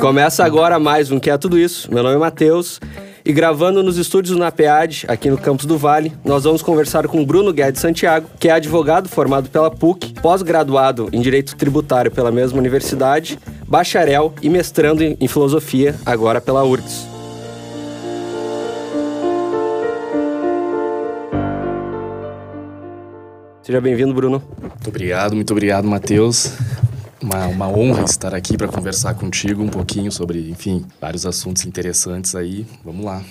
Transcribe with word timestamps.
Começa 0.00 0.44
agora 0.44 0.78
mais 0.78 1.10
um 1.10 1.20
Que 1.20 1.30
é 1.30 1.36
Tudo 1.38 1.58
Isso. 1.58 1.92
Meu 1.92 2.02
nome 2.02 2.16
é 2.16 2.18
Matheus 2.18 2.80
e 3.24 3.32
gravando 3.32 3.82
nos 3.82 3.96
estúdios 3.96 4.36
na 4.36 4.50
PEAD, 4.50 5.04
aqui 5.08 5.30
no 5.30 5.38
Campus 5.38 5.66
do 5.66 5.78
Vale, 5.78 6.12
nós 6.24 6.44
vamos 6.44 6.62
conversar 6.62 7.06
com 7.06 7.24
Bruno 7.24 7.52
Guedes 7.52 7.80
Santiago, 7.80 8.28
que 8.38 8.48
é 8.48 8.52
advogado 8.52 9.08
formado 9.08 9.48
pela 9.48 9.70
PUC, 9.70 10.12
pós-graduado 10.20 11.08
em 11.12 11.20
Direito 11.20 11.56
Tributário 11.56 12.10
pela 12.10 12.30
mesma 12.30 12.58
universidade, 12.58 13.38
bacharel 13.66 14.34
e 14.42 14.50
mestrando 14.50 15.02
em 15.02 15.28
Filosofia, 15.28 15.94
agora 16.04 16.40
pela 16.40 16.64
URGS. 16.64 17.13
Seja 23.64 23.80
bem-vindo, 23.80 24.12
Bruno. 24.12 24.42
Muito 24.60 24.88
obrigado, 24.88 25.34
muito 25.34 25.50
obrigado, 25.50 25.88
Matheus. 25.88 26.52
Uma, 27.18 27.46
uma 27.46 27.66
honra 27.66 28.02
estar 28.02 28.34
aqui 28.34 28.58
para 28.58 28.68
conversar 28.68 29.14
contigo 29.14 29.62
um 29.62 29.70
pouquinho 29.70 30.12
sobre, 30.12 30.50
enfim, 30.50 30.84
vários 31.00 31.24
assuntos 31.24 31.64
interessantes 31.64 32.34
aí. 32.34 32.66
Vamos 32.84 33.06
lá. 33.06 33.22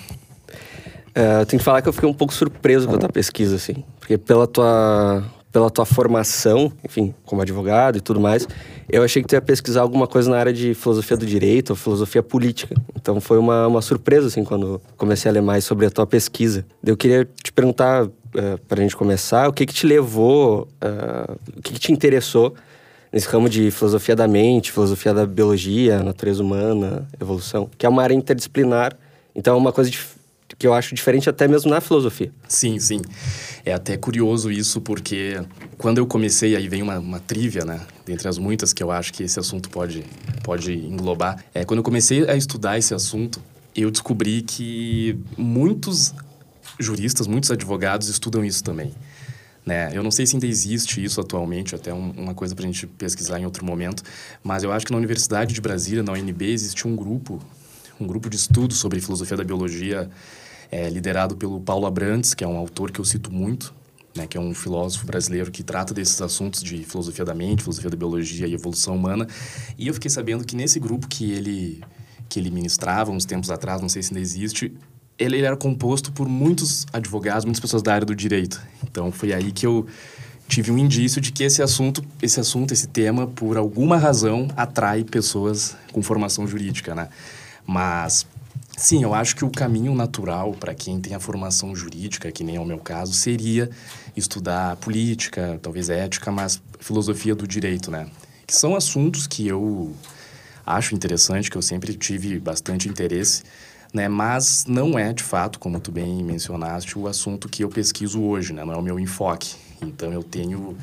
É, 1.14 1.42
eu 1.42 1.46
tenho 1.46 1.60
que 1.60 1.64
falar 1.64 1.80
que 1.82 1.88
eu 1.88 1.92
fiquei 1.92 2.08
um 2.08 2.12
pouco 2.12 2.34
surpreso 2.34 2.88
com 2.88 2.96
a 2.96 2.98
tua 2.98 3.08
pesquisa, 3.08 3.54
assim. 3.54 3.84
Porque 4.00 4.18
pela 4.18 4.44
tua, 4.48 5.22
pela 5.52 5.70
tua 5.70 5.84
formação, 5.84 6.72
enfim, 6.84 7.14
como 7.24 7.40
advogado 7.40 7.98
e 7.98 8.00
tudo 8.00 8.18
mais, 8.18 8.48
eu 8.90 9.04
achei 9.04 9.22
que 9.22 9.28
tu 9.28 9.36
ia 9.36 9.40
pesquisar 9.40 9.82
alguma 9.82 10.08
coisa 10.08 10.28
na 10.28 10.36
área 10.36 10.52
de 10.52 10.74
filosofia 10.74 11.16
do 11.16 11.24
direito 11.24 11.70
ou 11.70 11.76
filosofia 11.76 12.24
política. 12.24 12.74
Então 12.96 13.20
foi 13.20 13.38
uma, 13.38 13.68
uma 13.68 13.80
surpresa, 13.80 14.26
assim, 14.26 14.42
quando 14.42 14.82
comecei 14.96 15.30
a 15.30 15.32
ler 15.32 15.42
mais 15.42 15.64
sobre 15.64 15.86
a 15.86 15.90
tua 15.92 16.08
pesquisa. 16.08 16.66
Eu 16.84 16.96
queria 16.96 17.24
te 17.24 17.52
perguntar, 17.52 18.08
é, 18.34 18.56
para 18.68 18.80
a 18.80 18.82
gente 18.82 18.96
começar, 18.96 19.48
o 19.48 19.52
que 19.52 19.66
que 19.66 19.74
te 19.74 19.86
levou, 19.86 20.68
uh, 20.82 21.38
o 21.56 21.62
que 21.62 21.72
que 21.72 21.78
te 21.78 21.92
interessou 21.92 22.54
nesse 23.12 23.28
ramo 23.28 23.48
de 23.48 23.70
filosofia 23.70 24.16
da 24.16 24.26
mente, 24.26 24.72
filosofia 24.72 25.14
da 25.14 25.24
biologia, 25.24 26.02
natureza 26.02 26.42
humana, 26.42 27.08
evolução, 27.20 27.70
que 27.78 27.86
é 27.86 27.88
uma 27.88 28.02
área 28.02 28.14
interdisciplinar. 28.14 28.96
Então 29.34 29.54
é 29.54 29.56
uma 29.56 29.72
coisa 29.72 29.90
que 30.58 30.66
eu 30.66 30.74
acho 30.74 30.94
diferente 30.94 31.28
até 31.28 31.46
mesmo 31.46 31.70
na 31.70 31.80
filosofia. 31.80 32.32
Sim, 32.48 32.78
sim. 32.78 33.00
É 33.64 33.72
até 33.72 33.96
curioso 33.96 34.50
isso, 34.50 34.80
porque 34.80 35.40
quando 35.78 35.98
eu 35.98 36.06
comecei, 36.06 36.56
aí 36.56 36.68
vem 36.68 36.82
uma, 36.82 36.98
uma 36.98 37.20
trivia, 37.20 37.64
né? 37.64 37.80
Dentre 38.04 38.28
as 38.28 38.38
muitas 38.38 38.72
que 38.72 38.82
eu 38.82 38.90
acho 38.90 39.12
que 39.12 39.22
esse 39.22 39.38
assunto 39.38 39.70
pode, 39.70 40.04
pode 40.42 40.72
englobar. 40.72 41.44
É, 41.54 41.64
quando 41.64 41.78
eu 41.78 41.84
comecei 41.84 42.28
a 42.28 42.36
estudar 42.36 42.78
esse 42.78 42.94
assunto, 42.94 43.40
eu 43.74 43.90
descobri 43.90 44.42
que 44.42 45.18
muitos 45.36 46.14
juristas, 46.78 47.26
muitos 47.26 47.50
advogados 47.50 48.08
estudam 48.08 48.44
isso 48.44 48.62
também. 48.62 48.92
Né? 49.64 49.90
Eu 49.96 50.02
não 50.02 50.10
sei 50.10 50.26
se 50.26 50.36
ainda 50.36 50.46
existe 50.46 51.02
isso 51.02 51.20
atualmente, 51.20 51.74
até 51.74 51.92
um, 51.92 52.10
uma 52.10 52.34
coisa 52.34 52.54
para 52.54 52.64
a 52.64 52.66
gente 52.66 52.86
pesquisar 52.86 53.40
em 53.40 53.44
outro 53.44 53.64
momento, 53.64 54.02
mas 54.42 54.62
eu 54.62 54.70
acho 54.70 54.84
que 54.84 54.92
na 54.92 54.98
Universidade 54.98 55.54
de 55.54 55.60
Brasília, 55.60 56.02
na 56.02 56.12
UNB, 56.12 56.44
existe 56.44 56.86
um 56.86 56.94
grupo, 56.94 57.40
um 57.98 58.06
grupo 58.06 58.28
de 58.28 58.36
estudos 58.36 58.76
sobre 58.76 59.00
filosofia 59.00 59.36
da 59.36 59.44
biologia, 59.44 60.10
é, 60.70 60.90
liderado 60.90 61.36
pelo 61.36 61.60
Paulo 61.60 61.86
Abrantes, 61.86 62.34
que 62.34 62.44
é 62.44 62.46
um 62.46 62.58
autor 62.58 62.90
que 62.90 63.00
eu 63.00 63.04
cito 63.04 63.32
muito, 63.32 63.74
né, 64.14 64.26
que 64.26 64.36
é 64.36 64.40
um 64.40 64.54
filósofo 64.54 65.06
brasileiro 65.06 65.50
que 65.50 65.62
trata 65.62 65.94
desses 65.94 66.20
assuntos 66.20 66.62
de 66.62 66.84
filosofia 66.84 67.24
da 67.24 67.34
mente, 67.34 67.62
filosofia 67.62 67.90
da 67.90 67.96
biologia 67.96 68.46
e 68.46 68.54
evolução 68.54 68.94
humana. 68.94 69.26
E 69.78 69.88
eu 69.88 69.94
fiquei 69.94 70.10
sabendo 70.10 70.44
que 70.44 70.54
nesse 70.54 70.78
grupo 70.78 71.08
que 71.08 71.32
ele 71.32 71.82
que 72.28 72.40
ele 72.40 72.50
ministrava 72.50 73.10
uns 73.10 73.24
tempos 73.24 73.50
atrás, 73.50 73.80
não 73.80 73.88
sei 73.88 74.02
se 74.02 74.12
ainda 74.12 74.20
existe, 74.20 74.72
ele 75.18 75.40
era 75.40 75.56
composto 75.56 76.12
por 76.12 76.28
muitos 76.28 76.86
advogados, 76.92 77.44
muitas 77.44 77.60
pessoas 77.60 77.82
da 77.82 77.94
área 77.94 78.06
do 78.06 78.14
direito. 78.14 78.60
Então 78.82 79.12
foi 79.12 79.32
aí 79.32 79.52
que 79.52 79.66
eu 79.66 79.86
tive 80.48 80.70
um 80.70 80.78
indício 80.78 81.20
de 81.20 81.32
que 81.32 81.44
esse 81.44 81.62
assunto, 81.62 82.04
esse 82.20 82.38
assunto, 82.40 82.72
esse 82.72 82.88
tema, 82.88 83.26
por 83.26 83.56
alguma 83.56 83.96
razão, 83.96 84.48
atrai 84.56 85.04
pessoas 85.04 85.76
com 85.92 86.02
formação 86.02 86.46
jurídica, 86.46 86.94
né? 86.94 87.08
Mas 87.66 88.26
sim, 88.76 89.02
eu 89.02 89.14
acho 89.14 89.36
que 89.36 89.44
o 89.44 89.50
caminho 89.50 89.94
natural 89.94 90.52
para 90.52 90.74
quem 90.74 91.00
tem 91.00 91.14
a 91.14 91.20
formação 91.20 91.74
jurídica, 91.74 92.30
que 92.30 92.44
nem 92.44 92.56
é 92.56 92.60
o 92.60 92.64
meu 92.64 92.78
caso, 92.78 93.14
seria 93.14 93.70
estudar 94.16 94.76
política, 94.76 95.58
talvez 95.62 95.88
ética, 95.88 96.30
mas 96.30 96.60
filosofia 96.80 97.34
do 97.34 97.46
direito, 97.46 97.90
né? 97.90 98.08
Que 98.46 98.54
são 98.54 98.74
assuntos 98.76 99.26
que 99.26 99.46
eu 99.46 99.94
acho 100.66 100.94
interessante, 100.94 101.50
que 101.50 101.56
eu 101.56 101.62
sempre 101.62 101.94
tive 101.94 102.38
bastante 102.38 102.88
interesse 102.88 103.42
né? 103.94 104.08
Mas 104.08 104.66
não 104.66 104.98
é, 104.98 105.12
de 105.12 105.22
fato, 105.22 105.60
como 105.60 105.78
tu 105.78 105.92
bem 105.92 106.22
mencionaste, 106.24 106.98
o 106.98 107.06
assunto 107.06 107.48
que 107.48 107.62
eu 107.62 107.68
pesquiso 107.68 108.20
hoje, 108.20 108.52
né? 108.52 108.64
Não 108.64 108.74
é 108.74 108.76
o 108.76 108.82
meu 108.82 108.98
enfoque. 108.98 109.54
Então, 109.80 110.12
eu 110.12 110.22
tenho... 110.22 110.76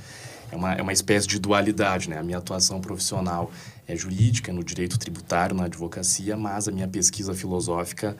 É 0.50 0.56
uma, 0.56 0.74
é 0.74 0.82
uma 0.82 0.92
espécie 0.92 1.28
de 1.28 1.40
dualidade, 1.40 2.10
né? 2.10 2.18
A 2.18 2.24
minha 2.24 2.38
atuação 2.38 2.82
profissional 2.82 3.52
é 3.88 3.96
jurídica, 3.96 4.52
no 4.52 4.64
direito 4.64 4.98
tributário, 4.98 5.56
na 5.56 5.66
advocacia, 5.66 6.36
mas 6.36 6.68
a 6.68 6.72
minha 6.72 6.88
pesquisa 6.88 7.34
filosófica 7.34 8.18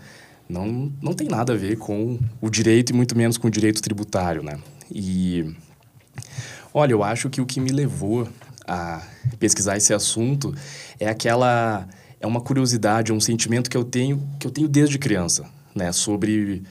não, 0.48 0.92
não 1.02 1.14
tem 1.14 1.28
nada 1.28 1.54
a 1.54 1.56
ver 1.58 1.78
com 1.78 2.20
o 2.42 2.50
direito 2.50 2.92
e 2.92 2.94
muito 2.94 3.18
menos 3.18 3.38
com 3.38 3.48
o 3.48 3.52
direito 3.52 3.82
tributário, 3.82 4.44
né? 4.44 4.60
E... 4.90 5.56
Olha, 6.74 6.94
eu 6.94 7.04
acho 7.04 7.30
que 7.30 7.42
o 7.42 7.46
que 7.46 7.60
me 7.60 7.70
levou 7.70 8.28
a 8.66 9.02
pesquisar 9.40 9.76
esse 9.76 9.94
assunto 9.94 10.54
é 11.00 11.10
aquela 11.10 11.88
é 12.22 12.28
uma 12.28 12.40
curiosidade, 12.40 13.12
é 13.12 13.16
um 13.16 13.20
sentimento 13.20 13.70
que 13.70 13.76
eu 13.76 13.84
tenho 13.84 14.22
que 14.40 14.46
eu 14.46 14.52
tenho 14.52 14.68
desde 14.68 14.98
criança, 14.98 15.46
né? 15.76 15.92
Sobre 15.92 16.64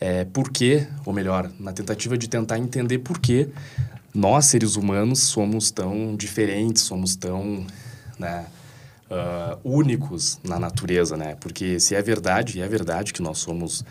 é, 0.00 0.24
por 0.24 0.50
quê, 0.50 0.86
ou 1.04 1.12
melhor, 1.12 1.50
na 1.60 1.72
tentativa 1.72 2.16
de 2.16 2.28
tentar 2.28 2.58
entender 2.58 2.98
por 2.98 3.18
que 3.18 3.48
nós 4.14 4.46
seres 4.46 4.76
humanos 4.76 5.20
somos 5.20 5.70
tão 5.70 6.16
diferentes, 6.16 6.82
somos 6.82 7.16
tão 7.16 7.66
né, 8.18 8.46
uh, 9.10 9.58
únicos 9.64 10.38
na 10.44 10.58
natureza, 10.58 11.16
né? 11.16 11.36
Porque 11.40 11.80
se 11.80 11.94
é 11.94 12.02
verdade, 12.02 12.58
e 12.58 12.62
é 12.62 12.68
verdade 12.68 13.12
que 13.12 13.20
nós 13.20 13.38
somos 13.38 13.84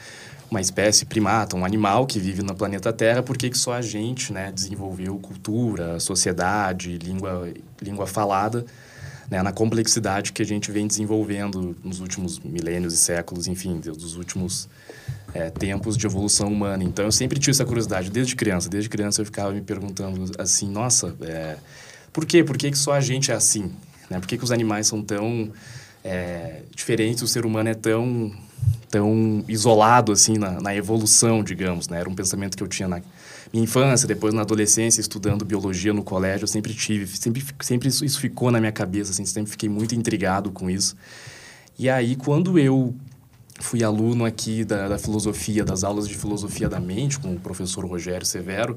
uma 0.50 0.62
espécie 0.62 1.06
primata, 1.06 1.56
um 1.56 1.66
animal 1.66 2.06
que 2.06 2.20
vive 2.20 2.44
no 2.44 2.56
planeta 2.56 2.94
Terra, 2.94 3.24
por 3.24 3.36
que, 3.38 3.50
que 3.50 3.58
só 3.58 3.74
a 3.74 3.82
gente 3.82 4.32
né, 4.32 4.52
desenvolveu 4.52 5.18
cultura, 5.18 6.00
sociedade, 6.00 6.98
língua, 7.00 7.52
língua 7.82 8.06
falada 8.06 8.66
né, 9.34 9.42
na 9.42 9.52
complexidade 9.52 10.32
que 10.32 10.44
a 10.44 10.46
gente 10.46 10.72
vem 10.72 10.86
desenvolvendo 10.86 11.76
nos 11.84 12.00
últimos 12.00 12.40
milênios 12.40 12.94
e 12.94 12.98
séculos, 12.98 13.48
enfim, 13.48 13.80
dos 13.80 14.16
últimos 14.16 14.70
é, 15.34 15.50
tempos 15.50 15.98
de 15.98 16.06
evolução 16.06 16.50
humana. 16.50 16.84
Então, 16.84 17.04
eu 17.04 17.12
sempre 17.12 17.40
tive 17.40 17.50
essa 17.50 17.66
curiosidade, 17.66 18.12
desde 18.12 18.36
criança. 18.36 18.70
Desde 18.70 18.88
criança 18.88 19.22
eu 19.22 19.26
ficava 19.26 19.52
me 19.52 19.62
perguntando 19.62 20.32
assim, 20.38 20.70
nossa, 20.70 21.16
é, 21.22 21.58
por 22.14 22.28
quê? 22.28 22.44
Por 22.44 22.56
que, 22.56 22.70
que 22.70 22.78
só 22.78 22.94
a 22.94 23.02
gente 23.02 23.32
é 23.32 23.34
assim? 23.34 23.72
Né? 24.08 24.20
Por 24.20 24.28
que, 24.28 24.38
que 24.38 24.44
os 24.44 24.52
animais 24.52 24.86
são 24.86 25.02
tão 25.02 25.52
é, 26.04 26.62
diferentes, 26.76 27.24
o 27.24 27.28
ser 27.28 27.44
humano 27.44 27.70
é 27.70 27.74
tão 27.74 28.32
tão 28.88 29.44
isolado 29.48 30.12
assim 30.12 30.38
na, 30.38 30.62
na, 30.62 30.76
evolução, 30.76 31.44
digamos, 31.44 31.90
né? 31.90 32.00
Era 32.00 32.08
um 32.08 32.14
pensamento 32.14 32.56
que 32.56 32.62
eu 32.62 32.68
tinha 32.68 32.88
na 32.88 33.02
minha 33.54 33.66
infância, 33.66 34.08
depois 34.08 34.34
na 34.34 34.42
adolescência, 34.42 35.00
estudando 35.00 35.46
biologia 35.46 35.94
no 35.94 36.04
colégio, 36.04 36.46
eu 36.46 36.48
sempre 36.48 36.74
tive, 36.74 37.06
sempre, 37.06 37.46
sempre 37.62 37.88
isso, 37.88 38.04
isso 38.04 38.20
ficou 38.20 38.50
na 38.50 38.60
minha 38.60 38.72
cabeça, 38.72 39.12
assim, 39.12 39.24
sempre 39.26 39.52
fiquei 39.52 39.70
muito 39.70 39.94
intrigado 39.94 40.52
com 40.52 40.68
isso. 40.72 40.98
E 41.78 41.88
aí, 41.88 42.16
quando 42.16 42.58
eu 42.58 42.96
fui 43.60 43.84
aluno 43.84 44.26
aqui 44.26 44.66
da, 44.66 44.88
da, 44.88 44.98
filosofia, 44.98 45.64
das 45.64 45.84
aulas 45.84 46.08
de 46.08 46.16
filosofia 46.16 46.68
da 46.68 46.80
mente, 46.80 47.20
com 47.20 47.34
o 47.36 47.40
professor 47.40 47.86
Rogério 47.86 48.26
Severo, 48.26 48.76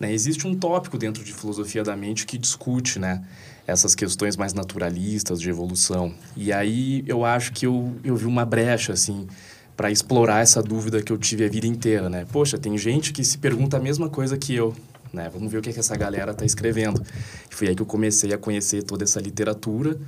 né, 0.00 0.12
existe 0.12 0.44
um 0.46 0.56
tópico 0.56 0.98
dentro 0.98 1.22
de 1.22 1.32
filosofia 1.32 1.84
da 1.84 1.96
mente 1.96 2.26
que 2.26 2.36
discute, 2.36 2.98
né, 2.98 3.24
essas 3.64 3.94
questões 3.94 4.36
mais 4.36 4.52
naturalistas 4.52 5.40
de 5.40 5.48
evolução. 5.48 6.12
E 6.36 6.52
aí 6.52 7.04
eu 7.06 7.24
acho 7.24 7.52
que 7.52 7.64
eu, 7.64 7.94
eu 8.02 8.16
vi 8.16 8.26
uma 8.26 8.44
brecha, 8.44 8.92
assim, 8.92 9.28
para 9.76 9.90
explorar 9.90 10.40
essa 10.40 10.62
dúvida 10.62 11.02
que 11.02 11.12
eu 11.12 11.18
tive 11.18 11.44
a 11.44 11.48
vida 11.48 11.66
inteira, 11.66 12.08
né? 12.08 12.26
Poxa, 12.32 12.56
tem 12.56 12.76
gente 12.78 13.12
que 13.12 13.22
se 13.22 13.36
pergunta 13.36 13.76
a 13.76 13.80
mesma 13.80 14.08
coisa 14.08 14.38
que 14.38 14.54
eu, 14.54 14.74
né? 15.12 15.30
Vamos 15.32 15.52
ver 15.52 15.58
o 15.58 15.62
que, 15.62 15.70
é 15.70 15.72
que 15.72 15.80
essa 15.80 15.96
galera 15.96 16.32
está 16.32 16.44
escrevendo. 16.44 17.02
E 17.50 17.54
foi 17.54 17.68
aí 17.68 17.74
que 17.76 17.82
eu 17.82 17.86
comecei 17.86 18.32
a 18.32 18.38
conhecer 18.38 18.82
toda 18.82 19.04
essa 19.04 19.20
literatura 19.20 19.98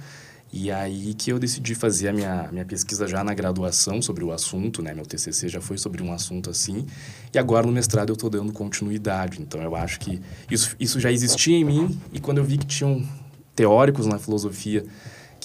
e 0.50 0.70
aí 0.70 1.12
que 1.12 1.30
eu 1.30 1.38
decidi 1.38 1.74
fazer 1.74 2.08
a 2.08 2.12
minha, 2.12 2.48
minha 2.50 2.64
pesquisa 2.64 3.06
já 3.06 3.22
na 3.22 3.34
graduação 3.34 4.00
sobre 4.00 4.24
o 4.24 4.32
assunto, 4.32 4.82
né? 4.82 4.94
Meu 4.94 5.04
TCC 5.04 5.48
já 5.48 5.60
foi 5.60 5.76
sobre 5.76 6.02
um 6.02 6.10
assunto 6.12 6.48
assim. 6.48 6.86
E 7.32 7.38
agora 7.38 7.66
no 7.66 7.72
mestrado 7.72 8.08
eu 8.08 8.14
estou 8.14 8.30
dando 8.30 8.50
continuidade. 8.52 9.42
Então 9.42 9.60
eu 9.60 9.76
acho 9.76 10.00
que 10.00 10.20
isso, 10.50 10.74
isso 10.80 10.98
já 10.98 11.12
existia 11.12 11.56
em 11.56 11.64
mim 11.64 12.00
e 12.12 12.18
quando 12.18 12.38
eu 12.38 12.44
vi 12.44 12.56
que 12.56 12.66
tinham 12.66 13.06
teóricos 13.54 14.06
na 14.06 14.18
filosofia 14.18 14.86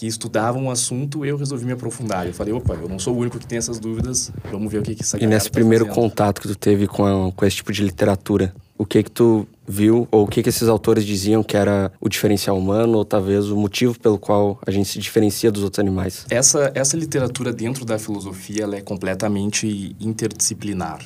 que 0.04 0.08
estudavam 0.08 0.66
o 0.66 0.70
assunto, 0.70 1.24
eu 1.24 1.38
resolvi 1.38 1.64
me 1.64 1.72
aprofundar. 1.72 2.28
Eu 2.28 2.34
falei, 2.34 2.54
opa, 2.54 2.74
eu 2.74 2.90
não 2.90 3.00
sou 3.00 3.16
o 3.16 3.20
único 3.20 3.40
que 3.40 3.48
tem 3.48 3.58
essas 3.58 3.80
dúvidas, 3.80 4.34
vamos 4.52 4.70
ver 4.70 4.80
o 4.80 4.84
que 4.84 4.96
que 4.96 5.02
essa 5.02 5.18
E 5.18 5.26
nesse 5.26 5.46
tá 5.46 5.54
primeiro 5.54 5.86
fazendo. 5.86 6.02
contato 6.02 6.42
que 6.42 6.48
tu 6.50 6.58
teve 6.58 6.88
com, 6.88 7.06
a, 7.06 7.32
com 7.32 7.46
esse 7.46 7.56
tipo 7.56 7.72
de 7.72 7.82
literatura, 7.82 8.54
o 8.78 8.86
que 8.86 9.02
que 9.02 9.10
tu 9.10 9.48
viu, 9.66 10.06
ou 10.12 10.26
o 10.26 10.28
que 10.28 10.44
que 10.44 10.50
esses 10.50 10.68
autores 10.68 11.06
diziam 11.06 11.42
que 11.42 11.56
era 11.56 11.90
o 12.02 12.10
diferencial 12.10 12.58
humano, 12.58 12.98
ou 12.98 13.06
talvez 13.06 13.50
o 13.50 13.56
motivo 13.56 13.98
pelo 13.98 14.20
qual 14.20 14.60
a 14.68 14.72
gente 14.72 14.90
se 14.90 15.00
diferencia 15.00 15.50
dos 15.50 15.64
outros 15.64 15.80
animais? 15.80 16.26
Essa, 16.30 16.70
essa 16.76 16.98
literatura 16.98 17.54
dentro 17.54 17.86
da 17.86 17.98
filosofia, 17.98 18.64
ela 18.64 18.76
é 18.76 18.82
completamente 18.82 19.96
interdisciplinar, 20.02 21.00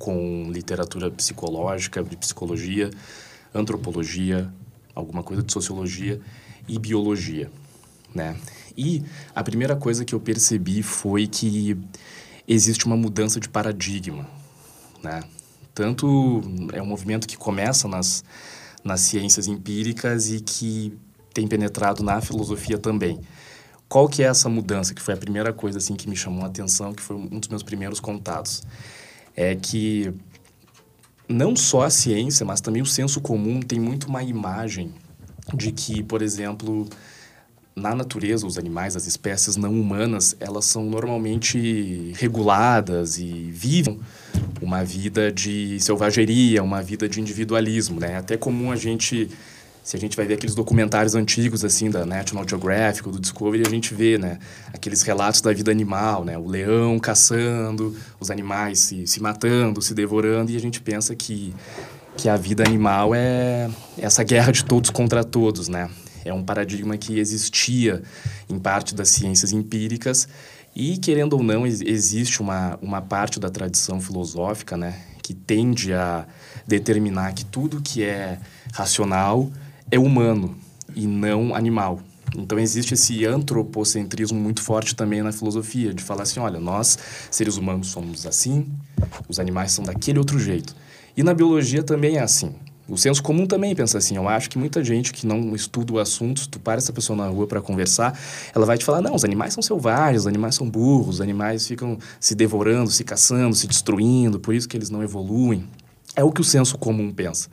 com 0.00 0.50
literatura 0.50 1.12
psicológica, 1.12 2.02
de 2.02 2.16
psicologia, 2.16 2.90
antropologia, 3.54 4.52
alguma 4.96 5.22
coisa 5.22 5.44
de 5.44 5.52
sociologia, 5.52 6.20
e 6.68 6.76
biologia, 6.78 7.50
né? 8.14 8.36
E 8.76 9.02
a 9.34 9.42
primeira 9.42 9.76
coisa 9.76 10.04
que 10.04 10.14
eu 10.14 10.20
percebi 10.20 10.82
foi 10.82 11.26
que 11.26 11.76
existe 12.46 12.86
uma 12.86 12.96
mudança 12.96 13.38
de 13.38 13.48
paradigma, 13.48 14.26
né? 15.02 15.22
Tanto 15.74 16.42
é 16.72 16.82
um 16.82 16.86
movimento 16.86 17.26
que 17.26 17.36
começa 17.36 17.88
nas, 17.88 18.24
nas 18.84 19.00
ciências 19.00 19.46
empíricas 19.46 20.30
e 20.30 20.40
que 20.40 20.96
tem 21.32 21.46
penetrado 21.46 22.02
na 22.02 22.20
filosofia 22.20 22.76
também. 22.76 23.20
Qual 23.88 24.08
que 24.08 24.22
é 24.22 24.26
essa 24.26 24.48
mudança? 24.48 24.94
Que 24.94 25.02
foi 25.02 25.14
a 25.14 25.16
primeira 25.16 25.52
coisa 25.52 25.78
assim 25.78 25.94
que 25.94 26.08
me 26.08 26.16
chamou 26.16 26.44
a 26.44 26.46
atenção, 26.46 26.92
que 26.92 27.02
foi 27.02 27.16
um 27.16 27.38
dos 27.38 27.48
meus 27.48 27.62
primeiros 27.62 28.00
contatos. 28.00 28.62
É 29.34 29.54
que 29.54 30.12
não 31.28 31.56
só 31.56 31.82
a 31.82 31.90
ciência, 31.90 32.44
mas 32.44 32.60
também 32.60 32.82
o 32.82 32.86
senso 32.86 33.20
comum 33.20 33.60
tem 33.60 33.80
muito 33.80 34.08
uma 34.08 34.22
imagem 34.22 34.94
de 35.54 35.72
que, 35.72 36.02
por 36.02 36.22
exemplo, 36.22 36.88
na 37.74 37.94
natureza, 37.94 38.46
os 38.46 38.58
animais, 38.58 38.96
as 38.96 39.06
espécies 39.06 39.56
não 39.56 39.72
humanas, 39.72 40.36
elas 40.38 40.66
são 40.66 40.84
normalmente 40.84 42.12
reguladas 42.16 43.18
e 43.18 43.50
vivem 43.50 43.98
uma 44.60 44.84
vida 44.84 45.32
de 45.32 45.80
selvageria, 45.80 46.62
uma 46.62 46.82
vida 46.82 47.08
de 47.08 47.20
individualismo, 47.20 47.98
né? 47.98 48.16
Até 48.16 48.36
comum 48.36 48.70
a 48.70 48.76
gente, 48.76 49.28
se 49.82 49.96
a 49.96 50.00
gente 50.00 50.16
vai 50.16 50.26
ver 50.26 50.34
aqueles 50.34 50.54
documentários 50.54 51.14
antigos, 51.14 51.64
assim, 51.64 51.90
da 51.90 52.04
National 52.04 52.46
Geographic 52.46 53.08
do 53.08 53.18
Discovery, 53.18 53.64
a 53.66 53.70
gente 53.70 53.94
vê, 53.94 54.18
né? 54.18 54.38
Aqueles 54.72 55.02
relatos 55.02 55.40
da 55.40 55.52
vida 55.52 55.70
animal, 55.70 56.24
né? 56.24 56.36
O 56.36 56.46
leão 56.46 56.98
caçando, 56.98 57.96
os 58.20 58.30
animais 58.30 58.80
se, 58.80 59.06
se 59.06 59.20
matando, 59.20 59.80
se 59.80 59.94
devorando, 59.94 60.52
e 60.52 60.56
a 60.56 60.60
gente 60.60 60.80
pensa 60.80 61.16
que, 61.16 61.54
que 62.18 62.28
a 62.28 62.36
vida 62.36 62.62
animal 62.62 63.14
é 63.14 63.70
essa 63.96 64.22
guerra 64.22 64.52
de 64.52 64.62
todos 64.62 64.90
contra 64.90 65.24
todos, 65.24 65.68
né? 65.68 65.88
É 66.24 66.32
um 66.32 66.42
paradigma 66.42 66.96
que 66.96 67.18
existia 67.18 68.02
em 68.48 68.58
parte 68.58 68.94
das 68.94 69.08
ciências 69.08 69.52
empíricas 69.52 70.28
e, 70.74 70.96
querendo 70.96 71.34
ou 71.34 71.42
não, 71.42 71.66
existe 71.66 72.40
uma, 72.40 72.78
uma 72.80 73.02
parte 73.02 73.38
da 73.38 73.50
tradição 73.50 74.00
filosófica 74.00 74.76
né, 74.76 75.00
que 75.22 75.34
tende 75.34 75.92
a 75.92 76.26
determinar 76.66 77.32
que 77.34 77.44
tudo 77.44 77.80
que 77.82 78.02
é 78.02 78.38
racional 78.72 79.50
é 79.90 79.98
humano 79.98 80.56
e 80.94 81.06
não 81.06 81.54
animal. 81.54 82.00
Então 82.34 82.58
existe 82.58 82.94
esse 82.94 83.26
antropocentrismo 83.26 84.38
muito 84.38 84.62
forte 84.62 84.94
também 84.94 85.22
na 85.22 85.32
filosofia, 85.32 85.92
de 85.92 86.02
falar 86.02 86.22
assim, 86.22 86.40
olha, 86.40 86.58
nós, 86.58 86.98
seres 87.30 87.58
humanos, 87.58 87.88
somos 87.88 88.26
assim, 88.26 88.66
os 89.28 89.38
animais 89.38 89.72
são 89.72 89.84
daquele 89.84 90.18
outro 90.18 90.38
jeito. 90.38 90.74
E 91.14 91.22
na 91.22 91.34
biologia 91.34 91.82
também 91.82 92.16
é 92.16 92.22
assim. 92.22 92.54
O 92.92 92.98
senso 92.98 93.22
comum 93.22 93.46
também 93.46 93.74
pensa 93.74 93.96
assim. 93.96 94.16
Eu 94.16 94.28
acho 94.28 94.50
que 94.50 94.58
muita 94.58 94.84
gente 94.84 95.14
que 95.14 95.26
não 95.26 95.54
estuda 95.54 95.94
o 95.94 95.98
assunto, 95.98 96.46
tu 96.46 96.60
para 96.60 96.76
essa 96.76 96.92
pessoa 96.92 97.16
na 97.16 97.26
rua 97.26 97.46
para 97.46 97.62
conversar, 97.62 98.20
ela 98.54 98.66
vai 98.66 98.76
te 98.76 98.84
falar: 98.84 99.00
não, 99.00 99.14
os 99.14 99.24
animais 99.24 99.54
são 99.54 99.62
selvagens, 99.62 100.20
os 100.20 100.26
animais 100.26 100.54
são 100.54 100.68
burros, 100.68 101.14
os 101.14 101.20
animais 101.22 101.66
ficam 101.66 101.98
se 102.20 102.34
devorando, 102.34 102.90
se 102.90 103.02
caçando, 103.02 103.56
se 103.56 103.66
destruindo, 103.66 104.38
por 104.38 104.54
isso 104.54 104.68
que 104.68 104.76
eles 104.76 104.90
não 104.90 105.02
evoluem. 105.02 105.64
É 106.14 106.22
o 106.22 106.30
que 106.30 106.42
o 106.42 106.44
senso 106.44 106.76
comum 106.76 107.10
pensa. 107.10 107.48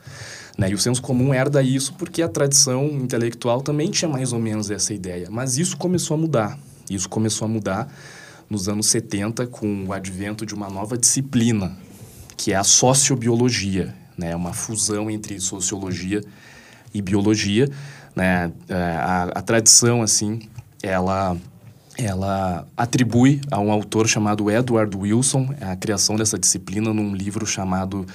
Né? 0.58 0.72
E 0.72 0.74
o 0.74 0.78
senso 0.78 1.00
comum 1.00 1.32
herda 1.32 1.62
isso 1.62 1.94
porque 1.94 2.20
a 2.20 2.28
tradição 2.28 2.84
intelectual 2.88 3.62
também 3.62 3.90
tinha 3.90 4.10
mais 4.10 4.34
ou 4.34 4.38
menos 4.38 4.70
essa 4.70 4.92
ideia. 4.92 5.28
Mas 5.30 5.56
isso 5.56 5.74
começou 5.78 6.16
a 6.16 6.18
mudar. 6.18 6.58
Isso 6.90 7.08
começou 7.08 7.46
a 7.46 7.48
mudar 7.48 7.90
nos 8.50 8.68
anos 8.68 8.88
70 8.88 9.46
com 9.46 9.86
o 9.86 9.92
advento 9.94 10.44
de 10.44 10.54
uma 10.54 10.68
nova 10.68 10.98
disciplina, 10.98 11.74
que 12.36 12.52
é 12.52 12.56
a 12.56 12.64
sociobiologia 12.64 13.98
né? 14.20 14.36
Uma 14.36 14.52
fusão 14.52 15.10
entre 15.10 15.40
sociologia 15.40 16.22
e 16.92 17.00
biologia, 17.00 17.68
né? 18.14 18.52
A, 18.68 19.38
a 19.38 19.42
tradição, 19.42 20.02
assim, 20.02 20.42
ela 20.82 21.36
ela 21.98 22.66
atribui 22.76 23.42
a 23.50 23.60
um 23.60 23.70
autor 23.70 24.08
chamado 24.08 24.50
Edward 24.50 24.96
Wilson 24.96 25.54
a 25.60 25.76
criação 25.76 26.16
dessa 26.16 26.38
disciplina 26.38 26.94
num 26.94 27.14
livro 27.14 27.44
chamado 27.44 28.06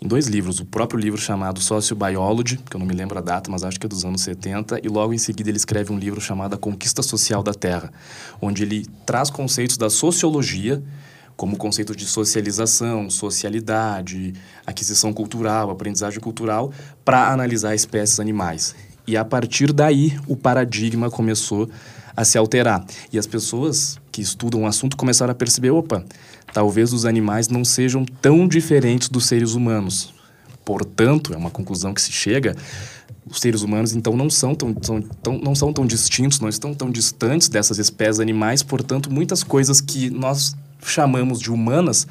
em 0.00 0.06
dois 0.06 0.26
livros, 0.26 0.60
o 0.60 0.64
próprio 0.64 1.00
livro 1.00 1.18
chamado 1.18 1.58
Sociobiology, 1.60 2.58
que 2.58 2.76
eu 2.76 2.78
não 2.78 2.86
me 2.86 2.92
lembro 2.92 3.18
a 3.18 3.22
data, 3.22 3.50
mas 3.50 3.64
acho 3.64 3.80
que 3.80 3.86
é 3.86 3.88
dos 3.88 4.04
anos 4.04 4.20
70, 4.20 4.80
e 4.82 4.88
logo 4.88 5.14
em 5.14 5.18
seguida 5.18 5.48
ele 5.48 5.56
escreve 5.56 5.90
um 5.90 5.98
livro 5.98 6.20
chamado 6.20 6.54
A 6.54 6.58
Conquista 6.58 7.02
Social 7.02 7.42
da 7.42 7.54
Terra, 7.54 7.90
onde 8.40 8.62
ele 8.62 8.86
traz 9.06 9.30
conceitos 9.30 9.78
da 9.78 9.88
sociologia 9.88 10.82
como 11.36 11.56
conceito 11.56 11.94
de 11.94 12.06
socialização, 12.06 13.10
socialidade, 13.10 14.32
aquisição 14.66 15.12
cultural, 15.12 15.70
aprendizagem 15.70 16.18
cultural, 16.18 16.72
para 17.04 17.30
analisar 17.30 17.74
espécies 17.74 18.18
animais. 18.18 18.74
E 19.06 19.16
a 19.16 19.24
partir 19.24 19.72
daí, 19.72 20.18
o 20.26 20.34
paradigma 20.34 21.10
começou 21.10 21.68
a 22.16 22.24
se 22.24 22.38
alterar. 22.38 22.84
E 23.12 23.18
as 23.18 23.26
pessoas 23.26 23.98
que 24.10 24.22
estudam 24.22 24.62
o 24.62 24.66
assunto 24.66 24.96
começaram 24.96 25.30
a 25.30 25.34
perceber: 25.34 25.70
opa, 25.70 26.04
talvez 26.52 26.92
os 26.92 27.04
animais 27.04 27.48
não 27.48 27.64
sejam 27.64 28.04
tão 28.04 28.48
diferentes 28.48 29.08
dos 29.08 29.26
seres 29.26 29.52
humanos. 29.52 30.14
Portanto, 30.64 31.32
é 31.32 31.36
uma 31.36 31.50
conclusão 31.50 31.94
que 31.94 32.02
se 32.02 32.10
chega, 32.10 32.56
os 33.28 33.38
seres 33.40 33.62
humanos 33.62 33.94
então 33.94 34.16
não 34.16 34.28
são 34.28 34.54
tão, 34.54 34.74
tão, 34.74 35.00
tão, 35.00 35.38
não 35.38 35.54
são 35.54 35.72
tão 35.72 35.86
distintos, 35.86 36.40
não 36.40 36.48
estão 36.48 36.74
tão 36.74 36.90
distantes 36.90 37.48
dessas 37.48 37.78
espécies 37.78 38.18
animais, 38.18 38.64
portanto, 38.64 39.12
muitas 39.12 39.44
coisas 39.44 39.80
que 39.80 40.10
nós 40.10 40.56
chamamos 40.82 41.40
de 41.40 41.50
humanas 41.50 42.06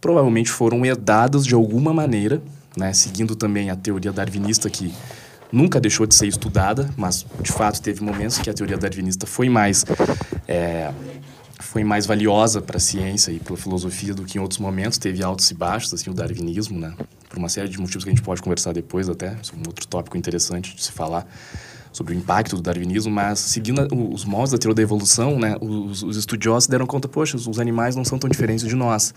provavelmente 0.00 0.50
foram 0.50 0.84
herdadas 0.84 1.44
de 1.44 1.54
alguma 1.54 1.92
maneira, 1.92 2.42
né, 2.76 2.92
seguindo 2.92 3.36
também 3.36 3.70
a 3.70 3.76
teoria 3.76 4.12
darwinista 4.12 4.70
que 4.70 4.94
nunca 5.52 5.80
deixou 5.80 6.06
de 6.06 6.14
ser 6.14 6.26
estudada, 6.26 6.88
mas 6.96 7.26
de 7.42 7.52
fato 7.52 7.80
teve 7.82 8.02
momentos 8.02 8.38
que 8.38 8.48
a 8.48 8.54
teoria 8.54 8.78
darwinista 8.78 9.26
foi 9.26 9.48
mais 9.48 9.84
é, 10.48 10.92
foi 11.58 11.84
mais 11.84 12.06
valiosa 12.06 12.62
para 12.62 12.78
a 12.78 12.80
ciência 12.80 13.30
e 13.30 13.38
para 13.38 13.54
a 13.54 13.56
filosofia 13.56 14.14
do 14.14 14.24
que 14.24 14.38
em 14.38 14.40
outros 14.40 14.58
momentos. 14.58 14.98
Teve 14.98 15.22
altos 15.22 15.50
e 15.50 15.54
baixos 15.54 15.92
assim 15.92 16.10
o 16.10 16.14
darwinismo, 16.14 16.78
né, 16.78 16.94
por 17.28 17.38
uma 17.38 17.48
série 17.48 17.68
de 17.68 17.78
motivos 17.78 18.04
que 18.04 18.10
a 18.10 18.12
gente 18.14 18.22
pode 18.22 18.40
conversar 18.40 18.72
depois 18.72 19.08
até, 19.08 19.26
é 19.26 19.36
um 19.56 19.66
outro 19.66 19.86
tópico 19.86 20.16
interessante 20.16 20.74
de 20.74 20.82
se 20.82 20.92
falar 20.92 21.26
sobre 21.92 22.14
o 22.14 22.16
impacto 22.16 22.56
do 22.56 22.62
darwinismo, 22.62 23.12
mas 23.12 23.38
seguindo 23.38 23.86
os 24.12 24.24
moldes 24.24 24.52
da 24.52 24.58
teoria 24.58 24.76
da 24.76 24.82
evolução, 24.82 25.38
né, 25.38 25.56
os, 25.60 26.02
os, 26.02 26.16
estudiosos 26.16 26.68
deram 26.68 26.86
conta, 26.86 27.08
poxa, 27.08 27.36
os 27.36 27.58
animais 27.58 27.96
não 27.96 28.04
são 28.04 28.18
tão 28.18 28.30
diferentes 28.30 28.66
de 28.66 28.76
nós. 28.76 29.12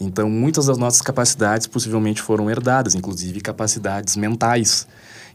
Então, 0.00 0.28
muitas 0.28 0.66
das 0.66 0.78
nossas 0.78 1.02
capacidades 1.02 1.66
possivelmente 1.66 2.22
foram 2.22 2.50
herdadas, 2.50 2.94
inclusive 2.94 3.40
capacidades 3.40 4.16
mentais, 4.16 4.86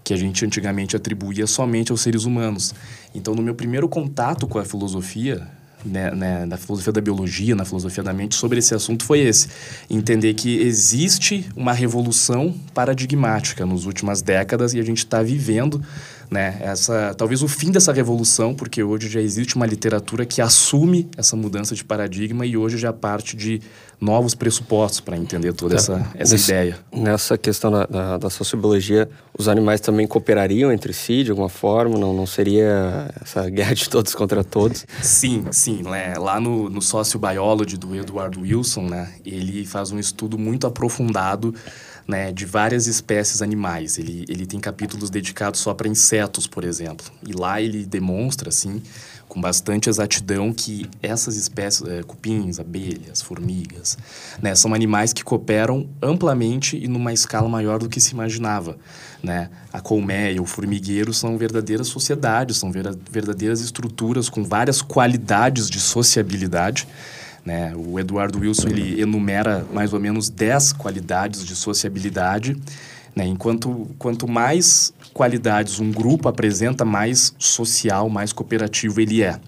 que 0.03 0.13
a 0.13 0.17
gente 0.17 0.45
antigamente 0.45 0.95
atribuía 0.95 1.45
somente 1.45 1.91
aos 1.91 2.01
seres 2.01 2.23
humanos. 2.23 2.73
Então, 3.13 3.35
no 3.35 3.41
meu 3.41 3.53
primeiro 3.53 3.87
contato 3.87 4.47
com 4.47 4.57
a 4.57 4.65
filosofia, 4.65 5.47
né, 5.85 6.11
né, 6.11 6.45
na 6.45 6.57
filosofia 6.57 6.93
da 6.93 7.01
biologia, 7.01 7.55
na 7.55 7.65
filosofia 7.65 8.03
da 8.03 8.13
mente, 8.13 8.35
sobre 8.35 8.59
esse 8.59 8.73
assunto 8.73 9.03
foi 9.03 9.19
esse. 9.19 9.47
Entender 9.89 10.33
que 10.33 10.61
existe 10.61 11.49
uma 11.55 11.73
revolução 11.73 12.53
paradigmática 12.73 13.65
nas 13.65 13.85
últimas 13.85 14.21
décadas 14.21 14.73
e 14.73 14.79
a 14.79 14.83
gente 14.83 14.99
está 14.99 15.21
vivendo 15.21 15.81
né? 16.29 16.57
Essa, 16.61 17.13
talvez 17.15 17.41
o 17.41 17.47
fim 17.47 17.71
dessa 17.71 17.91
revolução, 17.91 18.53
porque 18.53 18.83
hoje 18.83 19.09
já 19.09 19.19
existe 19.19 19.55
uma 19.55 19.65
literatura 19.65 20.25
que 20.25 20.41
assume 20.41 21.09
essa 21.17 21.35
mudança 21.35 21.73
de 21.73 21.83
paradigma 21.83 22.45
e 22.45 22.55
hoje 22.55 22.77
já 22.77 22.93
parte 22.93 23.35
de 23.35 23.61
novos 23.99 24.33
pressupostos 24.33 24.99
para 25.01 25.17
entender 25.17 25.51
toda 25.53 25.75
essa, 25.75 25.93
é, 26.15 26.21
essa 26.21 26.33
Nesse, 26.33 26.51
ideia. 26.51 26.79
Nessa 26.91 27.37
questão 27.37 27.69
da, 27.69 27.85
da, 27.85 28.17
da, 28.17 28.29
sociobiologia, 28.29 29.09
os 29.37 29.47
animais 29.47 29.81
também 29.81 30.07
cooperariam 30.07 30.71
entre 30.71 30.93
si 30.93 31.23
de 31.23 31.31
alguma 31.31 31.49
forma? 31.49 31.97
Não, 31.97 32.13
não 32.13 32.25
seria 32.25 33.09
essa 33.21 33.49
guerra 33.49 33.73
de 33.73 33.89
todos 33.89 34.15
contra 34.15 34.43
todos? 34.43 34.85
Sim, 35.01 35.45
sim. 35.51 35.83
Né? 35.83 36.13
Lá 36.17 36.39
no, 36.39 36.69
no 36.69 36.81
Sociobiology 36.81 37.77
do 37.77 37.93
Edward 37.95 38.39
Wilson, 38.39 38.83
né? 38.83 39.11
ele 39.25 39.65
faz 39.65 39.91
um 39.91 39.99
estudo 39.99 40.37
muito 40.37 40.65
aprofundado 40.65 41.53
né, 42.07 42.31
de 42.31 42.45
várias 42.45 42.87
espécies 42.87 43.41
animais. 43.41 43.99
Ele, 43.99 44.25
ele 44.27 44.45
tem 44.45 44.59
capítulos 44.59 45.11
dedicados 45.11 45.59
só 45.59 45.75
para 45.75 45.87
insetos, 45.87 46.47
por 46.47 46.63
exemplo. 46.63 47.05
E 47.27 47.33
lá 47.33 47.61
ele 47.61 47.85
demonstra, 47.85 48.49
assim, 48.49 48.81
com 49.29 49.39
bastante 49.39 49.87
exatidão, 49.89 50.51
que 50.51 50.89
essas 51.01 51.37
espécies, 51.37 51.87
é, 51.87 52.03
cupins, 52.03 52.59
abelhas, 52.59 53.21
formigas, 53.21 53.97
né, 54.41 54.53
são 54.55 54.73
animais 54.73 55.13
que 55.13 55.23
cooperam 55.23 55.87
amplamente 56.01 56.75
e 56.75 56.87
numa 56.87 57.13
escala 57.13 57.47
maior 57.47 57.79
do 57.79 57.87
que 57.87 58.01
se 58.01 58.11
imaginava. 58.11 58.75
Né? 59.23 59.49
A 59.71 59.79
colmeia, 59.79 60.41
o 60.41 60.45
formigueiro 60.45 61.13
são 61.13 61.37
verdadeiras 61.37 61.87
sociedades, 61.87 62.57
são 62.57 62.71
verdadeiras 62.71 63.61
estruturas 63.61 64.27
com 64.27 64.43
várias 64.43 64.81
qualidades 64.81 65.69
de 65.69 65.79
sociabilidade 65.79 66.87
né? 67.45 67.73
O 67.75 67.99
Eduardo 67.99 68.39
Wilson 68.39 68.67
ele 68.67 69.01
enumera 69.01 69.65
mais 69.73 69.93
ou 69.93 69.99
menos 69.99 70.29
10 70.29 70.73
qualidades 70.73 71.43
de 71.43 71.55
sociabilidade. 71.55 72.55
Né? 73.15 73.25
Enquanto 73.25 73.87
quanto 73.97 74.27
mais 74.27 74.93
qualidades 75.13 75.79
um 75.79 75.91
grupo 75.91 76.27
apresenta, 76.29 76.85
mais 76.85 77.33
social, 77.37 78.09
mais 78.09 78.31
cooperativo 78.31 79.01
ele 79.01 79.21
é. 79.23 79.39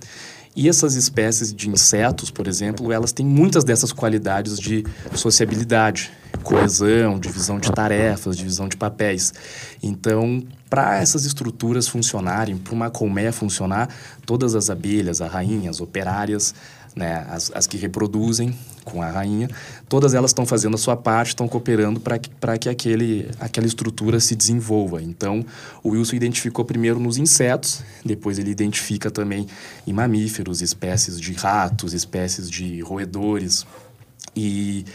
E 0.53 0.67
essas 0.67 0.95
espécies 0.95 1.53
de 1.53 1.69
insetos, 1.69 2.29
por 2.29 2.45
exemplo, 2.45 2.91
elas 2.91 3.13
têm 3.13 3.25
muitas 3.25 3.63
dessas 3.63 3.93
qualidades 3.93 4.59
de 4.59 4.83
sociabilidade, 5.15 6.11
coesão, 6.43 7.17
divisão 7.17 7.57
de 7.57 7.71
tarefas, 7.71 8.35
divisão 8.35 8.67
de 8.67 8.75
papéis. 8.75 9.33
Então, 9.81 10.43
para 10.69 10.97
essas 10.97 11.23
estruturas 11.23 11.87
funcionarem, 11.87 12.57
para 12.57 12.73
uma 12.73 12.89
colmeia 12.89 13.31
funcionar, 13.31 13.87
todas 14.25 14.53
as 14.53 14.69
abelhas, 14.69 15.21
as 15.21 15.31
rainhas, 15.31 15.79
operárias, 15.79 16.53
né, 16.93 17.25
as, 17.29 17.49
as 17.55 17.65
que 17.65 17.77
reproduzem 17.77 18.53
com 18.83 19.01
a 19.01 19.09
rainha, 19.09 19.47
todas 19.91 20.13
elas 20.13 20.31
estão 20.31 20.45
fazendo 20.45 20.75
a 20.75 20.77
sua 20.77 20.95
parte, 20.95 21.27
estão 21.27 21.49
cooperando 21.49 21.99
para 21.99 22.17
que, 22.17 22.29
que 22.59 22.69
aquele, 22.69 23.29
aquela 23.41 23.67
estrutura 23.67 24.21
se 24.21 24.37
desenvolva. 24.37 25.01
Então, 25.01 25.45
o 25.83 25.89
Wilson 25.89 26.15
identificou 26.15 26.63
primeiro 26.63 26.97
nos 26.97 27.17
insetos, 27.17 27.83
depois 28.05 28.39
ele 28.39 28.49
identifica 28.49 29.11
também 29.11 29.47
em 29.85 29.91
mamíferos, 29.91 30.61
espécies 30.61 31.19
de 31.19 31.33
ratos, 31.33 31.93
espécies 31.93 32.49
de 32.49 32.79
roedores. 32.79 33.65
E, 34.33 34.85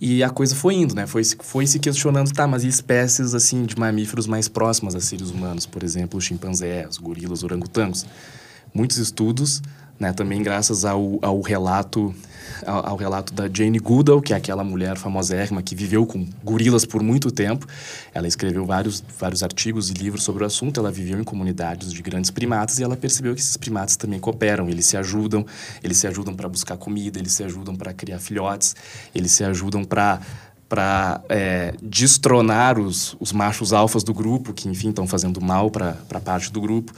e 0.00 0.20
a 0.20 0.30
coisa 0.30 0.56
foi 0.56 0.74
indo, 0.74 0.96
né? 0.96 1.06
Foi, 1.06 1.22
foi 1.38 1.64
se 1.68 1.78
questionando, 1.78 2.32
tá, 2.32 2.44
mas 2.48 2.64
e 2.64 2.66
espécies, 2.66 3.36
assim, 3.36 3.64
de 3.64 3.78
mamíferos 3.78 4.26
mais 4.26 4.48
próximas 4.48 4.96
a 4.96 5.00
seres 5.00 5.30
humanos? 5.30 5.64
Por 5.64 5.84
exemplo, 5.84 6.20
chimpanzés, 6.20 6.98
gorilas, 6.98 7.44
orangotangos. 7.44 8.04
Muitos 8.74 8.96
estudos 8.96 9.62
né? 10.00 10.14
Também 10.14 10.42
graças 10.42 10.86
ao, 10.86 11.18
ao 11.20 11.42
relato 11.42 12.14
ao, 12.66 12.90
ao, 12.90 12.96
relato 12.96 13.32
da 13.32 13.48
Jane 13.52 13.78
Goodall, 13.78 14.20
que 14.20 14.32
é 14.32 14.36
aquela 14.36 14.62
mulher 14.62 14.96
famosérrima 14.96 15.62
que 15.62 15.74
viveu 15.74 16.06
com 16.06 16.26
gorilas 16.42 16.84
por 16.84 17.02
muito 17.02 17.30
tempo. 17.30 17.66
Ela 18.12 18.28
escreveu 18.28 18.64
vários, 18.64 19.02
vários 19.18 19.42
artigos 19.42 19.90
e 19.90 19.94
livros 19.94 20.22
sobre 20.22 20.42
o 20.42 20.46
assunto. 20.46 20.80
Ela 20.80 20.90
viveu 20.90 21.18
em 21.18 21.24
comunidades 21.24 21.92
de 21.92 22.02
grandes 22.02 22.30
primatas 22.30 22.78
e 22.78 22.82
ela 22.82 22.96
percebeu 22.96 23.34
que 23.34 23.40
esses 23.40 23.56
primatas 23.56 23.96
também 23.96 24.18
cooperam. 24.18 24.68
Eles 24.68 24.86
se 24.86 24.96
ajudam, 24.96 25.44
eles 25.82 25.98
se 25.98 26.06
ajudam 26.06 26.34
para 26.34 26.48
buscar 26.48 26.76
comida, 26.76 27.18
eles 27.18 27.32
se 27.32 27.44
ajudam 27.44 27.74
para 27.76 27.92
criar 27.92 28.18
filhotes, 28.18 28.74
eles 29.14 29.32
se 29.32 29.44
ajudam 29.44 29.84
para 29.84 30.20
para 30.70 31.20
é, 31.28 31.74
destronar 31.82 32.78
os, 32.78 33.16
os 33.18 33.32
machos 33.32 33.72
alfas 33.72 34.04
do 34.04 34.14
grupo, 34.14 34.52
que, 34.52 34.68
enfim, 34.68 34.90
estão 34.90 35.04
fazendo 35.04 35.40
mal 35.40 35.68
para 35.68 35.96
parte 36.24 36.52
do 36.52 36.60
grupo. 36.60 36.92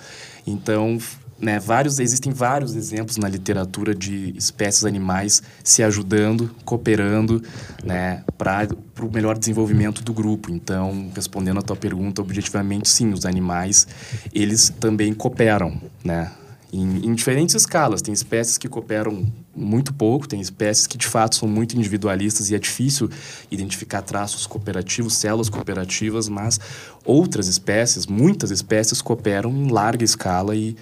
Então, 0.47 0.99
né, 1.43 1.59
vários, 1.59 1.99
existem 1.99 2.33
vários 2.33 2.77
exemplos 2.77 3.17
na 3.17 3.29
literatura 3.29 3.93
de 3.93 4.33
espécies 4.37 4.85
animais 4.85 5.43
se 5.65 5.83
ajudando, 5.83 6.55
cooperando 6.65 7.43
né, 7.83 8.23
para 8.39 8.69
o 9.01 9.13
melhor 9.13 9.37
desenvolvimento 9.37 10.05
do 10.05 10.15
grupo. 10.15 10.53
Então, 10.53 11.11
respondendo 11.15 11.59
a 11.59 11.63
tua 11.63 11.75
pergunta, 11.75 12.23
objetivamente, 12.23 12.89
sim, 12.89 13.13
os 13.13 13.27
animais, 13.27 13.89
eles 14.33 14.73
também 14.79 15.13
cooperam, 15.13 15.81
né? 16.05 16.31
Em, 16.73 17.07
em, 17.07 17.15
diferentes 17.15 17.55
escalas. 17.55 18.01
Tem 18.01 18.15
espécies 18.15 18.57
que 18.57 18.67
cooperam 18.67 19.31
muito 19.55 19.93
pouco, 19.93 20.27
tem 20.27 20.41
espécies 20.41 20.87
que 20.87 20.97
de 20.97 21.07
fato 21.07 21.37
são 21.37 21.47
muito 21.47 21.77
individualistas 21.77 22.51
e 22.51 22.55
é 22.55 22.59
difícil 22.59 23.11
identificar 23.51 24.01
traços 24.01 24.47
cooperativos, 24.47 25.19
células 25.19 25.51
cooperativas, 25.51 26.31
mas 26.31 26.59
outras 27.05 27.47
espécies, 27.47 28.07
muitas 28.07 28.51
espécies 28.51 29.03
cooperam 29.03 29.51
em 29.51 29.71
larga 29.71 30.03
escala 30.03 30.57
e 30.57 30.75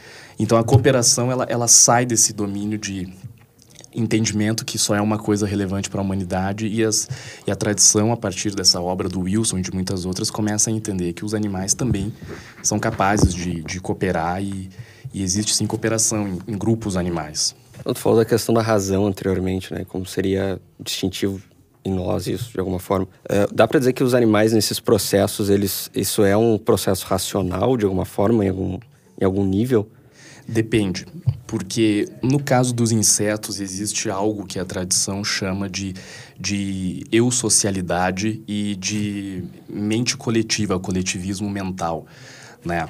então 0.43 0.59
a 0.59 0.65
cooperação 0.65 1.31
ela, 1.31 1.45
ela 1.49 1.69
sai 1.69 2.07
desse 2.07 2.33
domínio 2.33 2.79
de 2.79 3.13
entendimento 3.95 4.65
que 4.65 4.79
só 4.79 4.95
é 4.95 5.01
uma 5.01 5.19
coisa 5.19 5.47
relevante 5.47 5.91
para 5.91 6.01
a 6.01 6.05
humanidade 6.05 6.67
e, 6.67 6.85
as, 6.85 7.09
e 7.47 7.51
a 7.51 7.57
tradição, 7.57 8.13
a 8.13 8.17
partir 8.17 8.55
dessa 8.55 8.81
obra 8.81 9.09
do 9.09 9.21
Wilson 9.21 9.59
e 9.59 9.63
de 9.63 9.73
muitas 9.73 10.05
outras, 10.05 10.31
começa 10.31 10.71
a 10.71 10.73
entender 10.73 11.13
que 11.13 11.25
os 11.25 11.35
animais 11.35 11.75
também 11.75 12.13
são 12.63 12.79
capazes 12.79 13.35
de, 13.35 13.63
de 13.63 13.81
cooperar 13.81 14.43
e, 14.43 14.71
e 15.13 15.23
existe 15.23 15.55
sim 15.55 15.67
cooperação 15.67 16.29
em, 16.29 16.53
em 16.53 16.59
grupos 16.59 16.97
animais. 16.97 17.55
Tu 17.85 17.95
falou 17.95 18.19
da 18.19 18.25
questão 18.25 18.55
da 18.55 18.63
razão 18.63 19.07
anteriormente, 19.07 19.73
né? 19.73 19.85
Como 19.89 20.05
seria 20.05 20.61
distintivo 20.79 21.41
em 21.85 21.93
nós 21.93 22.27
isso 22.27 22.53
de 22.53 22.61
alguma 22.61 22.79
forma. 22.79 23.07
Uh, 23.25 23.53
dá 23.53 23.67
para 23.67 23.79
dizer 23.79 23.95
que 23.95 24.05
os 24.05 24.13
animais 24.13 24.53
nesses 24.53 24.79
processos, 24.79 25.49
eles, 25.49 25.91
isso 25.95 26.23
é 26.23 26.37
um 26.37 26.59
processo 26.59 27.07
racional 27.07 27.77
de 27.77 27.87
alguma 27.87 28.05
forma, 28.05 28.45
em 28.45 28.51
algum, 28.51 28.79
em 29.19 29.25
algum 29.25 29.45
nível? 29.45 29.89
Depende, 30.51 31.07
porque 31.47 32.09
no 32.21 32.43
caso 32.43 32.75
dos 32.75 32.91
insetos 32.91 33.61
existe 33.61 34.11
algo 34.11 34.45
que 34.45 34.59
a 34.59 34.65
tradição 34.65 35.23
chama 35.23 35.69
de, 35.69 35.95
de 36.37 37.07
eusocialidade 37.13 38.43
e 38.49 38.75
de 38.75 39.45
mente 39.69 40.17
coletiva, 40.17 40.81
coletivismo 40.81 41.49
mental, 41.49 42.05
né? 42.65 42.89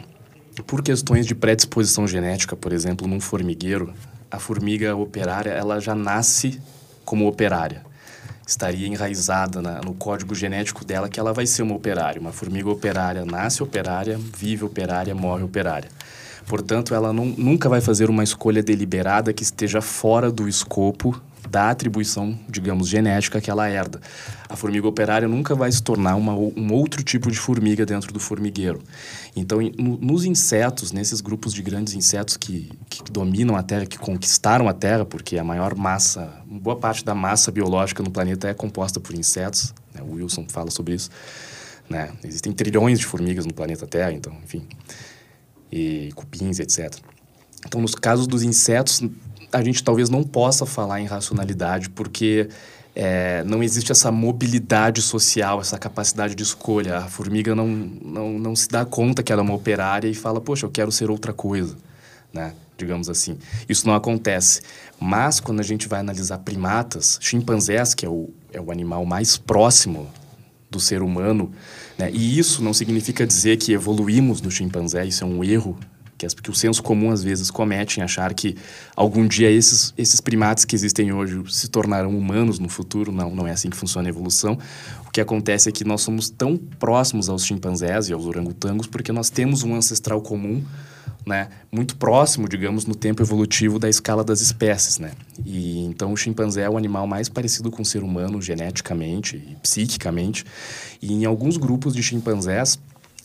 Por 0.67 0.83
questões 0.83 1.27
de 1.27 1.35
predisposição 1.35 2.09
genética, 2.09 2.57
por 2.57 2.73
exemplo, 2.73 3.07
num 3.07 3.21
formigueiro, 3.21 3.93
a 4.31 4.39
formiga 4.39 4.97
operária 4.97 5.51
ela 5.51 5.79
já 5.81 5.95
nasce 5.95 6.59
como 7.05 7.29
operária. 7.29 7.85
Estaria 8.47 8.87
enraizada 8.87 9.61
na, 9.61 9.83
no 9.83 9.93
código 9.93 10.35
genético 10.35 10.83
dela 10.83 11.11
que 11.11 11.21
ela 11.21 11.35
vai 11.35 11.47
ser 11.47 11.63
uma 11.63 11.75
operária. 11.75 12.19
Uma 12.19 12.33
formiga 12.33 12.71
operária 12.71 13.23
nasce 13.23 13.63
operária, 13.63 14.19
vive 14.19 14.65
operária, 14.65 15.15
morre 15.15 15.45
operária. 15.45 15.91
Portanto, 16.51 16.97
ela 16.97 17.13
não, 17.13 17.27
nunca 17.27 17.69
vai 17.69 17.81
fazer 17.81 18.11
uma 18.11 18.25
escolha 18.25 18.61
deliberada 18.61 19.33
que 19.33 19.45
esteja 19.45 19.81
fora 19.81 20.33
do 20.33 20.49
escopo 20.49 21.23
da 21.49 21.71
atribuição, 21.71 22.37
digamos, 22.49 22.89
genética 22.89 23.41
que 23.41 23.49
ela 23.49 23.71
herda. 23.71 24.01
A 24.49 24.57
formiga 24.57 24.89
operária 24.89 25.29
nunca 25.29 25.55
vai 25.55 25.71
se 25.71 25.81
tornar 25.81 26.17
uma, 26.17 26.35
um 26.35 26.73
outro 26.73 27.05
tipo 27.05 27.31
de 27.31 27.39
formiga 27.39 27.87
dentro 27.87 28.13
do 28.13 28.19
formigueiro. 28.19 28.83
Então, 29.37 29.61
no, 29.79 29.97
nos 29.99 30.25
insetos, 30.25 30.91
nesses 30.91 31.21
grupos 31.21 31.55
de 31.55 31.63
grandes 31.63 31.95
insetos 31.95 32.37
que, 32.37 32.69
que 32.89 33.05
dominam 33.13 33.55
a 33.55 33.63
Terra, 33.63 33.87
que 33.87 33.97
conquistaram 33.97 34.69
a 34.69 34.75
Terra, 34.75 35.05
porque 35.05 35.39
a 35.39 35.45
maior 35.45 35.77
massa, 35.77 36.35
boa 36.45 36.75
parte 36.75 37.05
da 37.05 37.15
massa 37.15 37.53
biológica 37.53 38.03
no 38.03 38.11
planeta 38.11 38.49
é 38.49 38.55
composta 38.55 38.99
por 38.99 39.15
insetos, 39.15 39.73
né? 39.95 40.03
o 40.03 40.15
Wilson 40.15 40.47
fala 40.49 40.73
sobre 40.73 40.95
isso. 40.95 41.11
Né? 41.89 42.11
Existem 42.25 42.53
trilhões 42.53 42.99
de 42.99 43.07
formigas 43.07 43.47
no 43.47 43.55
planeta 43.55 43.87
Terra, 43.87 44.13
então, 44.13 44.37
enfim 44.43 44.67
e 45.71 46.11
cupins, 46.15 46.59
etc. 46.59 46.95
Então, 47.67 47.81
nos 47.81 47.95
casos 47.95 48.27
dos 48.27 48.43
insetos, 48.43 49.03
a 49.53 49.63
gente 49.63 49.83
talvez 49.83 50.09
não 50.09 50.23
possa 50.23 50.65
falar 50.65 51.01
em 51.01 51.07
racionalidade, 51.07 51.91
porque 51.91 52.49
é, 52.95 53.45
não 53.45 53.63
existe 53.63 53.93
essa 53.93 54.11
mobilidade 54.11 55.03
social, 55.03 55.61
essa 55.61 55.79
capacidade 55.79 56.35
de 56.35 56.43
escolha. 56.43 56.99
A 56.99 57.09
formiga 57.09 57.55
não, 57.55 57.67
não, 57.69 58.39
não 58.39 58.57
se 58.57 58.69
dá 58.69 58.85
conta 58.85 59.23
que 59.23 59.33
ela 59.33 59.43
é 59.43 59.45
uma 59.45 59.55
operária 59.55 60.09
e 60.09 60.15
fala, 60.15 60.41
poxa, 60.41 60.67
eu 60.67 60.71
quero 60.71 60.91
ser 60.91 61.11
outra 61.11 61.33
coisa, 61.33 61.77
né? 62.33 62.55
digamos 62.81 63.09
assim. 63.11 63.39
Isso 63.69 63.87
não 63.87 63.95
acontece. 63.95 64.63
Mas 64.99 65.39
quando 65.39 65.61
a 65.61 65.63
gente 65.63 65.87
vai 65.87 66.01
analisar 66.01 66.39
primatas, 66.39 67.19
chimpanzés, 67.21 67.95
que 67.95 68.07
é 68.07 68.09
o, 68.09 68.31
é 68.53 68.61
o 68.61 68.71
animal 68.71 69.05
mais 69.05 69.37
próximo 69.37 70.09
do 70.71 70.79
ser 70.79 71.03
humano, 71.03 71.51
né? 71.99 72.11
E 72.13 72.39
isso 72.39 72.63
não 72.63 72.73
significa 72.73 73.27
dizer 73.27 73.57
que 73.57 73.73
evoluímos 73.73 74.41
no 74.41 74.51
chimpanzé, 74.51 75.05
isso 75.05 75.25
é 75.25 75.27
um 75.27 75.43
erro 75.43 75.79
que, 76.21 76.27
as, 76.27 76.35
que 76.35 76.51
o 76.51 76.55
senso 76.55 76.83
comum 76.83 77.11
às 77.11 77.23
vezes 77.23 77.51
comete 77.51 77.99
em 77.99 78.03
achar 78.03 78.35
que 78.35 78.55
algum 78.95 79.27
dia 79.27 79.51
esses, 79.51 79.95
esses 79.97 80.21
primates 80.21 80.67
que 80.67 80.77
existem 80.77 81.13
hoje 81.13 81.43
se 81.49 81.69
tornarão 81.69 82.17
humanos 82.17 82.59
no 82.59 82.69
futuro. 82.69 83.11
Não, 83.11 83.35
não 83.35 83.49
é 83.49 83.53
assim 83.53 83.71
que 83.71 83.77
funciona 83.77 84.07
a 84.07 84.11
evolução. 84.11 84.59
O 85.07 85.11
que 85.11 85.21
acontece 85.21 85.71
é 85.71 85.73
que 85.73 85.83
nós 85.83 86.03
somos 86.03 86.29
tão 86.29 86.59
próximos 86.59 87.31
aos 87.31 87.47
chimpanzés 87.47 88.11
e 88.11 88.13
aos 88.13 88.27
orangotangos 88.27 88.87
porque 88.87 89.11
nós 89.13 89.31
temos 89.31 89.63
um 89.63 89.75
ancestral 89.75 90.21
comum 90.21 90.63
né, 91.31 91.49
muito 91.71 91.97
próximo, 91.97 92.49
digamos, 92.49 92.85
no 92.85 92.95
tempo 92.95 93.23
evolutivo 93.23 93.79
da 93.79 93.89
escala 93.89 94.25
das 94.25 94.41
espécies, 94.41 94.99
né? 94.99 95.13
E 95.47 95.79
então 95.85 96.13
o 96.13 96.17
chimpanzé 96.17 96.63
é 96.63 96.69
o 96.69 96.77
animal 96.77 97.07
mais 97.07 97.29
parecido 97.29 97.71
com 97.71 97.83
o 97.83 97.85
ser 97.85 98.03
humano 98.03 98.43
geneticamente 98.43 99.37
e 99.37 99.55
psiquicamente. 99.63 100.45
E 101.01 101.13
em 101.13 101.25
alguns 101.25 101.57
grupos 101.57 101.95
de 101.95 102.03
chimpanzés, 102.03 102.81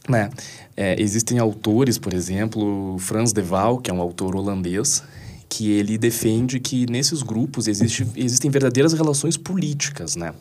né, 0.07 0.29
é, 0.77 1.01
existem 1.01 1.39
autores, 1.39 1.97
por 1.97 2.13
exemplo, 2.13 2.95
Frans 2.99 3.33
de 3.33 3.41
Waal, 3.41 3.79
que 3.79 3.89
é 3.89 3.93
um 3.93 3.99
autor 3.99 4.35
holandês, 4.35 5.03
que 5.49 5.71
ele 5.71 5.97
defende 5.97 6.59
que 6.59 6.85
nesses 6.85 7.23
grupos 7.23 7.67
existe, 7.67 8.07
existem 8.15 8.51
verdadeiras 8.51 8.93
relações 8.93 9.35
políticas, 9.35 10.15
né? 10.15 10.31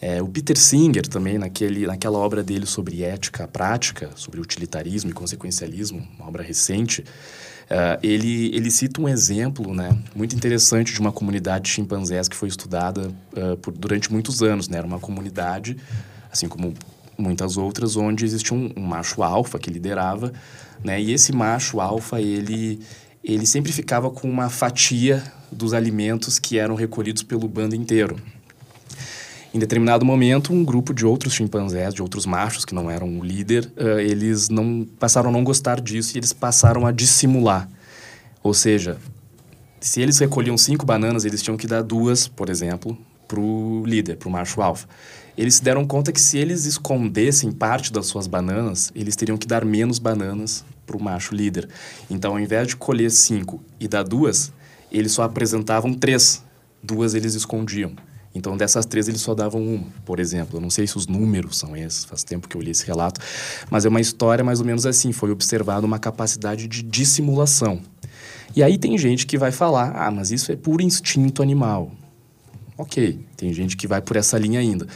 É, 0.00 0.20
o 0.20 0.28
Peter 0.28 0.58
Singer 0.58 1.06
também, 1.06 1.38
naquele, 1.38 1.86
naquela 1.86 2.18
obra 2.18 2.42
dele 2.42 2.66
sobre 2.66 3.02
ética 3.02 3.48
prática, 3.48 4.10
sobre 4.14 4.40
utilitarismo 4.40 5.10
e 5.10 5.12
consequencialismo, 5.12 6.06
uma 6.18 6.28
obra 6.28 6.42
recente, 6.42 7.00
uh, 7.00 7.98
ele, 8.02 8.54
ele 8.54 8.70
cita 8.70 9.00
um 9.00 9.08
exemplo 9.08 9.74
né, 9.74 9.96
muito 10.14 10.36
interessante 10.36 10.92
de 10.92 11.00
uma 11.00 11.10
comunidade 11.10 11.64
de 11.64 11.70
chimpanzés 11.70 12.28
que 12.28 12.36
foi 12.36 12.48
estudada 12.48 13.10
uh, 13.36 13.56
por, 13.56 13.72
durante 13.72 14.12
muitos 14.12 14.42
anos. 14.42 14.68
Né? 14.68 14.78
Era 14.78 14.86
uma 14.86 15.00
comunidade, 15.00 15.78
assim 16.30 16.46
como 16.46 16.74
muitas 17.16 17.56
outras, 17.56 17.96
onde 17.96 18.26
existia 18.26 18.54
um, 18.54 18.70
um 18.76 18.82
macho 18.82 19.22
alfa 19.22 19.58
que 19.58 19.70
liderava, 19.70 20.30
né? 20.84 21.00
e 21.00 21.10
esse 21.10 21.32
macho 21.32 21.80
alfa, 21.80 22.20
ele, 22.20 22.80
ele 23.24 23.46
sempre 23.46 23.72
ficava 23.72 24.10
com 24.10 24.28
uma 24.28 24.50
fatia 24.50 25.22
dos 25.50 25.72
alimentos 25.72 26.38
que 26.38 26.58
eram 26.58 26.74
recolhidos 26.74 27.22
pelo 27.22 27.48
bando 27.48 27.74
inteiro. 27.74 28.20
Em 29.56 29.58
determinado 29.58 30.04
momento, 30.04 30.52
um 30.52 30.62
grupo 30.62 30.92
de 30.92 31.06
outros 31.06 31.32
chimpanzés, 31.32 31.94
de 31.94 32.02
outros 32.02 32.26
machos 32.26 32.62
que 32.62 32.74
não 32.74 32.90
eram 32.90 33.18
o 33.18 33.24
líder, 33.24 33.72
uh, 33.78 33.98
eles 33.98 34.50
não 34.50 34.86
passaram 35.00 35.30
a 35.30 35.32
não 35.32 35.42
gostar 35.42 35.80
disso 35.80 36.14
e 36.14 36.18
eles 36.18 36.30
passaram 36.30 36.86
a 36.86 36.92
dissimular. 36.92 37.66
Ou 38.42 38.52
seja, 38.52 38.98
Se 39.80 40.00
eles 40.00 40.18
recolhiam 40.18 40.58
cinco 40.58 40.84
bananas, 40.84 41.24
eles 41.24 41.40
tinham 41.40 41.56
que 41.56 41.66
dar 41.66 41.82
duas, 41.82 42.26
por 42.28 42.50
exemplo, 42.50 42.98
para 43.28 43.40
o 43.40 43.82
líder, 43.86 44.16
para 44.16 44.28
o 44.28 44.32
macho 44.32 44.60
alfa. 44.60 44.88
Eles 45.38 45.54
se 45.54 45.64
deram 45.64 45.86
conta 45.86 46.12
que 46.12 46.20
se 46.20 46.36
eles 46.36 46.64
escondessem 46.66 47.52
parte 47.52 47.92
das 47.92 48.06
suas 48.06 48.26
bananas, 48.26 48.90
eles 48.94 49.16
teriam 49.16 49.38
que 49.38 49.46
dar 49.46 49.64
menos 49.64 49.98
bananas 49.98 50.64
para 50.86 50.96
o 50.96 51.02
macho 51.02 51.34
líder. 51.34 51.68
Então, 52.10 52.32
ao 52.32 52.40
invés 52.40 52.68
de 52.68 52.76
colher 52.76 53.10
cinco 53.10 53.62
e 53.78 53.86
dar 53.86 54.02
duas, 54.02 54.52
eles 54.90 55.12
só 55.12 55.22
apresentavam 55.22 55.94
três. 55.94 56.42
Duas 56.82 57.14
eles 57.14 57.34
escondiam. 57.34 57.94
Então, 58.36 58.56
dessas 58.56 58.84
três, 58.84 59.08
eles 59.08 59.20
só 59.20 59.34
davam 59.34 59.62
uma, 59.62 59.86
por 60.04 60.20
exemplo. 60.20 60.58
Eu 60.58 60.60
não 60.60 60.70
sei 60.70 60.86
se 60.86 60.96
os 60.96 61.06
números 61.06 61.58
são 61.58 61.76
esses, 61.76 62.04
faz 62.04 62.22
tempo 62.22 62.48
que 62.48 62.56
eu 62.56 62.60
li 62.60 62.70
esse 62.70 62.86
relato, 62.86 63.20
mas 63.70 63.84
é 63.84 63.88
uma 63.88 64.00
história 64.00 64.44
mais 64.44 64.60
ou 64.60 64.66
menos 64.66 64.84
assim. 64.84 65.12
Foi 65.12 65.30
observada 65.30 65.86
uma 65.86 65.98
capacidade 65.98 66.68
de 66.68 66.82
dissimulação. 66.82 67.80
E 68.54 68.62
aí 68.62 68.78
tem 68.78 68.96
gente 68.98 69.26
que 69.26 69.38
vai 69.38 69.52
falar: 69.52 69.92
ah, 69.96 70.10
mas 70.10 70.30
isso 70.30 70.52
é 70.52 70.56
puro 70.56 70.82
instinto 70.82 71.42
animal. 71.42 71.90
Ok, 72.78 73.18
tem 73.38 73.54
gente 73.54 73.74
que 73.74 73.86
vai 73.86 74.02
por 74.02 74.16
essa 74.16 74.38
linha 74.38 74.60
ainda. 74.60 74.86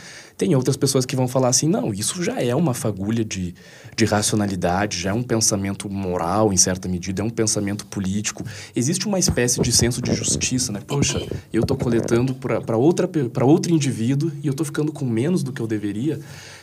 Tem 0.40 0.54
outras 0.54 0.74
pessoas 0.74 1.04
que 1.04 1.14
vão 1.14 1.28
falar 1.28 1.48
assim: 1.48 1.68
não, 1.68 1.92
isso 1.92 2.24
já 2.24 2.42
é 2.42 2.54
uma 2.54 2.72
fagulha 2.72 3.22
de, 3.22 3.54
de 3.94 4.06
racionalidade, 4.06 4.98
já 4.98 5.10
é 5.10 5.12
um 5.12 5.22
pensamento 5.22 5.86
moral, 5.90 6.50
em 6.50 6.56
certa 6.56 6.88
medida, 6.88 7.20
é 7.20 7.24
um 7.26 7.28
pensamento 7.28 7.84
político. 7.84 8.42
Existe 8.74 9.06
uma 9.06 9.18
espécie 9.18 9.60
de 9.60 9.70
senso 9.70 10.00
de 10.00 10.14
justiça, 10.14 10.72
né? 10.72 10.80
Poxa, 10.86 11.20
eu 11.52 11.60
estou 11.60 11.76
coletando 11.76 12.34
para 12.34 13.44
outro 13.44 13.70
indivíduo 13.70 14.32
e 14.42 14.46
eu 14.46 14.52
estou 14.52 14.64
ficando 14.64 14.90
com 14.90 15.04
menos 15.04 15.42
do 15.42 15.52
que 15.52 15.60
eu 15.60 15.66
deveria. 15.66 16.18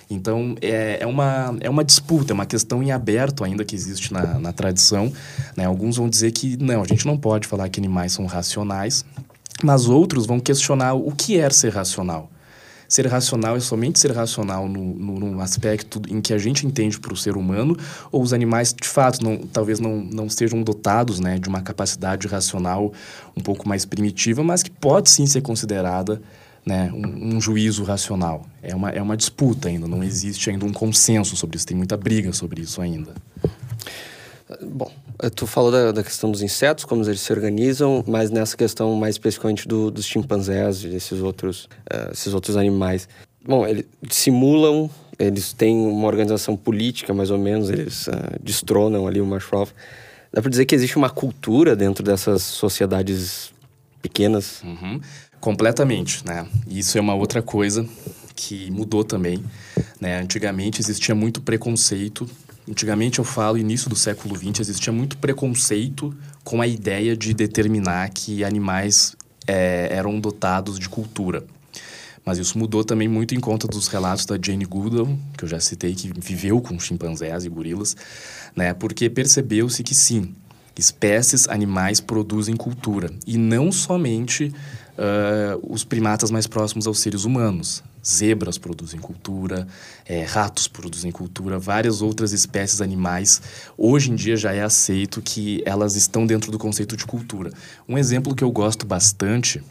Então, 0.10 0.55
é, 0.60 0.98
é, 1.01 1.05
uma, 1.05 1.55
é 1.60 1.69
uma 1.69 1.84
disputa, 1.84 2.34
é 2.34 2.34
uma 2.34 2.48
questão 2.48 2.81
em 2.81 2.91
aberto 2.91 3.43
ainda 3.43 3.63
que 3.63 3.75
existe 3.75 4.12
na, 4.12 4.39
na 4.39 4.51
tradição. 4.51 5.13
Né? 5.55 5.65
Alguns 5.65 5.98
vão 5.98 6.10
dizer 6.10 6.31
que 6.31 6.57
não, 6.57 6.81
a 6.81 6.88
gente 6.88 7.05
não 7.05 7.15
pode 7.15 7.48
falar 7.48 7.69
que 7.69 7.79
animais 7.79 8.13
são 8.13 8.25
racionais, 8.25 9.05
mas 9.62 9.88
outros 9.88 10.25
vão 10.25 10.39
questionar 10.39 10.96
o 10.96 11.12
que 11.12 11.38
é 11.38 11.48
ser 11.51 11.74
racional. 11.74 12.31
Ser 12.88 13.08
racional 13.08 13.58
é 13.58 13.60
somente 13.60 14.00
ser 14.00 14.12
racional 14.12 14.67
no, 14.67 14.94
no, 14.94 15.20
no 15.32 15.41
aspecto 15.41 16.01
em 16.08 16.22
que 16.22 16.34
a 16.34 16.38
gente 16.38 16.65
entende 16.65 17.00
para 17.00 17.13
o 17.13 17.17
ser 17.17 17.36
humano, 17.36 17.77
ou 18.12 18.22
os 18.22 18.34
animais, 18.34 18.74
de 18.74 18.88
fato, 18.88 19.24
não, 19.24 19.38
talvez 19.38 19.79
não, 19.79 19.98
não 19.98 20.25
estejam 20.25 20.62
dotados 20.62 21.20
né, 21.20 21.38
de 21.38 21.50
uma 21.50 21.62
capacidade 21.62 22.27
racional 22.27 22.94
um 23.36 23.41
pouco 23.41 23.67
mais 23.67 23.86
primitiva, 23.86 24.44
mas 24.44 24.63
que 24.63 24.72
pode 24.72 25.10
sim 25.10 25.25
ser 25.25 25.41
considerada 25.41 26.22
né, 26.65 26.91
um, 26.94 27.36
um, 27.36 27.41
juízo 27.41 27.84
racional. 27.84 28.46
É 28.62 28.75
uma, 28.75 28.89
é 28.89 29.01
uma 29.01 29.15
disputa 29.15 29.70
ainda, 29.70 29.88
não 29.88 30.03
existe 30.03 30.50
ainda 30.50 30.65
um 30.65 30.74
consenso 30.74 31.36
sobre 31.36 31.58
isso, 31.58 31.65
tem 31.65 31.77
muita 31.77 31.96
briga 31.96 32.34
sobre 32.34 32.62
isso 32.62 32.82
ainda. 32.82 33.13
Bom, 34.62 34.91
tu 35.33 35.47
falou 35.47 35.71
da, 35.71 35.91
da, 35.91 36.03
questão 36.03 36.31
dos 36.31 36.41
insetos, 36.41 36.86
como 36.86 37.03
eles 37.03 37.21
se 37.21 37.31
organizam, 37.33 38.03
mas 38.07 38.29
nessa 38.29 38.55
questão 38.55 38.93
mais 38.95 39.15
especificamente 39.15 39.67
do, 39.67 39.89
dos 39.89 40.05
chimpanzés 40.05 40.83
e 40.83 40.95
esses 40.95 41.19
outros, 41.21 41.65
uh, 41.91 42.12
esses 42.12 42.33
outros 42.33 42.55
animais. 42.55 43.09
Bom, 43.43 43.65
eles 43.65 43.86
simulam, 44.09 44.89
eles 45.17 45.53
têm 45.53 45.75
uma 45.75 46.07
organização 46.07 46.55
política, 46.55 47.13
mais 47.13 47.31
ou 47.31 47.38
menos, 47.38 47.69
eles 47.69 48.07
uh, 48.07 48.12
destronam 48.41 49.07
ali 49.07 49.19
o 49.19 49.33
alfa. 49.33 49.74
Dá 50.31 50.41
para 50.41 50.51
dizer 50.51 50.65
que 50.65 50.75
existe 50.75 50.97
uma 50.97 51.09
cultura 51.09 51.75
dentro 51.75 52.03
dessas 52.03 52.43
sociedades 52.43 53.51
pequenas? 54.01 54.62
Uhum. 54.63 55.00
Completamente, 55.39 56.25
né? 56.25 56.45
Isso 56.67 56.97
é 56.97 57.01
uma 57.01 57.15
outra 57.15 57.41
coisa 57.41 57.88
que 58.36 58.69
mudou 58.69 59.03
também. 59.03 59.43
Né? 60.00 60.19
Antigamente 60.19 60.79
existia 60.79 61.15
muito 61.15 61.41
preconceito 61.41 62.29
Antigamente, 62.69 63.19
eu 63.19 63.25
falo, 63.25 63.57
início 63.57 63.89
do 63.89 63.95
século 63.95 64.36
XX, 64.36 64.59
existia 64.59 64.91
muito 64.91 65.17
preconceito 65.17 66.13
com 66.43 66.62
a 66.62 66.67
ideia 66.67 67.15
de 67.15 67.33
determinar 67.33 68.09
que 68.09 68.43
animais 68.43 69.15
é, 69.47 69.88
eram 69.89 70.19
dotados 70.19 70.77
de 70.77 70.89
cultura. 70.89 71.45
Mas 72.25 72.38
isso 72.39 72.57
mudou 72.57 72.83
também 72.83 73.07
muito 73.07 73.33
em 73.33 73.39
conta 73.39 73.67
dos 73.67 73.88
relatos 73.88 74.25
da 74.25 74.38
Jane 74.41 74.65
Goodall, 74.65 75.17
que 75.38 75.45
eu 75.45 75.47
já 75.47 75.62
citei, 75.62 75.95
que 75.95 76.12
viveu 76.19 76.59
com 76.59 76.77
chimpanzés 76.77 77.45
e 77.45 77.50
gorilas, 77.50 77.95
né? 78.53 78.74
porque 78.74 79.09
percebeu-se 79.09 79.81
que 79.81 79.95
sim, 79.95 80.36
espécies 80.77 81.47
animais 81.47 82.01
produzem 82.01 82.57
cultura. 82.57 83.09
E 83.25 83.38
não 83.38 83.71
somente 83.71 84.53
uh, 84.97 85.73
os 85.73 85.86
primatas 85.86 86.30
mais 86.30 86.47
próximos 86.47 86.86
aos 86.86 86.99
seres 86.99 87.23
humanos 87.23 87.82
zebras 88.08 88.58
produzem 88.58 89.00
cultura, 89.00 89.67
é, 90.06 90.24
ratos 90.24 90.67
produzem 90.67 91.12
cultura, 91.12 91.60
várias 91.60 92.02
outras 92.02 92.32
espécies 92.32 92.82
animais. 92.82 93.41
Hoje 93.78 94.12
em 94.12 94.15
dia 94.15 94.38
já 94.38 94.54
é 94.54 94.62
aceito 94.62 95.22
que 95.22 95.62
elas 95.65 95.96
estão 95.96 96.26
dentro 96.26 96.52
do 96.52 96.58
conceito 96.58 96.96
de 96.96 97.06
cultura. 97.06 97.52
Um 97.88 97.98
exemplo 97.98 98.34
que 98.34 98.43
eu 98.43 98.52
gosto 98.52 98.86
bastante 98.86 99.62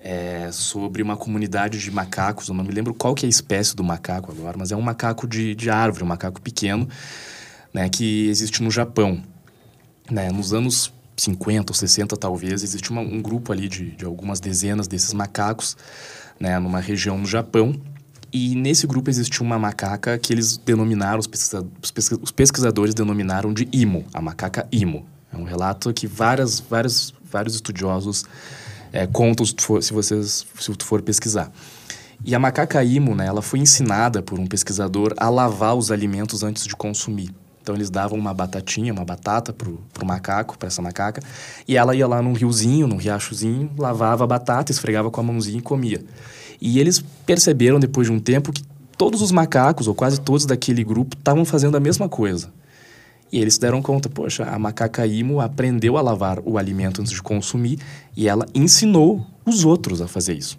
é 0.00 0.50
sobre 0.50 1.02
uma 1.02 1.16
comunidade 1.16 1.78
de 1.78 1.90
macacos, 1.90 2.48
eu 2.48 2.54
não 2.54 2.64
me 2.64 2.72
lembro 2.72 2.92
qual 2.92 3.14
que 3.14 3.24
é 3.24 3.28
a 3.28 3.30
espécie 3.30 3.76
do 3.76 3.84
macaco 3.84 4.32
agora, 4.32 4.56
mas 4.58 4.72
é 4.72 4.76
um 4.76 4.80
macaco 4.80 5.28
de, 5.28 5.54
de 5.54 5.70
árvore, 5.70 6.02
um 6.02 6.08
macaco 6.08 6.40
pequeno, 6.40 6.88
né, 7.72 7.88
que 7.88 8.28
existe 8.28 8.62
no 8.62 8.70
Japão. 8.70 9.22
Né, 10.10 10.32
nos 10.32 10.52
anos 10.52 10.92
50 11.16 11.72
ou 11.72 11.74
60 11.74 12.16
talvez, 12.16 12.62
existe 12.62 12.90
uma, 12.90 13.00
um 13.00 13.20
grupo 13.20 13.52
ali 13.52 13.68
de, 13.68 13.90
de 13.92 14.04
algumas 14.04 14.40
dezenas 14.40 14.88
desses 14.88 15.12
macacos 15.12 15.76
né, 16.40 16.58
numa 16.58 16.80
região 16.80 17.18
no 17.18 17.26
Japão. 17.26 17.74
E 18.32 18.54
nesse 18.54 18.86
grupo 18.86 19.10
existiu 19.10 19.44
uma 19.44 19.58
macaca 19.58 20.18
que 20.18 20.32
eles 20.32 20.56
denominaram, 20.56 21.18
os, 21.20 21.26
pesquisa, 21.26 22.18
os 22.20 22.30
pesquisadores 22.30 22.94
denominaram 22.94 23.52
de 23.52 23.68
Imo, 23.70 24.04
a 24.12 24.22
macaca 24.22 24.66
Imo. 24.72 25.06
É 25.30 25.36
um 25.36 25.44
relato 25.44 25.92
que 25.92 26.06
várias, 26.06 26.58
vários, 26.58 27.14
vários 27.22 27.54
estudiosos 27.54 28.24
é, 28.92 29.06
contam 29.06 29.44
se, 29.44 29.54
for, 29.58 29.82
se, 29.82 29.92
vocês, 29.92 30.46
se 30.58 30.72
tu 30.74 30.84
for 30.84 31.02
pesquisar. 31.02 31.52
E 32.24 32.34
a 32.34 32.38
macaca 32.38 32.82
Imo, 32.82 33.14
né, 33.14 33.26
ela 33.26 33.42
foi 33.42 33.58
ensinada 33.58 34.22
por 34.22 34.38
um 34.38 34.46
pesquisador 34.46 35.12
a 35.18 35.28
lavar 35.28 35.76
os 35.76 35.90
alimentos 35.90 36.42
antes 36.42 36.66
de 36.66 36.74
consumir. 36.74 37.34
Então 37.62 37.74
eles 37.74 37.88
davam 37.88 38.18
uma 38.18 38.34
batatinha, 38.34 38.92
uma 38.92 39.04
batata 39.04 39.52
pro, 39.52 39.80
pro 39.92 40.04
macaco, 40.04 40.58
para 40.58 40.66
essa 40.66 40.82
macaca, 40.82 41.22
e 41.66 41.76
ela 41.76 41.94
ia 41.94 42.06
lá 42.08 42.20
num 42.20 42.32
riozinho, 42.32 42.88
num 42.88 42.96
riachozinho, 42.96 43.70
lavava 43.78 44.24
a 44.24 44.26
batata, 44.26 44.72
esfregava 44.72 45.10
com 45.10 45.20
a 45.20 45.24
mãozinha 45.24 45.58
e 45.58 45.62
comia. 45.62 46.04
E 46.60 46.80
eles 46.80 47.02
perceberam 47.24 47.78
depois 47.78 48.08
de 48.08 48.12
um 48.12 48.18
tempo 48.18 48.52
que 48.52 48.64
todos 48.98 49.22
os 49.22 49.30
macacos, 49.30 49.86
ou 49.86 49.94
quase 49.94 50.20
todos 50.20 50.44
daquele 50.44 50.82
grupo, 50.82 51.16
estavam 51.16 51.44
fazendo 51.44 51.76
a 51.76 51.80
mesma 51.80 52.08
coisa. 52.08 52.52
E 53.32 53.38
eles 53.38 53.56
deram 53.56 53.80
conta, 53.80 54.10
poxa, 54.10 54.44
a 54.44 54.58
macaca 54.58 55.06
Imo 55.06 55.40
aprendeu 55.40 55.96
a 55.96 56.02
lavar 56.02 56.38
o 56.44 56.58
alimento 56.58 57.00
antes 57.00 57.12
de 57.12 57.22
consumir 57.22 57.78
e 58.14 58.28
ela 58.28 58.46
ensinou 58.54 59.26
os 59.46 59.64
outros 59.64 60.02
a 60.02 60.08
fazer 60.08 60.34
isso. 60.34 60.58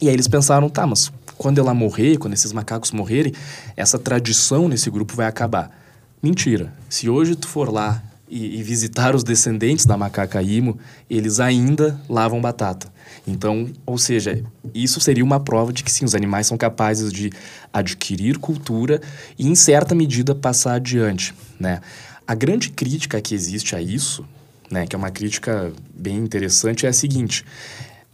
E 0.00 0.08
aí 0.08 0.14
eles 0.14 0.28
pensaram, 0.28 0.68
tá, 0.68 0.86
mas 0.86 1.10
quando 1.36 1.58
ela 1.58 1.74
morrer, 1.74 2.16
quando 2.16 2.34
esses 2.34 2.52
macacos 2.52 2.92
morrerem, 2.92 3.32
essa 3.76 3.98
tradição 3.98 4.68
nesse 4.68 4.88
grupo 4.90 5.16
vai 5.16 5.26
acabar. 5.26 5.76
Mentira. 6.22 6.72
Se 6.88 7.08
hoje 7.08 7.36
tu 7.36 7.46
for 7.46 7.72
lá 7.72 8.02
e, 8.28 8.58
e, 8.58 8.62
visitar 8.62 9.14
os 9.14 9.24
descendentes 9.24 9.86
da 9.86 9.96
macaca 9.96 10.42
imo, 10.42 10.78
eles 11.08 11.40
ainda 11.40 11.98
lavam 12.08 12.40
batata. 12.40 12.92
Então, 13.26 13.70
ou 13.86 13.96
seja, 13.96 14.42
isso 14.74 15.00
seria 15.00 15.24
uma 15.24 15.40
prova 15.40 15.72
de 15.72 15.82
que 15.82 15.90
sim, 15.90 16.04
os 16.04 16.14
animais 16.14 16.46
são 16.46 16.56
capazes 16.56 17.12
de 17.12 17.30
adquirir 17.72 18.38
cultura 18.38 19.00
e, 19.38 19.46
em 19.46 19.54
certa 19.54 19.94
medida, 19.94 20.34
passar 20.34 20.74
adiante, 20.74 21.34
né? 21.58 21.80
A 22.26 22.34
grande 22.34 22.70
crítica 22.70 23.20
que 23.22 23.34
existe 23.34 23.74
a 23.74 23.80
isso, 23.80 24.24
né, 24.70 24.86
que 24.86 24.94
é 24.94 24.98
uma 24.98 25.10
crítica 25.10 25.72
bem 25.94 26.18
interessante, 26.18 26.84
é 26.84 26.90
a 26.90 26.92
seguinte: 26.92 27.44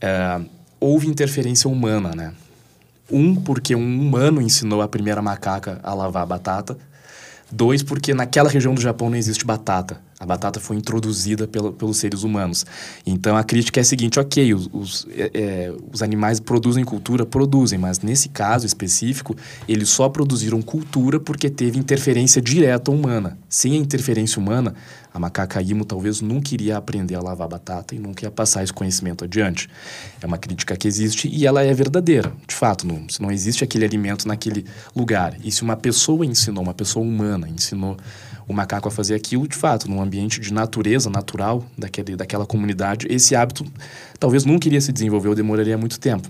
é, 0.01 0.41
houve 0.79 1.09
interferência 1.09 1.69
humana, 1.69 2.13
né? 2.15 2.33
Um, 3.11 3.35
porque 3.35 3.75
um 3.75 4.01
humano 4.01 4.41
ensinou 4.41 4.83
a 4.83 4.89
primeira 4.89 5.21
macaca 5.21 5.81
a 5.83 5.93
lavar 5.93 6.27
batata. 6.27 6.79
Dois, 7.57 7.85
porque 7.85 8.13
naquela 8.13 8.51
região 8.51 8.75
do 8.75 8.81
Japão 8.81 9.09
não 9.09 9.17
existe 9.17 9.47
batata. 9.47 10.03
A 10.19 10.27
batata 10.27 10.61
foi 10.61 10.77
introduzida 10.77 11.47
pelo, 11.49 11.73
pelos 11.73 11.97
seres 11.97 12.23
humanos. 12.23 12.65
Então 13.05 13.37
a 13.37 13.43
crítica 13.43 13.81
é 13.81 13.83
a 13.83 13.85
seguinte: 13.85 14.19
ok, 14.21 14.55
os, 14.55 14.69
os, 14.73 15.07
é, 15.11 15.31
é, 15.35 15.73
os 15.93 16.03
animais 16.03 16.39
produzem 16.41 16.85
cultura? 16.85 17.27
Produzem, 17.27 17.79
mas 17.79 18.01
nesse 18.01 18.29
caso 18.29 18.65
específico, 18.65 19.37
eles 19.69 19.89
só 19.89 20.09
produziram 20.09 20.63
cultura 20.63 21.19
porque 21.19 21.51
teve 21.51 21.79
interferência 21.79 22.41
direta 22.41 22.91
humana. 22.91 23.37
Sem 23.49 23.73
a 23.73 23.77
interferência 23.77 24.41
humana, 24.41 24.75
a 25.13 25.19
macaca 25.19 25.63
imo 25.63 25.85
talvez 25.85 26.21
nunca 26.21 26.55
iria 26.55 26.77
aprender 26.77 27.15
a 27.15 27.21
lavar 27.21 27.49
batata 27.49 27.95
e 27.95 27.99
nunca 27.99 28.25
ia 28.25 28.31
passar 28.31 28.65
esse 28.65 28.73
conhecimento 28.73 29.25
adiante. 29.25 29.69
É 30.21 30.27
uma 30.27 30.39
crítica 30.39 30.77
que 30.77 30.89
existe 30.89 31.29
e 31.29 31.47
ela 31.47 31.63
é 31.63 31.73
verdadeira. 31.73 32.33
De 32.49 32.55
fato, 32.55 32.87
não, 32.87 33.09
se 33.09 33.23
não 33.23 33.31
existe 33.31 33.63
aquele 33.63 33.85
alimento 33.85 34.27
naquele 34.27 34.65
lugar. 34.95 35.37
E 35.45 35.53
se 35.53 35.63
uma 35.63 35.77
pessoa 35.77 36.27
ensinou, 36.27 36.65
uma 36.65 36.75
pessoa 36.75 37.05
humana 37.05 37.49
ensinou 37.49 37.97
o 38.47 38.53
macaco 38.53 38.89
a 38.89 38.91
fazer 38.91 39.15
aquilo, 39.15 39.49
de 39.49 39.57
fato, 39.57 39.89
num 39.89 40.01
ambiente 40.01 40.41
de 40.41 40.53
natureza 40.53 41.09
natural 41.09 41.65
daquele, 41.77 42.17
daquela 42.17 42.47
comunidade, 42.47 43.07
esse 43.11 43.35
hábito 43.35 43.65
talvez 44.19 44.45
nunca 44.45 44.69
iria 44.69 44.81
se 44.81 44.93
desenvolver 44.93 45.29
ou 45.29 45.35
demoraria 45.35 45.79
muito 45.79 45.99
tempo. 45.99 46.29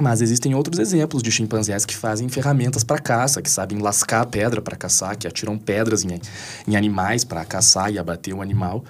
Mas 0.00 0.22
existem 0.22 0.54
outros 0.54 0.78
exemplos 0.78 1.22
de 1.22 1.30
chimpanzés 1.30 1.84
que 1.84 1.94
fazem 1.94 2.28
ferramentas 2.28 2.82
para 2.82 2.98
caça, 2.98 3.42
que 3.42 3.50
sabem 3.50 3.78
lascar 3.78 4.24
pedra 4.26 4.62
para 4.62 4.74
caçar, 4.74 5.16
que 5.16 5.26
atiram 5.26 5.58
pedras 5.58 6.02
em, 6.02 6.18
em 6.66 6.76
animais 6.76 7.24
para 7.24 7.44
caçar 7.44 7.92
e 7.92 7.98
abater 7.98 8.34
o 8.34 8.40
animal. 8.40 8.82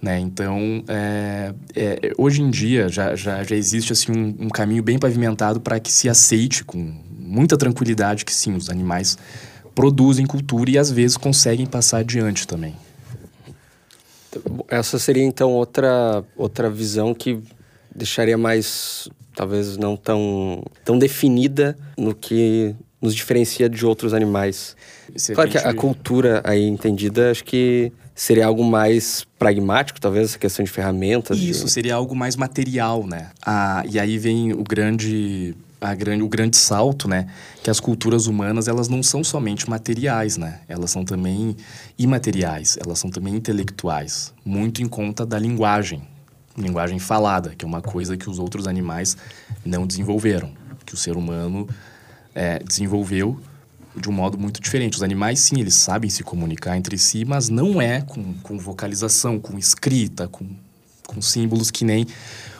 Né? 0.00 0.18
Então, 0.18 0.84
é, 0.88 1.54
é, 1.74 2.12
hoje 2.18 2.42
em 2.42 2.50
dia 2.50 2.88
já, 2.88 3.14
já, 3.14 3.42
já 3.44 3.56
existe 3.56 3.92
assim, 3.92 4.12
um, 4.12 4.46
um 4.46 4.48
caminho 4.48 4.82
bem 4.82 4.98
pavimentado 4.98 5.60
para 5.60 5.80
que 5.80 5.90
se 5.90 6.08
aceite 6.08 6.64
com 6.64 6.92
muita 7.16 7.56
tranquilidade 7.56 8.24
que 8.24 8.34
sim, 8.34 8.54
os 8.54 8.68
animais 8.68 9.16
produzem 9.74 10.26
cultura 10.26 10.70
e 10.70 10.78
às 10.78 10.90
vezes 10.90 11.16
conseguem 11.16 11.66
passar 11.66 11.98
adiante 11.98 12.46
também. 12.46 12.74
Essa 14.68 14.98
seria 14.98 15.24
então 15.24 15.52
outra, 15.52 16.24
outra 16.36 16.70
visão 16.70 17.12
que 17.12 17.38
deixaria 17.94 18.38
mais, 18.38 19.08
talvez 19.34 19.76
não 19.76 19.96
tão, 19.96 20.64
tão 20.84 20.98
definida 20.98 21.76
no 21.98 22.14
que 22.14 22.74
nos 23.00 23.14
diferencia 23.14 23.68
de 23.68 23.84
outros 23.84 24.14
animais. 24.14 24.76
claro 25.34 25.50
que 25.50 25.58
a 25.58 25.74
cultura 25.74 26.40
aí 26.44 26.62
entendida, 26.62 27.30
acho 27.30 27.44
que 27.44 27.92
seria 28.14 28.46
algo 28.46 28.64
mais 28.64 29.26
pragmático, 29.38 30.00
talvez, 30.00 30.30
essa 30.30 30.38
questão 30.38 30.64
de 30.64 30.70
ferramentas. 30.70 31.38
Isso, 31.38 31.64
de... 31.64 31.70
seria 31.70 31.96
algo 31.96 32.14
mais 32.14 32.36
material, 32.36 33.04
né? 33.06 33.30
Ah, 33.44 33.82
e 33.90 33.98
aí 33.98 34.18
vem 34.18 34.52
o 34.52 34.62
grande, 34.62 35.54
grande, 35.94 36.22
o 36.22 36.28
grande 36.28 36.56
salto, 36.56 37.08
né? 37.08 37.26
Que 37.62 37.70
as 37.70 37.80
culturas 37.80 38.26
humanas, 38.26 38.68
elas 38.68 38.88
não 38.88 39.02
são 39.02 39.24
somente 39.24 39.68
materiais, 39.68 40.36
né? 40.36 40.60
Elas 40.68 40.90
são 40.90 41.04
também 41.04 41.56
imateriais, 41.98 42.78
elas 42.84 42.98
são 42.98 43.10
também 43.10 43.34
intelectuais, 43.34 44.32
muito 44.44 44.82
em 44.82 44.86
conta 44.86 45.26
da 45.26 45.38
linguagem, 45.38 46.02
linguagem 46.56 46.98
falada, 46.98 47.54
que 47.56 47.64
é 47.64 47.68
uma 47.68 47.82
coisa 47.82 48.16
que 48.16 48.30
os 48.30 48.38
outros 48.38 48.66
animais 48.66 49.16
não 49.64 49.86
desenvolveram, 49.86 50.52
que 50.86 50.94
o 50.94 50.96
ser 50.96 51.16
humano 51.16 51.68
é, 52.34 52.58
desenvolveu 52.60 53.40
de 53.96 54.08
um 54.08 54.12
modo 54.12 54.38
muito 54.38 54.60
diferente. 54.60 54.94
Os 54.94 55.02
animais, 55.02 55.40
sim, 55.40 55.60
eles 55.60 55.74
sabem 55.74 56.08
se 56.08 56.22
comunicar 56.22 56.76
entre 56.76 56.96
si, 56.96 57.24
mas 57.24 57.48
não 57.48 57.80
é 57.80 58.00
com, 58.00 58.34
com 58.42 58.58
vocalização, 58.58 59.38
com 59.38 59.58
escrita, 59.58 60.28
com, 60.28 60.46
com 61.06 61.20
símbolos 61.20 61.70
que 61.70 61.84
nem 61.84 62.06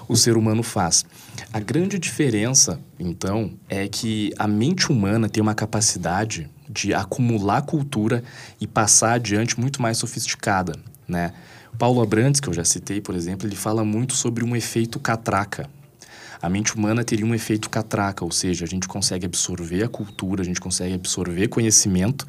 o 0.09 0.17
ser 0.17 0.37
humano 0.37 0.63
faz. 0.63 1.05
A 1.51 1.61
grande 1.61 1.99
diferença, 1.99 2.79
então, 2.99 3.53
é 3.69 3.89
que 3.89 4.33
a 4.39 4.47
mente 4.47 4.93
humana 4.93 5.29
tem 5.29 5.43
uma 5.43 5.55
capacidade 5.55 6.51
de 6.69 6.93
acumular 6.93 7.63
cultura 7.63 8.23
e 8.61 8.67
passar 8.67 9.15
adiante 9.15 9.59
muito 9.59 9.81
mais 9.81 9.97
sofisticada, 9.99 10.79
né? 11.09 11.33
Paulo 11.79 12.03
Abrantes, 12.03 12.41
que 12.41 12.49
eu 12.49 12.53
já 12.53 12.65
citei, 12.65 13.01
por 13.01 13.15
exemplo, 13.15 13.47
ele 13.47 13.57
fala 13.57 13.85
muito 13.85 14.15
sobre 14.15 14.45
um 14.45 14.55
efeito 14.55 15.01
catraca, 15.01 15.69
a 16.43 16.49
mente 16.49 16.75
humana 16.75 17.05
teria 17.05 17.25
um 17.25 17.33
efeito 17.33 17.71
catraca, 17.71 18.25
ou 18.25 18.33
seja, 18.33 18.65
a 18.65 18.69
gente 18.69 18.89
consegue 18.89 19.25
absorver 19.25 19.85
a 19.85 19.89
cultura, 19.89 20.43
a 20.43 20.45
gente 20.45 20.61
consegue 20.61 20.93
absorver 20.93 21.47
conhecimento, 21.47 22.27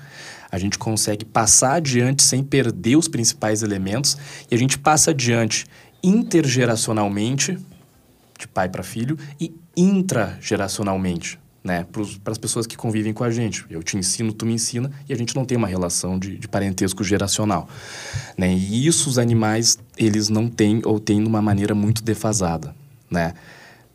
a 0.51 0.59
gente 0.59 0.77
consegue 0.77 1.25
passar 1.25 1.77
adiante 1.77 2.21
sem 2.21 2.43
perder 2.43 2.95
os 2.95 3.07
principais 3.07 3.63
elementos 3.63 4.15
e 4.51 4.53
a 4.53 4.57
gente 4.57 4.77
passa 4.77 5.09
adiante 5.09 5.65
intergeracionalmente, 6.03 7.57
de 8.37 8.47
pai 8.47 8.69
para 8.69 8.83
filho, 8.83 9.17
e 9.39 9.53
intrageracionalmente, 9.75 11.39
né, 11.63 11.85
para 12.23 12.31
as 12.31 12.37
pessoas 12.37 12.67
que 12.67 12.75
convivem 12.75 13.13
com 13.13 13.23
a 13.23 13.31
gente. 13.31 13.65
Eu 13.69 13.81
te 13.81 13.97
ensino, 13.97 14.33
tu 14.33 14.45
me 14.45 14.53
ensina, 14.53 14.91
e 15.07 15.13
a 15.13 15.15
gente 15.15 15.35
não 15.35 15.45
tem 15.45 15.57
uma 15.57 15.67
relação 15.67 16.19
de, 16.19 16.37
de 16.37 16.47
parentesco 16.47 17.03
geracional. 17.03 17.67
Né? 18.37 18.53
E 18.53 18.85
isso 18.85 19.09
os 19.09 19.17
animais, 19.17 19.77
eles 19.97 20.29
não 20.29 20.49
têm 20.49 20.81
ou 20.83 20.99
têm 20.99 21.21
de 21.21 21.27
uma 21.27 21.41
maneira 21.41 21.73
muito 21.73 22.03
defasada. 22.03 22.75
Né? 23.09 23.33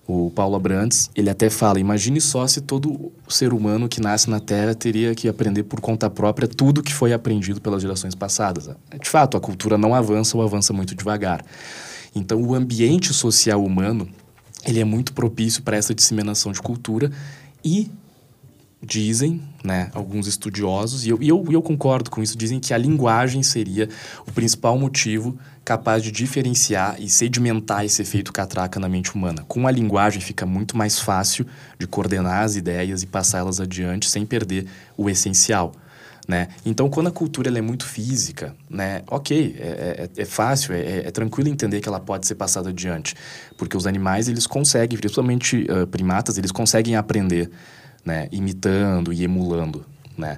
O 0.07 0.31
Paulo 0.31 0.57
Abrantes, 0.57 1.11
ele 1.14 1.29
até 1.29 1.51
fala, 1.51 1.79
imagine 1.79 2.18
só 2.18 2.46
se 2.46 2.62
todo 2.62 3.12
ser 3.29 3.53
humano 3.53 3.90
que 3.90 4.01
nasce 4.01 4.31
na 4.31 4.40
Terra 4.40 4.74
teria 4.74 5.14
que 5.14 5.29
aprender 5.29 5.64
por 5.64 5.83
conta 5.83 6.09
própria 6.09 6.48
tudo 6.48 6.83
que 6.83 6.94
foi 6.94 7.12
aprendido 7.12 7.61
pelas 7.61 7.83
gerações 7.83 8.14
passadas. 8.14 8.70
De 8.98 9.11
fato, 9.11 9.37
a 9.37 9.40
cultura 9.40 9.77
não 9.77 9.94
avança 9.94 10.35
ou 10.35 10.42
avança 10.42 10.72
muito 10.72 10.94
devagar. 10.94 11.44
Então, 12.14 12.42
o 12.42 12.55
ambiente 12.55 13.12
social 13.12 13.62
humano, 13.62 14.09
ele 14.68 14.81
é 14.81 14.85
muito 14.85 15.14
propício 15.14 15.62
para 15.62 15.78
essa 15.78 15.94
disseminação 15.94 16.52
de 16.52 16.61
cultura 16.61 17.11
e 17.64 17.90
dizem, 18.83 19.42
né, 19.64 19.90
alguns 19.94 20.26
estudiosos, 20.26 21.04
e 21.04 21.09
eu, 21.09 21.18
e 21.22 21.28
eu, 21.28 21.44
eu 21.50 21.62
concordo 21.62 22.11
com 22.11 22.22
isso, 22.22 22.37
dizem 22.37 22.61
que 22.61 22.72
a 22.72 22.78
linguagem 22.78 23.42
seria 23.42 23.88
o 24.26 24.31
principal 24.31 24.78
motivo 24.78 25.37
capaz 25.64 26.02
de 26.02 26.12
diferenciar 26.12 26.96
e 27.00 27.09
sedimentar 27.09 27.85
esse 27.85 28.02
efeito 28.02 28.33
catraca 28.33 28.78
na 28.78 28.88
mente 28.88 29.14
humana. 29.14 29.42
Com 29.48 29.66
a 29.66 29.70
linguagem 29.70 30.20
fica 30.20 30.46
muito 30.46 30.76
mais 30.76 31.00
fácil 31.00 31.46
de 31.78 31.87
coordenar 31.87 32.44
as 32.44 32.54
ideias 32.54 33.02
e 33.02 33.07
passá-las 33.07 33.61
adiante 33.61 34.09
sem 34.09 34.24
perder 34.24 34.66
o 34.96 35.09
essencial. 35.11 35.72
Né? 36.28 36.48
Então, 36.66 36.90
quando 36.90 37.06
a 37.06 37.10
cultura 37.10 37.48
é 37.48 37.62
muito 37.62 37.86
física, 37.86 38.54
né? 38.68 39.02
ok, 39.06 39.56
é, 39.58 40.10
é, 40.16 40.22
é 40.22 40.24
fácil, 40.26 40.74
é, 40.74 41.06
é, 41.06 41.10
tranquilo 41.10 41.48
entender 41.48 41.80
que 41.80 41.88
ela 41.88 41.98
pode 41.98 42.26
ser 42.26 42.34
passada 42.34 42.68
adiante, 42.68 43.14
porque 43.56 43.74
os 43.74 43.86
animais 43.86 44.28
eles 44.28 44.46
conseguem, 44.46 44.98
principalmente 44.98 45.66
uh, 45.70 45.86
primatas, 45.86 46.36
eles 46.36 46.52
conseguem 46.52 46.96
aprender, 46.96 47.50
né? 48.04 48.28
imitando 48.30 49.10
e 49.10 49.24
emulando. 49.24 49.86
Né? 50.18 50.36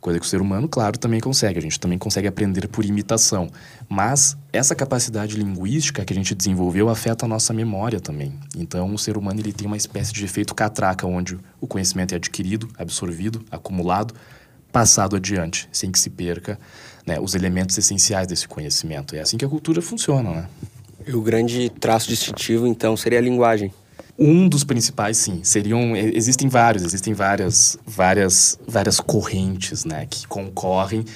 Coisa 0.00 0.18
que 0.18 0.24
o 0.24 0.28
ser 0.28 0.40
humano, 0.40 0.68
claro, 0.68 0.96
também 0.98 1.20
consegue. 1.20 1.58
A 1.58 1.62
gente 1.62 1.78
também 1.78 1.98
consegue 1.98 2.26
aprender 2.28 2.66
por 2.68 2.84
imitação. 2.84 3.50
Mas 3.88 4.38
essa 4.52 4.74
capacidade 4.74 5.36
linguística 5.36 6.02
que 6.02 6.14
a 6.14 6.16
gente 6.16 6.34
desenvolveu 6.34 6.88
afeta 6.88 7.26
a 7.26 7.28
nossa 7.28 7.52
memória 7.52 8.00
também. 8.00 8.32
Então, 8.56 8.94
o 8.94 8.98
ser 8.98 9.18
humano 9.18 9.40
ele 9.40 9.52
tem 9.52 9.66
uma 9.66 9.76
espécie 9.76 10.12
de 10.14 10.24
efeito 10.24 10.54
catraca, 10.54 11.06
onde 11.06 11.36
o 11.60 11.66
conhecimento 11.66 12.12
é 12.12 12.16
adquirido, 12.16 12.68
absorvido, 12.78 13.44
acumulado, 13.50 14.14
passado 14.76 15.16
adiante, 15.16 15.66
sem 15.72 15.90
que 15.90 15.98
se 15.98 16.10
perca 16.10 16.58
né, 17.06 17.18
os 17.18 17.34
elementos 17.34 17.78
essenciais 17.78 18.26
desse 18.26 18.46
conhecimento. 18.46 19.16
É 19.16 19.20
assim 19.20 19.38
que 19.38 19.44
a 19.44 19.48
cultura 19.48 19.80
funciona, 19.80 20.30
né? 20.30 20.48
E 21.06 21.14
o 21.14 21.22
grande 21.22 21.70
traço 21.80 22.08
distintivo, 22.08 22.66
então, 22.66 22.94
seria 22.94 23.18
a 23.18 23.22
linguagem. 23.22 23.72
Um 24.18 24.46
dos 24.46 24.64
principais, 24.64 25.16
sim. 25.16 25.42
Seriam. 25.42 25.96
Existem 25.96 26.46
vários, 26.46 26.82
existem 26.82 27.14
várias, 27.14 27.78
várias, 27.86 28.58
várias 28.68 29.00
correntes, 29.00 29.86
né, 29.86 30.04
que 30.04 30.26
concorrem. 30.26 31.06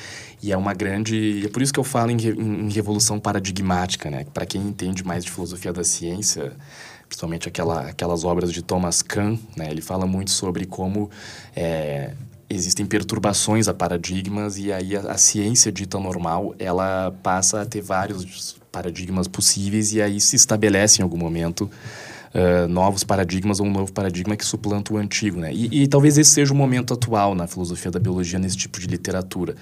E 0.43 0.53
é 0.53 0.57
uma 0.57 0.73
grande. 0.73 1.43
É 1.45 1.49
por 1.49 1.61
isso 1.61 1.71
que 1.71 1.81
eu 1.81 1.85
falo 1.85 2.11
em, 2.11 2.17
em 2.17 2.71
revolução 2.71 3.21
paradigmática, 3.21 4.11
né? 4.11 4.25
Para 4.33 4.47
quem 4.47 4.63
entende 4.63 5.05
mais 5.05 5.23
de 5.23 5.31
filosofia 5.31 5.71
da 5.71 5.85
ciência, 5.85 6.53
principalmente 7.07 7.47
aquela, 7.47 7.91
aquelas 7.91 8.25
obras 8.25 8.51
de 8.51 8.63
Thomas 8.63 9.03
Kahn, 9.03 9.37
né? 9.55 9.69
Ele 9.71 9.83
fala 9.83 10.07
muito 10.07 10.31
sobre 10.31 10.65
como 10.65 11.11
é, 11.55 12.15
existem 12.51 12.85
perturbações 12.85 13.69
a 13.69 13.75
paradigmas 13.75 14.59
e 14.59 14.73
aí 14.73 14.97
a, 14.97 15.13
a, 15.13 15.17
ciência 15.17 15.71
dita 15.71 15.99
normal 16.01 16.53
ela 16.59 17.15
passa 17.23 17.63
a 17.63 17.65
ter 17.65 17.81
vários 17.81 18.57
paradigmas 18.73 19.29
possíveis 19.29 19.93
e 19.93 20.03
aí 20.03 20.21
se 20.21 20.35
estabelece 20.35 21.01
em 21.01 21.05
algum 21.05 21.17
momento 21.17 21.71
uh, 22.35 22.67
novos 22.69 23.05
paradigmas 23.05 23.61
ou 23.61 23.67
um 23.67 23.71
novo 23.71 23.93
paradigma 23.93 24.37
que 24.37 24.45
suplanta 24.45 24.93
o 24.93 24.97
antigo, 24.97 25.39
né? 25.39 25.53
E, 25.53 25.83
e, 25.83 25.87
talvez 25.87 26.19
esse 26.19 26.31
seja 26.31 26.53
o 26.53 26.57
momento 26.57 26.93
atual 26.93 27.37
na 27.37 27.47
filosofia 27.47 27.91
da 27.91 28.01
biologia 28.01 28.39
nesse 28.39 28.57
tipo 28.57 28.81
de 28.81 28.89
literatura. 28.89 29.55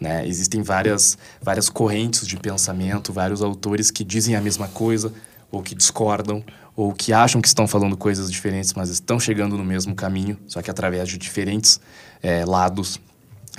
Né? 0.00 0.26
Existem 0.26 0.60
várias, 0.60 1.16
várias 1.40 1.68
correntes 1.68 2.26
de 2.26 2.36
pensamento, 2.36 3.12
vários 3.12 3.42
autores 3.42 3.92
que 3.92 4.02
dizem 4.02 4.34
a 4.34 4.40
mesma 4.40 4.66
coisa 4.66 5.12
ou 5.52 5.62
que 5.62 5.74
discordam 5.74 6.42
ou 6.76 6.92
que 6.92 7.12
acham 7.12 7.40
que 7.40 7.46
estão 7.46 7.68
falando 7.68 7.96
coisas 7.96 8.30
diferentes, 8.30 8.72
mas 8.74 8.88
estão 8.88 9.20
chegando 9.20 9.56
no 9.56 9.64
mesmo 9.64 9.94
caminho, 9.94 10.36
só 10.48 10.60
que 10.60 10.68
através 10.70 11.08
de 11.08 11.16
diferentes 11.16 11.80
é, 12.24 12.44
lados 12.44 12.98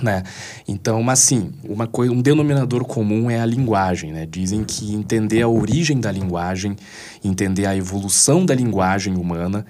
né? 0.02 0.24
Então, 0.68 1.02
mas 1.02 1.20
sim, 1.20 1.54
uma 1.64 1.88
coisa, 1.88 2.12
um 2.12 2.22
denominador 2.22 2.84
comum 2.84 3.32
é 3.32 3.40
a 3.40 3.46
linguagem. 3.46 4.12
Né? 4.12 4.26
Dizem 4.26 4.64
que 4.66 4.94
entender 4.94 5.42
a 5.42 5.48
origem 5.48 6.02
da 6.02 6.12
linguagem, 6.12 6.76
entender 7.24 7.66
a 7.66 7.78
evolução 7.78 8.46
da 8.46 8.54
linguagem 8.54 9.16
humana, 9.16 9.66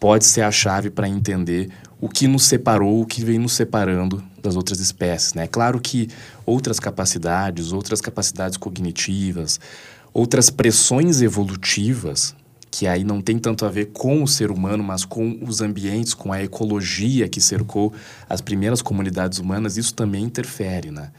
pode 0.00 0.24
ser 0.24 0.42
a 0.42 0.50
chave 0.50 0.90
para 0.90 1.08
entender 1.08 1.70
o 2.00 2.08
que 2.08 2.26
nos 2.26 2.44
separou, 2.44 3.02
o 3.02 3.06
que 3.06 3.24
vem 3.24 3.38
nos 3.38 3.52
separando 3.52 4.22
das 4.42 4.56
outras 4.56 4.80
espécies. 4.80 5.34
Né? 5.34 5.46
Claro 5.46 5.80
que 5.80 6.08
outras 6.44 6.80
capacidades, 6.80 7.72
outras 7.72 8.00
capacidades 8.00 8.56
cognitivas, 8.56 9.60
outras 10.12 10.50
pressões 10.50 11.22
evolutivas 11.22 12.34
que 12.70 12.86
aí 12.86 13.04
não 13.04 13.20
tem 13.20 13.38
tanto 13.38 13.64
a 13.64 13.68
ver 13.68 13.86
com 13.86 14.22
o 14.22 14.28
ser 14.28 14.50
humano, 14.50 14.82
mas 14.84 15.04
com 15.04 15.38
os 15.42 15.60
ambientes, 15.60 16.14
com 16.14 16.32
a 16.32 16.42
ecologia 16.42 17.28
que 17.28 17.40
cercou 17.40 17.92
as 18.28 18.40
primeiras 18.40 18.82
comunidades 18.82 19.38
humanas, 19.38 19.76
isso 19.76 19.94
também 19.94 20.24
interfere, 20.24 20.90
né? 20.90 21.10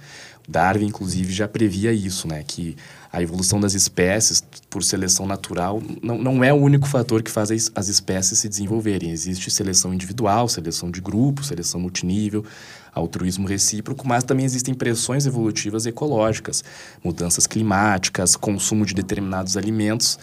Darwin, 0.48 0.88
inclusive, 0.88 1.32
já 1.32 1.48
previa 1.48 1.94
isso, 1.94 2.28
né? 2.28 2.44
Que 2.46 2.76
a 3.14 3.22
evolução 3.22 3.60
das 3.60 3.76
espécies 3.76 4.44
por 4.68 4.84
seleção 4.84 5.28
natural 5.28 5.82
não, 6.02 6.18
não 6.18 6.44
é 6.44 6.52
o 6.52 6.56
único 6.56 6.88
fator 6.88 7.22
que 7.22 7.30
faz 7.30 7.72
as 7.76 7.88
espécies 7.88 8.40
se 8.40 8.50
desenvolverem. 8.50 9.12
Existe 9.12 9.52
seleção 9.52 9.94
individual, 9.94 10.48
seleção 10.48 10.90
de 10.90 11.02
grupo, 11.02 11.44
seleção 11.44 11.80
multinível, 11.80 12.44
altruísmo 12.94 13.48
recíproco, 13.48 14.08
mas 14.08 14.24
também 14.24 14.46
existem 14.46 14.74
pressões 14.74 15.28
evolutivas 15.28 15.86
ecológicas, 15.86 16.64
mudanças 17.04 17.46
climáticas, 17.46 18.36
consumo 18.36 18.86
de 18.86 18.96
determinados 18.96 19.56
alimentos 19.56 20.18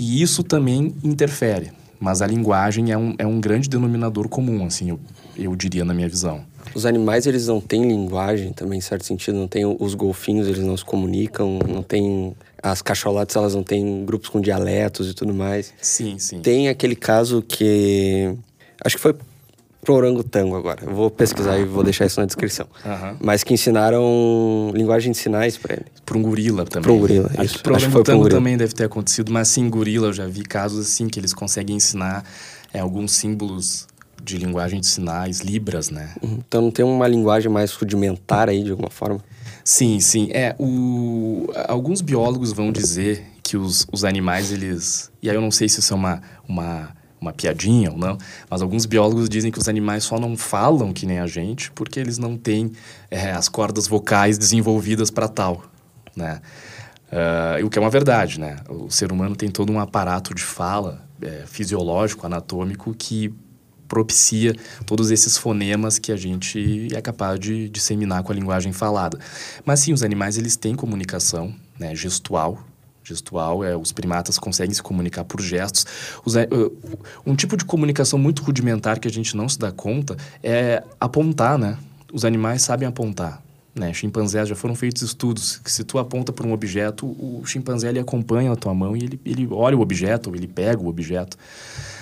e 0.00 0.22
isso 0.22 0.42
também 0.42 0.94
interfere. 1.04 1.72
Mas 2.00 2.22
a 2.22 2.26
linguagem 2.26 2.90
é 2.90 2.96
um, 2.96 3.14
é 3.18 3.26
um 3.26 3.38
grande 3.38 3.68
denominador 3.68 4.26
comum, 4.30 4.64
assim, 4.64 4.88
eu, 4.88 5.00
eu 5.36 5.54
diria 5.54 5.84
na 5.84 5.92
minha 5.92 6.08
visão. 6.08 6.40
Os 6.74 6.86
animais, 6.86 7.26
eles 7.26 7.46
não 7.48 7.60
têm 7.60 7.86
linguagem 7.86 8.54
também, 8.54 8.78
em 8.78 8.80
certo 8.80 9.04
sentido? 9.04 9.36
Não 9.36 9.46
tem 9.46 9.66
os 9.66 9.94
golfinhos, 9.94 10.48
eles 10.48 10.62
não 10.62 10.74
se 10.74 10.84
comunicam? 10.84 11.58
Não 11.68 11.82
tem... 11.82 12.34
As 12.62 12.80
cacholotes, 12.80 13.36
elas 13.36 13.54
não 13.54 13.62
têm 13.62 14.04
grupos 14.06 14.30
com 14.30 14.40
dialetos 14.40 15.10
e 15.10 15.14
tudo 15.14 15.34
mais? 15.34 15.74
Sim, 15.80 16.18
sim. 16.18 16.40
Tem 16.40 16.68
aquele 16.68 16.96
caso 16.96 17.42
que... 17.42 18.34
Acho 18.82 18.96
que 18.96 19.02
foi 19.02 19.14
pro 19.82 19.94
orangotango 19.94 20.56
agora. 20.56 20.84
Eu 20.84 20.94
vou 20.94 21.10
pesquisar 21.10 21.58
e 21.58 21.64
vou 21.64 21.82
deixar 21.82 22.06
isso 22.06 22.20
na 22.20 22.26
descrição. 22.26 22.66
Aham. 22.84 23.16
Mas 23.20 23.42
que 23.42 23.54
ensinaram 23.54 24.70
linguagem 24.74 25.12
de 25.12 25.18
sinais 25.18 25.56
para 25.56 25.74
ele. 25.74 25.86
Para 26.04 26.18
um 26.18 26.22
gorila 26.22 26.64
também. 26.64 26.82
Pra 26.82 26.92
um 26.92 26.98
gorila, 26.98 27.30
isso. 27.42 27.62
pro 27.62 27.74
Acho 27.74 27.86
que 27.86 27.92
foi 27.92 28.00
um 28.00 28.18
gorila. 28.18 28.38
também 28.38 28.56
deve 28.56 28.74
ter 28.74 28.84
acontecido, 28.84 29.32
mas 29.32 29.48
sim, 29.48 29.68
gorila, 29.68 30.08
eu 30.08 30.12
já 30.12 30.26
vi 30.26 30.42
casos 30.42 30.86
assim 30.86 31.08
que 31.08 31.18
eles 31.18 31.32
conseguem 31.32 31.76
ensinar 31.76 32.24
é, 32.72 32.80
alguns 32.80 33.12
símbolos 33.12 33.86
de 34.22 34.36
linguagem 34.36 34.80
de 34.80 34.86
sinais, 34.86 35.40
libras, 35.40 35.90
né? 35.90 36.14
Então 36.22 36.60
não 36.60 36.70
tem 36.70 36.84
uma 36.84 37.08
linguagem 37.08 37.50
mais 37.50 37.72
rudimentar 37.72 38.48
aí, 38.48 38.62
de 38.62 38.70
alguma 38.70 38.90
forma? 38.90 39.18
Sim, 39.64 39.98
sim. 39.98 40.28
É, 40.32 40.54
o... 40.58 41.48
alguns 41.68 42.00
biólogos 42.00 42.52
vão 42.52 42.70
dizer 42.70 43.24
que 43.42 43.56
os, 43.56 43.86
os 43.90 44.04
animais, 44.04 44.52
eles... 44.52 45.10
E 45.22 45.30
aí 45.30 45.36
eu 45.36 45.40
não 45.40 45.50
sei 45.50 45.68
se 45.68 45.80
isso 45.80 45.92
é 45.92 45.96
uma, 45.96 46.22
uma, 46.46 46.90
uma 47.20 47.32
piadinha 47.32 47.90
ou 47.90 47.98
não, 47.98 48.16
mas 48.48 48.62
alguns 48.62 48.86
biólogos 48.86 49.28
dizem 49.28 49.50
que 49.50 49.58
os 49.58 49.68
animais 49.68 50.04
só 50.04 50.18
não 50.18 50.36
falam 50.36 50.92
que 50.92 51.04
nem 51.04 51.18
a 51.18 51.26
gente 51.26 51.70
porque 51.72 52.00
eles 52.00 52.16
não 52.16 52.36
têm 52.36 52.72
é, 53.10 53.32
as 53.32 53.48
cordas 53.48 53.86
vocais 53.86 54.38
desenvolvidas 54.38 55.10
para 55.10 55.28
tal, 55.28 55.64
né? 56.16 56.40
Ah, 57.12 57.56
o 57.62 57.68
que 57.68 57.78
é 57.78 57.82
uma 57.82 57.90
verdade, 57.90 58.38
né? 58.38 58.56
O 58.68 58.90
ser 58.90 59.10
humano 59.10 59.34
tem 59.34 59.50
todo 59.50 59.72
um 59.72 59.80
aparato 59.80 60.34
de 60.34 60.42
fala 60.42 61.04
é, 61.20 61.44
fisiológico, 61.46 62.24
anatômico, 62.24 62.94
que 62.94 63.34
propicia 63.88 64.54
todos 64.86 65.10
esses 65.10 65.36
fonemas 65.36 65.98
que 65.98 66.12
a 66.12 66.16
gente 66.16 66.88
é 66.94 67.02
capaz 67.02 67.40
de 67.40 67.68
disseminar 67.68 68.22
com 68.22 68.30
a 68.30 68.34
linguagem 68.34 68.72
falada. 68.72 69.18
Mas 69.64 69.80
sim, 69.80 69.92
os 69.92 70.04
animais 70.04 70.38
eles 70.38 70.54
têm 70.54 70.76
comunicação 70.76 71.52
né, 71.76 71.92
gestual. 71.96 72.64
Gestual 73.10 73.62
é 73.64 73.76
os 73.76 73.92
primatas 73.92 74.38
conseguem 74.38 74.74
se 74.74 74.82
comunicar 74.82 75.24
por 75.24 75.40
gestos. 75.40 75.84
Os 76.24 76.36
a- 76.36 76.44
uh, 76.44 76.98
um 77.26 77.34
tipo 77.34 77.56
de 77.56 77.64
comunicação 77.64 78.18
muito 78.18 78.42
rudimentar 78.42 78.98
que 78.98 79.08
a 79.08 79.10
gente 79.10 79.36
não 79.36 79.48
se 79.48 79.58
dá 79.58 79.70
conta 79.70 80.16
é 80.42 80.82
apontar, 80.98 81.58
né? 81.58 81.76
Os 82.12 82.24
animais 82.24 82.62
sabem 82.62 82.88
apontar. 82.88 83.42
Né? 83.74 83.92
Chimpanzés 83.94 84.48
já 84.48 84.56
foram 84.56 84.74
feitos 84.74 85.02
estudos 85.02 85.58
que 85.58 85.70
se 85.70 85.84
tu 85.84 85.98
aponta 85.98 86.32
para 86.32 86.44
um 86.46 86.52
objeto, 86.52 87.06
o 87.06 87.42
chimpanzé 87.46 87.88
ele 87.88 88.00
acompanha 88.00 88.50
a 88.50 88.56
tua 88.56 88.74
mão 88.74 88.96
e 88.96 89.04
ele, 89.04 89.20
ele 89.24 89.48
olha 89.50 89.76
o 89.76 89.80
objeto, 89.80 90.28
ou 90.28 90.34
ele 90.36 90.48
pega 90.48 90.82
o 90.82 90.88
objeto. 90.88 91.36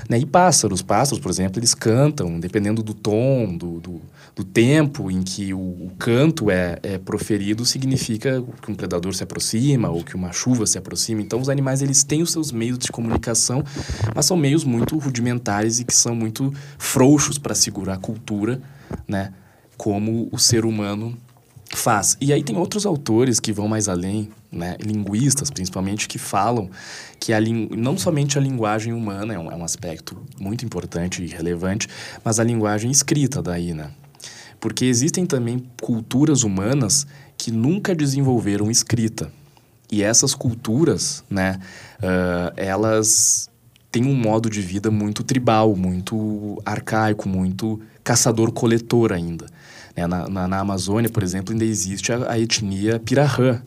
Né? 0.09 0.19
E 0.19 0.27
pássaros, 0.27 0.83
pássaros, 0.83 1.21
por 1.21 1.31
exemplo, 1.31 1.59
eles 1.59 1.75
cantam, 1.75 2.39
dependendo 2.39 2.83
do 2.83 2.95
tom, 2.95 3.57
do, 3.57 3.81
do, 3.81 4.01
do 4.37 4.45
tempo 4.45 5.11
em 5.11 5.23
que 5.23 5.53
o, 5.55 5.59
o 5.59 5.93
canto 5.99 6.51
é, 6.51 6.79
é 6.83 6.99
proferido, 6.99 7.65
significa 7.65 8.43
que 8.63 8.71
um 8.71 8.75
predador 8.75 9.15
se 9.15 9.23
aproxima 9.23 9.89
ou 9.89 10.05
que 10.05 10.15
uma 10.15 10.33
chuva 10.33 10.67
se 10.67 10.79
aproxima. 10.79 11.21
Então, 11.21 11.41
os 11.41 11.49
animais 11.49 11.83
eles 11.83 12.03
têm 12.03 12.23
os 12.23 12.33
seus 12.33 12.53
meios 12.53 12.79
de 12.79 12.93
comunicação, 12.93 13.65
mas 14.15 14.27
são 14.27 14.37
meios 14.37 14.65
muito 14.65 14.99
rudimentares 14.99 15.81
e 15.81 15.85
que 15.85 15.95
são 15.95 16.15
muito 16.15 16.53
frouxos 16.79 17.39
para 17.39 17.55
segurar 17.55 17.95
a 17.95 17.99
cultura, 17.99 18.61
né? 19.07 19.33
como 19.79 20.29
o 20.33 20.39
ser 20.39 20.65
humano 20.65 21.17
faz. 21.71 22.17
E 22.21 22.33
aí 22.33 22.43
tem 22.43 22.57
outros 22.57 22.87
autores 22.87 23.39
que 23.39 23.53
vão 23.53 23.69
mais 23.69 23.89
além, 23.89 24.31
né? 24.51 24.77
linguistas 24.81 25.51
principalmente, 25.51 26.09
que 26.09 26.19
falam 26.19 26.71
que 27.21 27.33
a 27.33 27.41
não 27.41 27.99
somente 27.99 28.39
a 28.39 28.41
linguagem 28.41 28.93
humana 28.93 29.35
é 29.35 29.39
um, 29.39 29.51
é 29.51 29.57
um 29.57 29.65
aspecto 29.65 30.17
muito 30.41 30.65
importante 30.65 31.23
e 31.23 31.27
relevante, 31.27 31.89
mas 32.25 32.41
a 32.41 32.45
linguagem 32.45 32.91
escrita 32.91 33.43
daí, 33.43 33.75
né? 33.75 33.91
Porque 34.61 34.85
existem 34.85 35.25
também 35.25 35.65
culturas 35.81 36.43
humanas 36.43 37.07
que 37.37 37.51
nunca 37.51 37.95
desenvolveram 37.95 38.71
escrita. 38.71 39.31
E 39.91 40.03
essas 40.03 40.35
culturas, 40.35 41.23
né, 41.31 41.59
ah, 42.03 42.53
elas 42.57 43.49
têm 43.91 44.05
um 44.05 44.15
modo 44.15 44.51
de 44.51 44.61
vida 44.61 44.91
muito 44.91 45.23
tribal, 45.23 45.75
muito 45.75 46.61
arcaico, 46.65 47.29
muito 47.29 47.81
caçador-coletor 48.05 49.13
ainda. 49.13 49.47
Né? 49.99 50.07
Na, 50.07 50.29
na, 50.29 50.49
na 50.49 50.61
Amazônia, 50.61 51.11
por 51.11 51.23
exemplo, 51.23 51.53
ainda 51.53 51.65
existe 51.65 52.13
a, 52.13 52.33
a 52.33 52.39
etnia 52.39 53.01
Pirahã, 53.01 53.63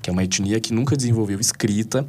que 0.00 0.08
é 0.08 0.12
uma 0.12 0.24
etnia 0.24 0.58
que 0.60 0.72
nunca 0.72 0.96
desenvolveu 0.96 1.38
escrita. 1.38 2.06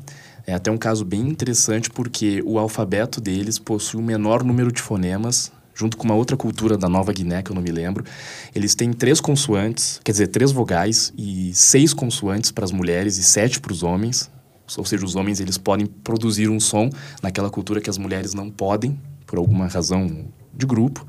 É 0.47 0.53
até 0.53 0.69
um 0.69 0.77
caso 0.77 1.03
bem 1.03 1.21
interessante 1.21 1.89
porque 1.89 2.41
o 2.45 2.59
alfabeto 2.59 3.19
deles 3.19 3.57
possui 3.57 3.99
o 3.99 4.03
menor 4.03 4.43
número 4.43 4.71
de 4.71 4.81
fonemas, 4.81 5.51
junto 5.73 5.97
com 5.97 6.05
uma 6.05 6.13
outra 6.13 6.37
cultura 6.37 6.77
da 6.77 6.87
Nova 6.87 7.11
Guiné, 7.11 7.41
que 7.41 7.51
eu 7.51 7.55
não 7.55 7.61
me 7.61 7.71
lembro. 7.71 8.05
Eles 8.53 8.75
têm 8.75 8.93
três 8.93 9.19
consoantes, 9.19 9.99
quer 10.03 10.11
dizer, 10.11 10.27
três 10.27 10.51
vogais 10.51 11.11
e 11.17 11.51
seis 11.53 11.93
consoantes 11.93 12.51
para 12.51 12.63
as 12.63 12.71
mulheres 12.71 13.17
e 13.17 13.23
sete 13.23 13.59
para 13.59 13.73
os 13.73 13.83
homens. 13.83 14.29
Ou 14.77 14.85
seja, 14.85 15.03
os 15.03 15.15
homens 15.15 15.39
eles 15.39 15.57
podem 15.57 15.85
produzir 15.85 16.49
um 16.49 16.59
som 16.59 16.89
naquela 17.21 17.49
cultura 17.49 17.81
que 17.81 17.89
as 17.89 17.97
mulheres 17.97 18.33
não 18.33 18.49
podem, 18.49 18.99
por 19.25 19.37
alguma 19.37 19.67
razão 19.67 20.25
de 20.53 20.65
grupo 20.65 21.05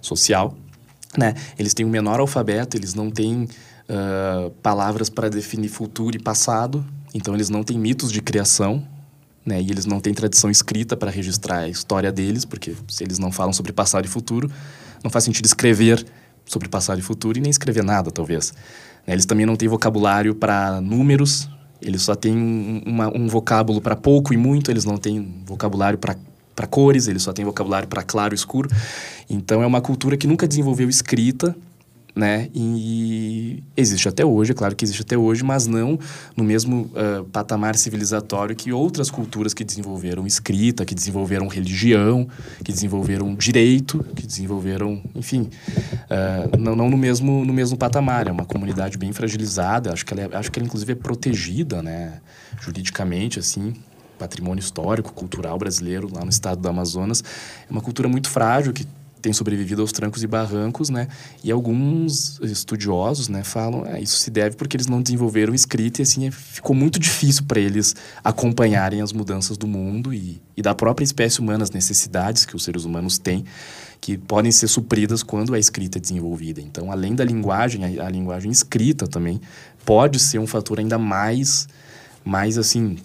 social. 0.00 0.56
Né? 1.16 1.34
Eles 1.58 1.72
têm 1.74 1.86
um 1.86 1.88
menor 1.90 2.20
alfabeto, 2.20 2.76
eles 2.76 2.94
não 2.94 3.10
têm 3.10 3.48
ah, 3.88 4.50
palavras 4.62 5.08
para 5.08 5.28
definir 5.28 5.68
futuro 5.68 6.16
e 6.16 6.18
passado, 6.18 6.84
então 7.14 7.34
eles 7.34 7.48
não 7.48 7.62
têm 7.62 7.78
mitos 7.78 8.12
de 8.12 8.20
criação, 8.20 8.86
né? 9.44 9.62
E 9.62 9.70
eles 9.70 9.86
não 9.86 10.00
têm 10.00 10.12
tradição 10.12 10.50
escrita 10.50 10.96
para 10.96 11.08
registrar 11.10 11.58
a 11.60 11.68
história 11.68 12.10
deles, 12.10 12.44
porque 12.44 12.74
se 12.88 13.04
eles 13.04 13.18
não 13.18 13.30
falam 13.30 13.52
sobre 13.52 13.72
passado 13.72 14.04
e 14.04 14.08
futuro, 14.08 14.50
não 15.04 15.10
faz 15.10 15.24
sentido 15.24 15.44
escrever 15.46 16.04
sobre 16.44 16.68
passado 16.68 16.98
e 16.98 17.02
futuro 17.02 17.38
e 17.38 17.40
nem 17.40 17.50
escrever 17.50 17.84
nada, 17.84 18.10
talvez. 18.10 18.52
Né? 19.06 19.14
Eles 19.14 19.24
também 19.24 19.46
não 19.46 19.54
têm 19.54 19.68
vocabulário 19.68 20.34
para 20.34 20.80
números, 20.80 21.48
eles 21.80 22.02
só 22.02 22.16
têm 22.16 22.36
um, 22.36 22.82
uma- 22.84 23.16
um 23.16 23.28
vocábulo 23.28 23.80
para 23.80 23.94
pouco 23.94 24.34
e 24.34 24.36
muito, 24.36 24.68
eles 24.70 24.84
não 24.84 24.96
têm 24.96 25.42
vocabulário 25.46 25.96
para 25.98 26.66
cores, 26.66 27.06
eles 27.06 27.22
só 27.22 27.32
têm 27.32 27.44
vocabulário 27.44 27.86
para 27.86 28.02
claro 28.02 28.34
e 28.34 28.36
escuro. 28.36 28.68
Então 29.28 29.62
é 29.62 29.66
uma 29.66 29.80
cultura 29.80 30.16
que 30.16 30.26
nunca 30.26 30.46
desenvolveu 30.46 30.88
escrita, 30.88 31.54
né? 32.16 32.48
E 32.54 33.62
existe 33.76 34.08
até 34.08 34.24
hoje, 34.24 34.52
é 34.52 34.54
claro 34.54 34.74
que 34.74 34.86
existe 34.86 35.02
até 35.02 35.18
hoje, 35.18 35.44
mas 35.44 35.66
não 35.66 35.98
no 36.34 36.42
mesmo 36.42 36.90
ah, 36.96 37.22
patamar 37.30 37.76
civilizatório 37.76 38.56
que 38.56 38.72
outras 38.72 39.10
culturas 39.10 39.52
que 39.52 39.62
desenvolveram 39.62 40.26
escrita, 40.26 40.86
que 40.86 40.94
desenvolveram 40.94 41.46
religião, 41.46 42.26
que 42.64 42.72
desenvolveram 42.72 43.34
direito, 43.34 44.02
que 44.16 44.26
desenvolveram, 44.26 45.02
enfim, 45.14 45.50
ah, 46.08 46.56
não, 46.58 46.74
não 46.74 46.88
no 46.88 46.96
mesmo 46.96 47.44
no 47.44 47.52
mesmo 47.52 47.76
patamar. 47.76 48.28
É 48.28 48.32
uma 48.32 48.46
comunidade 48.46 48.96
bem 48.96 49.12
fragilizada. 49.12 49.92
Acho 49.92 50.06
que 50.06 50.14
ela, 50.14 50.22
é- 50.22 50.36
acho 50.38 50.50
que 50.50 50.58
ela 50.58 50.66
inclusive 50.66 50.92
é 50.92 50.96
protegida, 50.96 51.82
né? 51.82 52.20
Juridicamente, 52.60 53.38
assim 53.38 53.74
patrimônio 54.18 54.60
histórico, 54.60 55.12
cultural 55.12 55.58
brasileiro 55.58 56.08
lá 56.10 56.24
no 56.24 56.30
estado 56.30 56.58
do 56.58 56.66
Amazonas. 56.66 57.22
É 57.68 57.70
uma 57.70 57.82
cultura 57.82 58.08
muito 58.08 58.30
frágil 58.30 58.72
que 58.72 58.86
tem 59.26 59.32
sobrevivido 59.32 59.82
aos 59.82 59.90
trancos 59.90 60.22
e 60.22 60.26
barrancos, 60.28 60.88
né? 60.88 61.08
E 61.42 61.50
alguns 61.50 62.38
estudiosos, 62.38 63.28
né, 63.28 63.42
falam, 63.42 63.84
é, 63.84 64.00
isso 64.00 64.18
se 64.18 64.30
deve 64.30 64.54
porque 64.54 64.76
eles 64.76 64.86
não 64.86 65.02
desenvolveram 65.02 65.52
escrita 65.52 66.00
e 66.00 66.04
assim 66.04 66.28
é- 66.28 66.30
ficou 66.30 66.76
muito 66.76 66.96
difícil 67.00 67.42
para 67.42 67.58
eles 67.58 67.96
acompanharem 68.22 69.02
as 69.02 69.12
mudanças 69.12 69.58
do 69.58 69.66
mundo 69.66 70.14
e, 70.14 70.40
e 70.56 70.62
da 70.62 70.76
própria 70.76 71.04
espécie 71.04 71.40
humana, 71.40 71.64
as 71.64 71.72
necessidades 71.72 72.44
que 72.44 72.54
os 72.54 72.62
seres 72.62 72.84
humanos 72.84 73.18
têm, 73.18 73.44
que 74.00 74.16
podem 74.16 74.52
ser 74.52 74.68
supridas 74.68 75.24
quando 75.24 75.54
a 75.54 75.58
escrita 75.58 75.98
é 75.98 76.00
desenvolvida. 76.00 76.60
Então, 76.60 76.92
além 76.92 77.16
da 77.16 77.24
linguagem, 77.24 77.98
a, 77.98 78.06
a 78.06 78.08
linguagem 78.08 78.52
escrita 78.52 79.08
também 79.08 79.40
pode 79.84 80.20
ser 80.20 80.38
um 80.38 80.46
fator 80.46 80.78
ainda 80.78 80.98
mais, 80.98 81.66
mais 82.24 82.58
assim, 82.58 82.96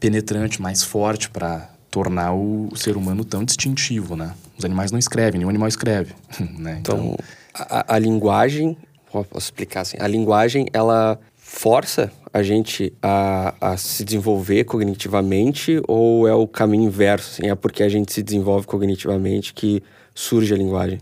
penetrante, 0.00 0.60
mais 0.60 0.82
forte 0.82 1.30
para 1.30 1.70
tornar 1.92 2.34
o 2.34 2.74
ser 2.74 2.96
humano 2.96 3.24
tão 3.24 3.44
distintivo, 3.44 4.16
né? 4.16 4.34
Os 4.56 4.64
animais 4.64 4.90
não 4.92 4.98
escrevem, 4.98 5.38
nenhum 5.38 5.50
animal 5.50 5.68
escreve, 5.68 6.14
né? 6.58 6.78
Então, 6.80 7.16
a, 7.52 7.94
a 7.94 7.98
linguagem, 7.98 8.76
posso 9.10 9.28
explicar 9.38 9.82
assim, 9.82 9.96
a 10.00 10.06
linguagem, 10.06 10.66
ela 10.72 11.18
força 11.36 12.10
a 12.32 12.42
gente 12.42 12.92
a, 13.00 13.54
a 13.60 13.76
se 13.76 14.04
desenvolver 14.04 14.64
cognitivamente 14.64 15.80
ou 15.86 16.26
é 16.26 16.34
o 16.34 16.48
caminho 16.48 16.84
inverso? 16.84 17.32
Assim, 17.32 17.50
é 17.50 17.54
porque 17.54 17.82
a 17.82 17.88
gente 17.88 18.12
se 18.12 18.22
desenvolve 18.22 18.66
cognitivamente 18.66 19.54
que 19.54 19.82
surge 20.14 20.52
a 20.52 20.56
linguagem? 20.56 21.00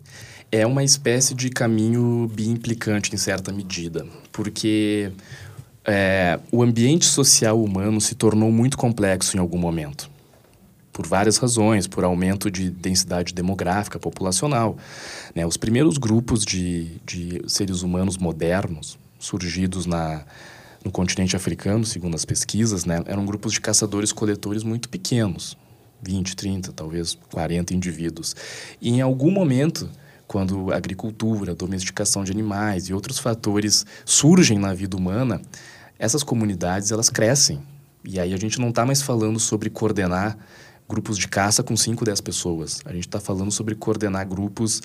é 0.52 0.66
uma 0.66 0.84
espécie 0.84 1.34
de 1.34 1.48
caminho 1.48 2.30
biimplicante 2.32 3.12
em 3.14 3.16
certa 3.16 3.50
medida, 3.50 4.06
porque 4.30 5.10
é, 5.82 6.38
o 6.52 6.62
ambiente 6.62 7.06
social 7.06 7.60
humano 7.60 7.98
se 8.02 8.14
tornou 8.14 8.52
muito 8.52 8.76
complexo 8.76 9.34
em 9.34 9.40
algum 9.40 9.56
momento. 9.56 10.10
Por 10.92 11.06
várias 11.06 11.38
razões, 11.38 11.86
por 11.86 12.04
aumento 12.04 12.50
de 12.50 12.70
densidade 12.70 13.32
demográfica, 13.32 13.98
populacional. 13.98 14.76
né? 15.34 15.46
Os 15.46 15.56
primeiros 15.56 15.96
grupos 15.96 16.44
de, 16.44 17.00
de 17.06 17.42
seres 17.46 17.82
humanos 17.82 18.18
modernos, 18.18 18.98
surgidos 19.18 19.86
na, 19.86 20.24
no 20.84 20.90
continente 20.90 21.34
africano, 21.34 21.84
segundo 21.84 22.14
as 22.14 22.24
pesquisas, 22.24 22.84
né? 22.84 23.02
eram 23.06 23.24
grupos 23.24 23.52
de 23.52 23.60
caçadores-coletores 23.60 24.62
muito 24.62 24.88
pequenos. 24.88 25.56
20, 26.02 26.36
30, 26.36 26.72
talvez 26.72 27.16
40 27.30 27.74
indivíduos. 27.74 28.34
E 28.80 28.90
em 28.90 29.00
algum 29.00 29.30
momento, 29.30 29.88
quando 30.26 30.72
a 30.72 30.76
agricultura, 30.76 31.52
a 31.52 31.54
domesticação 31.54 32.24
de 32.24 32.32
animais 32.32 32.88
e 32.88 32.94
outros 32.94 33.18
fatores 33.18 33.86
surgem 34.04 34.58
na 34.58 34.74
vida 34.74 34.96
humana, 34.96 35.40
essas 35.98 36.22
comunidades 36.22 36.90
elas 36.90 37.08
crescem. 37.08 37.62
E 38.04 38.18
aí 38.18 38.34
a 38.34 38.36
gente 38.36 38.58
não 38.58 38.70
está 38.70 38.84
mais 38.84 39.00
falando 39.00 39.38
sobre 39.38 39.70
coordenar 39.70 40.36
grupos 40.92 41.16
de 41.16 41.26
caça 41.26 41.62
com 41.62 41.74
5, 41.74 42.04
10 42.04 42.20
pessoas. 42.20 42.82
A 42.84 42.92
gente 42.92 43.08
está 43.08 43.18
falando 43.18 43.50
sobre 43.50 43.74
coordenar 43.74 44.28
grupos 44.28 44.82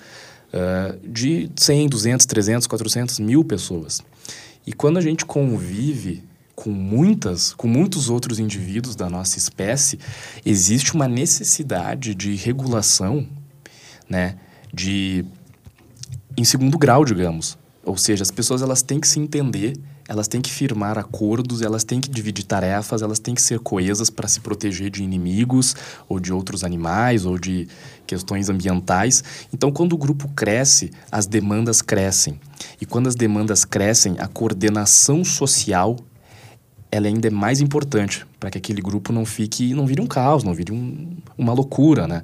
uh, 0.54 0.98
de 1.06 1.50
100, 1.54 1.88
200, 1.88 2.24
300, 2.24 2.66
400, 2.66 3.18
mil 3.18 3.44
pessoas. 3.44 4.00
E 4.66 4.72
quando 4.72 4.96
a 4.96 5.02
gente 5.02 5.26
convive 5.26 6.24
com 6.56 6.70
muitas, 6.70 7.52
com 7.52 7.68
muitos 7.68 8.08
outros 8.08 8.38
indivíduos 8.38 8.96
da 8.96 9.10
nossa 9.10 9.36
espécie, 9.36 9.98
existe 10.46 10.94
uma 10.94 11.06
necessidade 11.06 12.14
de 12.14 12.34
regulação, 12.34 13.26
né, 14.08 14.36
de 14.72 15.26
em 16.38 16.44
segundo 16.44 16.78
grau, 16.78 17.04
digamos. 17.04 17.58
Ou 17.84 17.98
seja, 17.98 18.22
as 18.22 18.30
pessoas 18.30 18.62
elas 18.62 18.80
têm 18.80 18.98
que 18.98 19.06
se 19.06 19.20
entender, 19.20 19.76
elas 20.08 20.26
têm 20.26 20.40
que 20.40 20.50
firmar 20.50 20.96
acordos, 20.96 21.60
elas 21.60 21.84
têm 21.84 22.00
que 22.00 22.08
dividir 22.08 22.44
tarefas, 22.44 23.02
elas 23.02 23.18
têm 23.18 23.34
que 23.34 23.42
ser 23.42 23.60
coesas 23.60 24.08
para 24.08 24.26
se 24.26 24.40
proteger 24.40 24.90
de 24.90 25.02
inimigos 25.04 25.76
ou 26.08 26.18
de 26.18 26.32
outros 26.32 26.64
animais 26.64 27.26
ou 27.26 27.38
de 27.38 27.68
questões 28.06 28.48
ambientais. 28.48 29.22
Então, 29.52 29.70
quando 29.70 29.92
o 29.92 29.98
grupo 29.98 30.26
cresce, 30.28 30.90
as 31.12 31.26
demandas 31.26 31.82
crescem. 31.82 32.40
E 32.80 32.86
quando 32.86 33.06
as 33.06 33.14
demandas 33.14 33.66
crescem, 33.66 34.16
a 34.18 34.26
coordenação 34.26 35.22
social 35.22 35.96
ela 36.90 37.06
ainda 37.06 37.28
é 37.28 37.30
mais 37.30 37.60
importante 37.60 38.26
para 38.40 38.50
que 38.50 38.56
aquele 38.56 38.80
grupo 38.80 39.12
não 39.12 39.26
fique, 39.26 39.74
não 39.74 39.86
vire 39.86 40.00
um 40.00 40.06
caos, 40.06 40.42
não 40.42 40.54
vire 40.54 40.72
um, 40.72 41.18
uma 41.36 41.52
loucura, 41.52 42.08
né? 42.08 42.22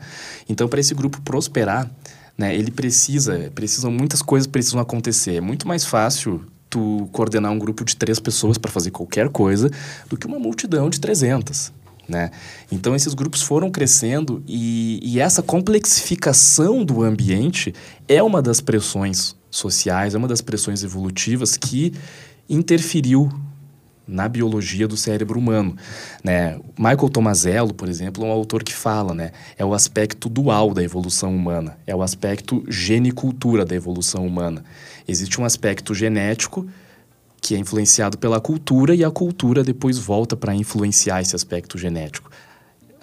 Então, 0.48 0.66
para 0.66 0.80
esse 0.80 0.94
grupo 0.94 1.20
prosperar, 1.20 1.90
né, 2.36 2.56
ele 2.56 2.70
precisa, 2.70 3.52
precisam 3.54 3.90
muitas 3.90 4.22
coisas 4.22 4.46
precisam 4.46 4.80
acontecer. 4.80 5.34
É 5.34 5.40
muito 5.40 5.68
mais 5.68 5.84
fácil 5.84 6.46
tu 6.74 7.08
coordenar 7.12 7.52
um 7.52 7.58
grupo 7.58 7.84
de 7.84 7.94
três 7.94 8.18
pessoas 8.18 8.58
para 8.58 8.68
fazer 8.68 8.90
qualquer 8.90 9.28
coisa 9.28 9.70
do 10.08 10.16
que 10.16 10.26
uma 10.26 10.40
multidão 10.40 10.90
de 10.90 10.98
300. 10.98 11.72
Né? 12.08 12.32
Então, 12.70 12.96
esses 12.96 13.14
grupos 13.14 13.42
foram 13.42 13.70
crescendo 13.70 14.42
e, 14.44 14.98
e 15.00 15.20
essa 15.20 15.40
complexificação 15.40 16.84
do 16.84 17.04
ambiente 17.04 17.72
é 18.08 18.20
uma 18.20 18.42
das 18.42 18.60
pressões 18.60 19.36
sociais, 19.48 20.16
é 20.16 20.18
uma 20.18 20.26
das 20.26 20.40
pressões 20.40 20.82
evolutivas 20.82 21.56
que 21.56 21.94
interferiu 22.50 23.30
na 24.06 24.28
biologia 24.28 24.88
do 24.88 24.96
cérebro 24.96 25.38
humano. 25.38 25.76
Né? 26.22 26.58
Michael 26.76 27.08
Tomazello, 27.08 27.72
por 27.72 27.88
exemplo, 27.88 28.24
é 28.24 28.26
um 28.26 28.32
autor 28.32 28.64
que 28.64 28.74
fala, 28.74 29.14
né? 29.14 29.30
é 29.56 29.64
o 29.64 29.72
aspecto 29.72 30.28
dual 30.28 30.74
da 30.74 30.82
evolução 30.82 31.34
humana, 31.34 31.78
é 31.86 31.94
o 31.94 32.02
aspecto 32.02 32.64
genicultura 32.68 33.64
da 33.64 33.76
evolução 33.76 34.26
humana. 34.26 34.64
Existe 35.06 35.40
um 35.40 35.44
aspecto 35.44 35.94
genético 35.94 36.66
que 37.40 37.54
é 37.54 37.58
influenciado 37.58 38.16
pela 38.16 38.40
cultura 38.40 38.94
e 38.94 39.04
a 39.04 39.10
cultura 39.10 39.62
depois 39.62 39.98
volta 39.98 40.34
para 40.34 40.54
influenciar 40.54 41.20
esse 41.20 41.36
aspecto 41.36 41.76
genético 41.76 42.30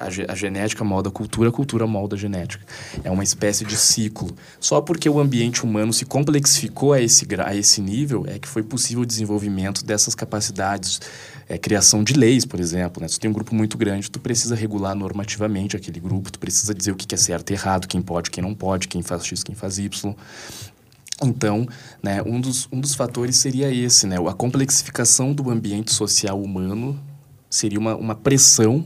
a, 0.02 0.32
a 0.32 0.36
genética 0.36 0.84
molda 0.84 1.10
a 1.10 1.12
cultura, 1.12 1.50
a 1.50 1.52
cultura 1.52 1.86
molda 1.86 2.16
a 2.16 2.20
genética. 2.20 2.66
É 3.04 3.12
uma 3.12 3.24
espécie 3.24 3.64
de 3.64 3.78
ciclo. 3.78 4.36
Só 4.60 4.82
porque 4.82 5.08
o 5.08 5.20
ambiente 5.20 5.64
humano 5.64 5.94
se 5.94 6.06
complexificou 6.06 6.94
a 6.94 7.02
esse, 7.02 7.28
a 7.46 7.56
esse 7.56 7.82
nível 7.82 8.26
é 8.28 8.40
que 8.40 8.48
foi 8.48 8.64
possível 8.64 9.04
o 9.04 9.06
desenvolvimento 9.06 9.86
dessas 9.86 10.16
capacidades. 10.16 11.00
É, 11.48 11.58
criação 11.58 12.04
de 12.04 12.14
leis, 12.14 12.46
por 12.46 12.60
exemplo. 12.60 13.02
Né? 13.02 13.08
Se 13.08 13.16
tu 13.16 13.22
tem 13.22 13.30
um 13.30 13.34
grupo 13.34 13.54
muito 13.54 13.78
grande, 13.78 14.10
tu 14.10 14.20
precisa 14.20 14.56
regular 14.56 14.96
normativamente 14.96 15.76
aquele 15.76 16.00
grupo, 16.00 16.32
tu 16.32 16.40
precisa 16.40 16.74
dizer 16.74 16.92
o 16.92 16.96
que 16.96 17.14
é 17.14 17.18
certo 17.18 17.52
e 17.52 17.54
errado, 17.54 17.88
quem 17.88 18.02
pode, 18.02 18.32
quem 18.32 18.42
não 18.42 18.56
pode, 18.56 18.88
quem 18.88 19.02
faz 19.02 19.26
X, 19.26 19.44
quem 19.44 19.54
faz 19.54 19.78
Y. 19.78 20.16
Então, 21.24 21.68
né, 22.02 22.22
um, 22.24 22.42
dos, 22.42 22.68
um 22.72 22.80
dos 22.80 22.96
fatores 22.96 23.38
seria 23.38 23.72
esse, 23.72 24.08
né? 24.08 24.16
A 24.18 24.34
complexificação 24.34 25.34
do 25.34 25.50
ambiente 25.52 25.92
social 25.92 26.42
humano 26.42 27.00
seria 27.50 27.78
uma, 27.78 27.96
uma 27.96 28.16
pressão 28.16 28.84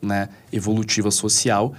né, 0.00 0.28
evolutiva 0.52 1.10
social 1.10 1.74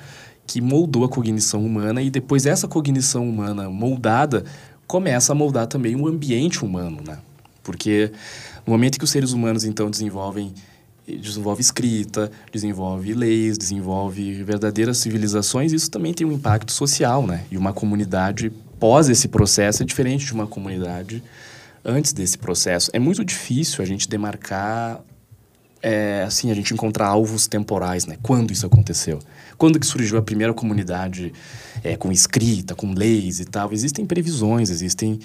que 0.45 0.61
moldou 0.61 1.03
a 1.03 1.09
cognição 1.09 1.65
humana 1.65 2.01
e 2.01 2.09
depois 2.09 2.45
essa 2.45 2.67
cognição 2.67 3.27
humana 3.27 3.69
moldada 3.69 4.43
começa 4.85 5.31
a 5.31 5.35
moldar 5.35 5.65
também 5.67 5.95
o 5.95 6.07
ambiente 6.07 6.63
humano, 6.63 6.99
né? 7.05 7.17
Porque 7.63 8.11
no 8.65 8.73
momento 8.73 8.97
que 8.97 9.03
os 9.03 9.09
seres 9.09 9.31
humanos 9.31 9.63
então 9.63 9.89
desenvolvem 9.89 10.53
desenvolve 11.07 11.61
escrita, 11.61 12.31
desenvolve 12.51 13.13
leis, 13.13 13.57
desenvolve 13.57 14.43
verdadeiras 14.43 14.97
civilizações, 14.97 15.73
isso 15.73 15.89
também 15.89 16.13
tem 16.13 16.25
um 16.25 16.31
impacto 16.31 16.71
social, 16.71 17.25
né? 17.25 17.43
E 17.49 17.57
uma 17.57 17.73
comunidade 17.73 18.51
pós 18.81 19.09
esse 19.09 19.27
processo 19.27 19.83
é 19.83 19.85
diferente 19.85 20.25
de 20.25 20.33
uma 20.33 20.47
comunidade 20.47 21.23
antes 21.85 22.13
desse 22.13 22.35
processo. 22.35 22.89
É 22.93 22.97
muito 22.97 23.23
difícil 23.23 23.83
a 23.83 23.85
gente 23.85 24.09
demarcar 24.09 24.99
é, 25.83 26.23
assim, 26.25 26.49
a 26.49 26.55
gente 26.55 26.73
encontrar 26.73 27.07
alvos 27.07 27.47
temporais, 27.47 28.07
né? 28.07 28.17
Quando 28.23 28.51
isso 28.51 28.65
aconteceu? 28.65 29.19
Quando 29.55 29.79
que 29.79 29.85
surgiu 29.85 30.17
a 30.17 30.21
primeira 30.21 30.53
comunidade 30.53 31.31
é, 31.83 31.95
com 31.95 32.11
escrita, 32.11 32.73
com 32.73 32.91
leis 32.93 33.39
e 33.39 33.45
tal? 33.45 33.71
Existem 33.71 34.03
previsões, 34.03 34.71
existem 34.71 35.19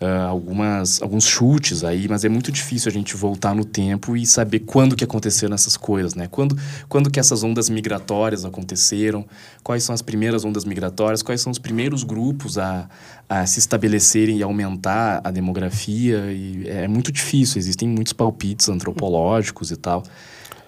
uh, 0.00 0.28
algumas, 0.28 1.00
alguns 1.02 1.26
chutes 1.26 1.84
aí, 1.84 2.08
mas 2.08 2.24
é 2.24 2.28
muito 2.28 2.50
difícil 2.50 2.88
a 2.88 2.92
gente 2.92 3.16
voltar 3.16 3.54
no 3.54 3.64
tempo 3.64 4.16
e 4.16 4.26
saber 4.26 4.60
quando 4.60 4.96
que 4.96 5.04
aconteceram 5.04 5.54
essas 5.54 5.76
coisas, 5.76 6.14
né? 6.14 6.26
Quando, 6.26 6.56
quando 6.88 7.10
que 7.10 7.20
essas 7.20 7.44
ondas 7.44 7.68
migratórias 7.68 8.44
aconteceram, 8.44 9.24
quais 9.62 9.84
são 9.84 9.94
as 9.94 10.02
primeiras 10.02 10.44
ondas 10.44 10.64
migratórias, 10.64 11.22
quais 11.22 11.40
são 11.40 11.52
os 11.52 11.58
primeiros 11.58 12.02
grupos 12.02 12.58
a, 12.58 12.88
a 13.28 13.46
se 13.46 13.58
estabelecerem 13.58 14.38
e 14.38 14.42
aumentar 14.42 15.20
a 15.22 15.30
demografia, 15.30 16.32
e 16.32 16.68
é 16.68 16.88
muito 16.88 17.12
difícil, 17.12 17.58
existem 17.58 17.88
muitos 17.88 18.12
palpites 18.12 18.68
antropológicos 18.68 19.70
e 19.70 19.76
tal, 19.76 20.02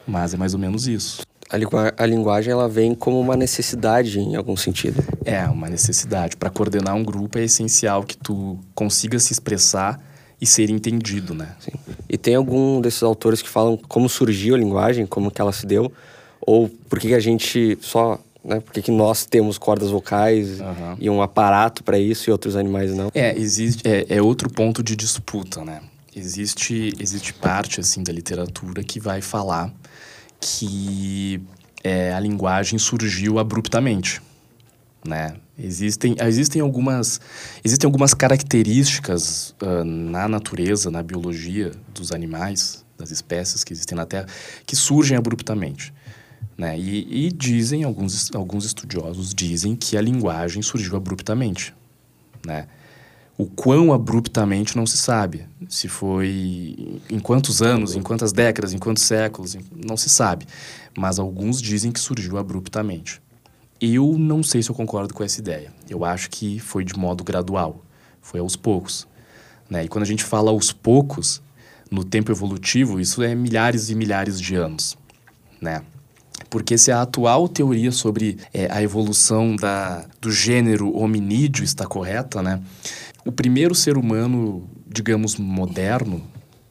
mas 0.07 0.35
é 0.35 0.37
mais 0.37 0.53
ou 0.53 0.61
menos 0.61 0.87
isso 0.87 1.32
a, 1.53 1.57
lingu 1.57 1.77
a 1.97 2.07
linguagem 2.07 2.51
ela 2.51 2.69
vem 2.69 2.95
como 2.95 3.21
uma 3.21 3.37
necessidade 3.37 4.19
em 4.19 4.35
algum 4.35 4.57
sentido. 4.57 5.05
É, 5.25 5.45
uma 5.45 5.69
necessidade. 5.69 6.37
Para 6.37 6.49
coordenar 6.49 6.95
um 6.95 7.05
grupo 7.05 7.39
é 7.39 7.45
essencial 7.45 8.03
que 8.05 8.17
tu 8.17 8.59
consiga 8.75 9.19
se 9.19 9.33
expressar 9.33 10.01
e 10.41 10.47
ser 10.47 10.71
entendido, 10.71 11.35
né? 11.35 11.55
Sim. 11.61 11.73
E 12.09 12.17
tem 12.17 12.35
algum 12.35 12.81
desses 12.81 13.03
autores 13.03 13.43
que 13.43 13.49
falam 13.49 13.77
como 13.77 14.09
surgiu 14.09 14.55
a 14.55 14.59
linguagem, 14.59 15.07
como 15.07 15.31
que 15.31 15.41
ela 15.41 15.53
se 15.53 15.67
deu, 15.67 15.93
ou 16.41 16.69
por 16.89 16.99
que 16.99 17.15
a 17.15 17.21
gente 17.21 17.79
só 17.81 18.19
né? 18.45 18.59
Por 18.59 18.73
que, 18.73 18.83
que 18.83 18.91
nós 18.91 19.25
temos 19.25 19.57
cordas 19.57 19.91
vocais 19.91 20.61
uhum. 20.61 20.97
e 20.99 21.09
um 21.09 21.23
aparato 21.23 21.85
para 21.85 21.97
isso 21.97 22.29
e 22.29 22.33
outros 22.33 22.57
animais 22.57 22.93
não? 22.93 23.09
É, 23.15 23.39
existe, 23.39 23.87
é, 23.87 24.07
é, 24.09 24.21
outro 24.21 24.51
ponto 24.51 24.83
de 24.83 24.97
disputa, 24.97 25.65
né? 25.65 25.81
Existe, 26.15 26.93
existe 26.99 27.33
parte, 27.33 27.79
assim, 27.79 28.03
da 28.03 28.13
literatura 28.13 28.83
que 28.83 28.99
vai 28.99 29.23
falar 29.23 29.73
que 30.43 31.41
é, 31.85 32.13
a 32.13 32.19
linguagem 32.19 32.79
surgiu 32.79 33.39
abruptamente, 33.39 34.21
né? 35.07 35.37
Existem, 35.59 36.17
existem, 36.19 36.61
algumas, 36.61 37.21
existem 37.63 37.87
algumas 37.87 38.15
características 38.15 39.55
uh, 39.63 39.85
na 39.85 40.27
natureza, 40.27 40.91
na 40.91 41.03
biologia 41.03 41.71
dos 41.95 42.11
animais, 42.11 42.85
das 42.99 43.11
espécies 43.11 43.63
que 43.63 43.73
existem 43.73 43.97
na 43.97 44.05
Terra, 44.05 44.27
que 44.67 44.75
surgem 44.75 45.17
abruptamente. 45.17 45.93
Né? 46.57 46.79
E, 46.79 47.27
e 47.27 47.33
dizem, 47.33 47.85
alguns, 47.85 48.35
alguns 48.35 48.65
estudiosos 48.65 49.35
dizem 49.35 49.77
que 49.77 49.97
a 49.97 50.01
linguagem 50.01 50.63
surgiu 50.63 50.97
abruptamente. 50.97 51.75
Né? 52.45 52.67
O 53.37 53.47
quão 53.47 53.93
abruptamente 53.93 54.77
não 54.77 54.87
se 54.87 54.97
sabe. 54.97 55.47
Se 55.69 55.89
foi 55.89 57.01
em 57.11 57.19
quantos 57.19 57.63
anos, 57.63 57.97
em 57.97 58.03
quantas 58.03 58.33
décadas, 58.33 58.73
em 58.73 58.79
quantos 58.79 59.05
séculos, 59.05 59.57
não 59.75 59.97
se 59.97 60.11
sabe. 60.11 60.47
Mas 60.97 61.19
alguns 61.19 61.61
dizem 61.61 61.91
que 61.91 61.99
surgiu 61.99 62.37
abruptamente. 62.37 63.21
Eu 63.81 64.17
não 64.19 64.43
sei 64.43 64.63
se 64.63 64.71
eu 64.71 64.75
concordo 64.75 65.13
com 65.13 65.25
essa 65.25 65.41
ideia. 65.41 65.73
Eu 65.89 66.05
acho 66.05 66.31
que 66.31 66.61
foi 66.61 66.85
de 66.85 66.95
modo 66.95 67.25
gradual, 67.25 67.83
foi 68.21 68.39
aos 68.39 68.55
poucos. 68.55 69.09
Né? 69.69 69.85
E 69.85 69.89
quando 69.89 70.05
a 70.05 70.07
gente 70.07 70.23
fala 70.23 70.51
aos 70.51 70.71
poucos, 70.71 71.43
no 71.91 72.05
tempo 72.05 72.31
evolutivo, 72.31 73.01
isso 73.01 73.23
é 73.23 73.35
milhares 73.35 73.91
e 73.91 73.95
milhares 73.95 74.41
de 74.41 74.55
anos. 74.55 74.97
Né? 75.61 75.83
Porque 76.49 76.77
se 76.77 76.93
a 76.93 77.03
atual 77.03 77.49
teoria 77.49 77.91
sobre 77.91 78.39
é, 78.53 78.71
a 78.71 78.83
evolução 78.83 79.57
da, 79.57 80.05
do 80.21 80.31
gênero 80.31 80.95
hominídeo 80.97 81.65
está 81.65 81.87
correta, 81.87 82.43
né? 82.43 82.61
O 83.25 83.31
primeiro 83.31 83.75
ser 83.75 83.97
humano, 83.97 84.69
digamos, 84.89 85.37
moderno, 85.37 86.23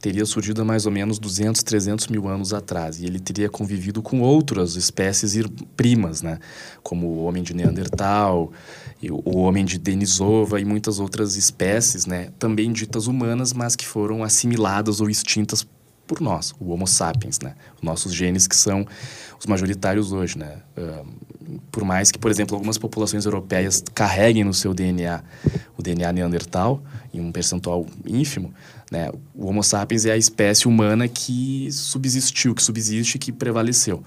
teria 0.02 0.26
surgido 0.26 0.60
há 0.60 0.64
mais 0.64 0.84
ou 0.84 0.92
menos 0.92 1.18
200, 1.18 1.62
300 1.62 2.08
mil 2.08 2.28
anos 2.28 2.52
atrás. 2.52 3.00
E 3.00 3.06
ele 3.06 3.18
teria 3.18 3.48
convivido 3.48 4.02
com 4.02 4.20
outras 4.20 4.74
espécies 4.76 5.34
primas, 5.76 6.20
né? 6.20 6.38
Como 6.82 7.06
o 7.06 7.24
homem 7.24 7.42
de 7.42 7.54
Neandertal, 7.54 8.52
o 9.10 9.38
homem 9.38 9.64
de 9.64 9.78
Denisova 9.78 10.60
e 10.60 10.64
muitas 10.64 10.98
outras 10.98 11.36
espécies, 11.36 12.04
né? 12.04 12.30
Também 12.38 12.70
ditas 12.72 13.06
humanas, 13.06 13.52
mas 13.52 13.74
que 13.74 13.86
foram 13.86 14.22
assimiladas 14.22 15.00
ou 15.00 15.08
extintas 15.08 15.66
por 16.06 16.20
nós, 16.20 16.52
o 16.60 16.70
Homo 16.70 16.86
sapiens, 16.86 17.38
né? 17.40 17.54
Os 17.76 17.82
nossos 17.82 18.12
genes 18.12 18.46
que 18.46 18.56
são 18.56 18.86
os 19.42 19.46
majoritários 19.46 20.12
hoje, 20.12 20.38
né? 20.38 20.58
Por 21.72 21.84
mais 21.84 22.12
que, 22.12 22.18
por 22.18 22.30
exemplo, 22.30 22.54
algumas 22.54 22.78
populações 22.78 23.24
europeias 23.24 23.82
carreguem 23.92 24.44
no 24.44 24.54
seu 24.54 24.72
DNA 24.72 25.20
o 25.76 25.82
DNA 25.82 26.12
neandertal, 26.12 26.80
em 27.12 27.20
um 27.20 27.32
percentual 27.32 27.84
ínfimo, 28.06 28.54
né? 28.88 29.10
O 29.34 29.48
Homo 29.48 29.64
sapiens 29.64 30.06
é 30.06 30.12
a 30.12 30.16
espécie 30.16 30.68
humana 30.68 31.08
que 31.08 31.68
subsistiu, 31.72 32.54
que 32.54 32.62
subsiste, 32.62 33.18
que 33.18 33.32
prevaleceu. 33.32 34.04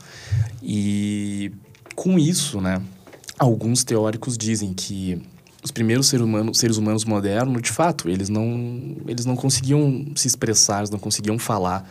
E 0.64 1.52
com 1.96 2.18
isso, 2.18 2.62
né? 2.62 2.82
Alguns 3.38 3.84
teóricos 3.84 4.38
dizem 4.38 4.74
que 4.74 5.22
os 5.62 5.70
primeiros 5.70 6.08
seres 6.08 6.26
humanos, 6.26 6.58
seres 6.58 6.78
humanos 6.78 7.04
modernos, 7.04 7.62
de 7.62 7.72
fato, 7.72 8.08
eles 8.08 8.30
não, 8.30 8.96
eles 9.06 9.26
não 9.26 9.36
conseguiam 9.36 10.14
se 10.16 10.28
expressar, 10.28 10.78
eles 10.78 10.90
não 10.90 11.00
conseguiam 11.00 11.38
falar, 11.38 11.90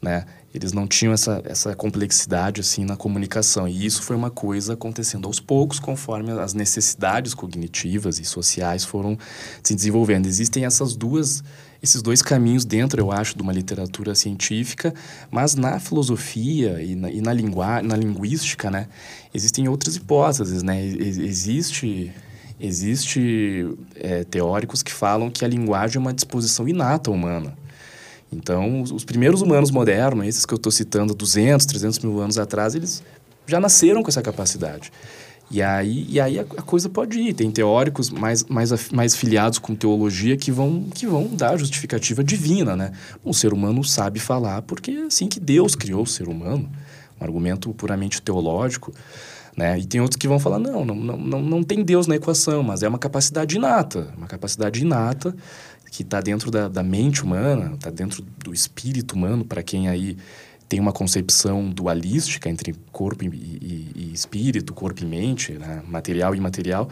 né? 0.00 0.24
Eles 0.54 0.72
não 0.72 0.86
tinham 0.86 1.12
essa, 1.12 1.42
essa 1.44 1.74
complexidade 1.74 2.60
assim 2.60 2.84
na 2.84 2.96
comunicação. 2.96 3.68
E 3.68 3.84
isso 3.84 4.02
foi 4.02 4.16
uma 4.16 4.30
coisa 4.30 4.72
acontecendo 4.72 5.26
aos 5.26 5.38
poucos, 5.38 5.78
conforme 5.78 6.32
as 6.32 6.54
necessidades 6.54 7.34
cognitivas 7.34 8.18
e 8.18 8.24
sociais 8.24 8.84
foram 8.84 9.18
se 9.62 9.74
desenvolvendo. 9.74 10.26
Existem 10.26 10.64
essas 10.64 10.96
duas 10.96 11.42
esses 11.80 12.02
dois 12.02 12.20
caminhos 12.20 12.64
dentro, 12.64 13.00
eu 13.00 13.12
acho, 13.12 13.36
de 13.36 13.42
uma 13.42 13.52
literatura 13.52 14.12
científica, 14.12 14.92
mas 15.30 15.54
na 15.54 15.78
filosofia 15.78 16.82
e 16.82 16.96
na, 16.96 17.08
e 17.08 17.20
na, 17.20 17.32
linguagem, 17.32 17.88
na 17.88 17.94
linguística, 17.94 18.68
né, 18.68 18.88
existem 19.32 19.68
outras 19.68 19.94
hipóteses, 19.94 20.64
né? 20.64 20.84
Existe 20.84 22.12
Existe 22.60 23.72
é, 23.94 24.24
teóricos 24.24 24.82
que 24.82 24.92
falam 24.92 25.30
que 25.30 25.44
a 25.44 25.48
linguagem 25.48 25.96
é 25.96 26.00
uma 26.00 26.12
disposição 26.12 26.66
inata 26.66 27.08
humana. 27.08 27.56
Então, 28.32 28.82
os, 28.82 28.92
os 28.92 29.04
primeiros 29.04 29.40
humanos 29.40 29.70
modernos, 29.70 30.26
esses 30.26 30.44
que 30.44 30.52
eu 30.52 30.56
estou 30.56 30.70
citando, 30.70 31.14
200, 31.14 31.64
300 31.66 31.98
mil 32.00 32.20
anos 32.20 32.38
atrás, 32.38 32.74
eles 32.74 33.02
já 33.46 33.58
nasceram 33.58 34.02
com 34.02 34.08
essa 34.08 34.22
capacidade. 34.22 34.92
E 35.50 35.62
aí, 35.62 36.06
e 36.10 36.20
aí 36.20 36.38
a, 36.38 36.42
a, 36.42 36.62
coisa 36.62 36.90
pode 36.90 37.18
ir. 37.18 37.32
Tem 37.32 37.50
teóricos 37.50 38.10
mais, 38.10 38.44
mais, 38.44 38.90
mais 38.90 39.16
filiados 39.16 39.58
com 39.58 39.74
teologia 39.74 40.36
que 40.36 40.52
vão, 40.52 40.84
que 40.94 41.06
vão 41.06 41.26
dar 41.26 41.56
justificativa 41.56 42.22
divina, 42.22 42.76
né? 42.76 42.92
O 43.24 43.32
ser 43.32 43.54
humano 43.54 43.82
sabe 43.82 44.20
falar 44.20 44.60
porque 44.62 44.90
é 44.90 45.02
assim 45.04 45.26
que 45.26 45.40
Deus 45.40 45.74
criou 45.74 46.02
o 46.02 46.06
ser 46.06 46.28
humano. 46.28 46.68
Um 47.18 47.24
argumento 47.24 47.72
puramente 47.72 48.20
teológico. 48.20 48.92
Né? 49.56 49.78
E 49.80 49.86
tem 49.86 50.00
outros 50.00 50.16
que 50.16 50.28
vão 50.28 50.38
falar, 50.38 50.60
não, 50.60 50.84
não, 50.84 50.94
não, 50.94 51.42
não 51.42 51.62
tem 51.64 51.82
Deus 51.82 52.06
na 52.06 52.14
equação, 52.14 52.62
mas 52.62 52.84
é 52.84 52.88
uma 52.88 52.98
capacidade 52.98 53.56
inata, 53.56 54.14
uma 54.16 54.28
capacidade 54.28 54.80
inata 54.80 55.34
que 55.90 56.02
está 56.02 56.20
dentro 56.20 56.50
da, 56.50 56.68
da 56.68 56.82
mente 56.82 57.22
humana, 57.22 57.74
está 57.74 57.90
dentro 57.90 58.24
do 58.38 58.52
espírito 58.52 59.14
humano, 59.14 59.44
para 59.44 59.62
quem 59.62 59.88
aí 59.88 60.16
tem 60.68 60.78
uma 60.78 60.92
concepção 60.92 61.70
dualística 61.70 62.48
entre 62.48 62.74
corpo 62.92 63.24
e, 63.24 63.28
e, 63.28 63.92
e 63.96 64.12
espírito, 64.12 64.74
corpo 64.74 65.02
e 65.02 65.06
mente, 65.06 65.52
né? 65.52 65.82
material 65.88 66.34
e 66.34 66.38
imaterial. 66.38 66.88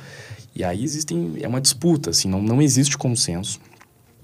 E 0.55 0.65
aí 0.65 0.83
existem, 0.83 1.35
é 1.41 1.47
uma 1.47 1.61
disputa, 1.61 2.11
assim, 2.11 2.29
não, 2.29 2.41
não 2.41 2.63
existe 2.63 2.97
consenso, 2.97 3.61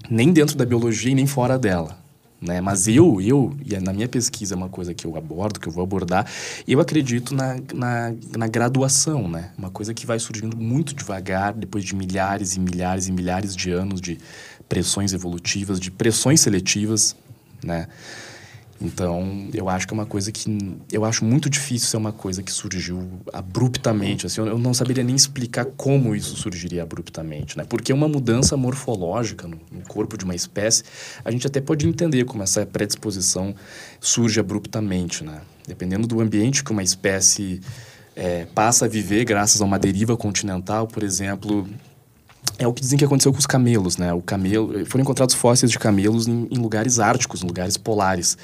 nem 0.09 0.33
dentro 0.33 0.57
da 0.57 0.65
biologia 0.65 1.11
e 1.11 1.15
nem 1.15 1.27
fora 1.27 1.59
dela. 1.59 2.03
Né? 2.43 2.59
Mas 2.59 2.89
eu, 2.89 3.21
eu, 3.21 3.55
e 3.65 3.79
na 3.79 3.93
minha 3.93 4.09
pesquisa 4.09 4.53
é 4.53 4.57
uma 4.57 4.67
coisa 4.67 4.93
que 4.93 5.05
eu 5.07 5.15
abordo, 5.15 5.61
que 5.61 5.67
eu 5.67 5.71
vou 5.71 5.81
abordar, 5.81 6.29
eu 6.67 6.81
acredito 6.81 7.33
na, 7.33 7.55
na, 7.73 8.13
na 8.37 8.47
graduação, 8.47 9.29
né? 9.29 9.51
Uma 9.57 9.69
coisa 9.69 9.93
que 9.93 10.05
vai 10.05 10.19
surgindo 10.19 10.57
muito 10.57 10.93
devagar, 10.93 11.53
depois 11.53 11.85
de 11.85 11.95
milhares 11.95 12.57
e 12.57 12.59
milhares 12.59 13.07
e 13.07 13.13
milhares 13.13 13.55
de 13.55 13.71
anos 13.71 14.01
de 14.01 14.19
pressões 14.73 15.13
evolutivas, 15.13 15.79
de 15.79 15.91
pressões 15.91 16.41
seletivas, 16.41 17.15
né? 17.63 17.87
Então, 18.81 19.47
eu 19.53 19.69
acho 19.69 19.87
que 19.87 19.93
é 19.93 19.95
uma 19.95 20.05
coisa 20.05 20.31
que. 20.31 20.75
Eu 20.91 21.05
acho 21.05 21.23
muito 21.23 21.47
difícil 21.47 21.87
ser 21.87 21.95
uma 21.95 22.11
coisa 22.11 22.41
que 22.41 22.51
surgiu 22.51 23.07
abruptamente. 23.31 24.25
Assim, 24.25 24.41
eu 24.41 24.57
não 24.57 24.73
saberia 24.73 25.03
nem 25.03 25.15
explicar 25.15 25.65
como 25.65 26.15
isso 26.15 26.35
surgiria 26.35 26.81
abruptamente, 26.81 27.55
né? 27.55 27.63
Porque 27.69 27.93
uma 27.93 28.07
mudança 28.07 28.57
morfológica 28.57 29.47
no, 29.47 29.59
no 29.71 29.81
corpo 29.87 30.17
de 30.17 30.25
uma 30.25 30.33
espécie, 30.33 30.83
a 31.23 31.29
gente 31.29 31.45
até 31.45 31.61
pode 31.61 31.87
entender 31.87 32.25
como 32.25 32.41
essa 32.41 32.65
predisposição 32.65 33.53
surge 34.01 34.39
abruptamente, 34.39 35.23
né? 35.23 35.41
Dependendo 35.67 36.07
do 36.07 36.19
ambiente 36.19 36.63
que 36.63 36.71
uma 36.71 36.83
espécie 36.83 37.61
é, 38.15 38.47
passa 38.55 38.85
a 38.85 38.87
viver, 38.87 39.23
graças 39.23 39.61
a 39.61 39.65
uma 39.65 39.77
deriva 39.77 40.17
continental, 40.17 40.87
por 40.87 41.03
exemplo, 41.03 41.69
é 42.57 42.67
o 42.67 42.73
que 42.73 42.81
dizem 42.81 42.97
que 42.97 43.05
aconteceu 43.05 43.31
com 43.31 43.39
os 43.39 43.45
camelos, 43.45 43.97
né? 43.97 44.13
O 44.13 44.21
camelo, 44.21 44.85
foram 44.85 45.01
encontrados 45.03 45.35
fósseis 45.35 45.71
de 45.71 45.79
camelos 45.79 46.27
em, 46.27 46.47
em, 46.51 46.57
lugares 46.57 46.99
árticos, 46.99 47.41
em 47.41 47.47
lugares 47.47 47.77
polares. 47.77 48.37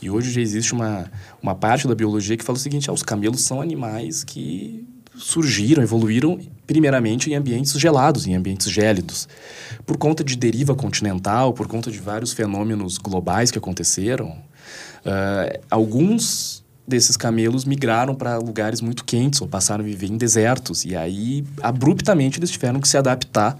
E 0.00 0.08
hoje 0.08 0.30
já 0.30 0.40
existe 0.40 0.72
uma, 0.72 1.10
uma 1.42 1.54
parte 1.54 1.88
da 1.88 1.94
biologia 1.94 2.36
que 2.36 2.44
fala 2.44 2.56
o 2.56 2.60
seguinte: 2.60 2.88
ah, 2.88 2.92
os 2.92 3.02
camelos 3.02 3.42
são 3.42 3.60
animais 3.60 4.22
que 4.22 4.86
surgiram, 5.16 5.82
evoluíram 5.82 6.38
primeiramente 6.66 7.30
em 7.30 7.34
ambientes 7.34 7.72
gelados, 7.72 8.26
em 8.26 8.34
ambientes 8.34 8.70
gélidos. 8.70 9.28
Por 9.84 9.96
conta 9.96 10.22
de 10.22 10.36
deriva 10.36 10.74
continental, 10.74 11.52
por 11.52 11.66
conta 11.66 11.90
de 11.90 11.98
vários 11.98 12.32
fenômenos 12.32 12.98
globais 12.98 13.50
que 13.50 13.58
aconteceram, 13.58 14.28
uh, 14.28 15.60
alguns 15.70 16.65
desses 16.86 17.16
camelos 17.16 17.64
migraram 17.64 18.14
para 18.14 18.38
lugares 18.38 18.80
muito 18.80 19.04
quentes 19.04 19.40
ou 19.40 19.48
passaram 19.48 19.82
a 19.82 19.86
viver 19.86 20.06
em 20.06 20.16
desertos. 20.16 20.84
E 20.84 20.94
aí, 20.94 21.44
abruptamente, 21.62 22.38
eles 22.38 22.50
tiveram 22.50 22.80
que 22.80 22.88
se 22.88 22.96
adaptar 22.96 23.58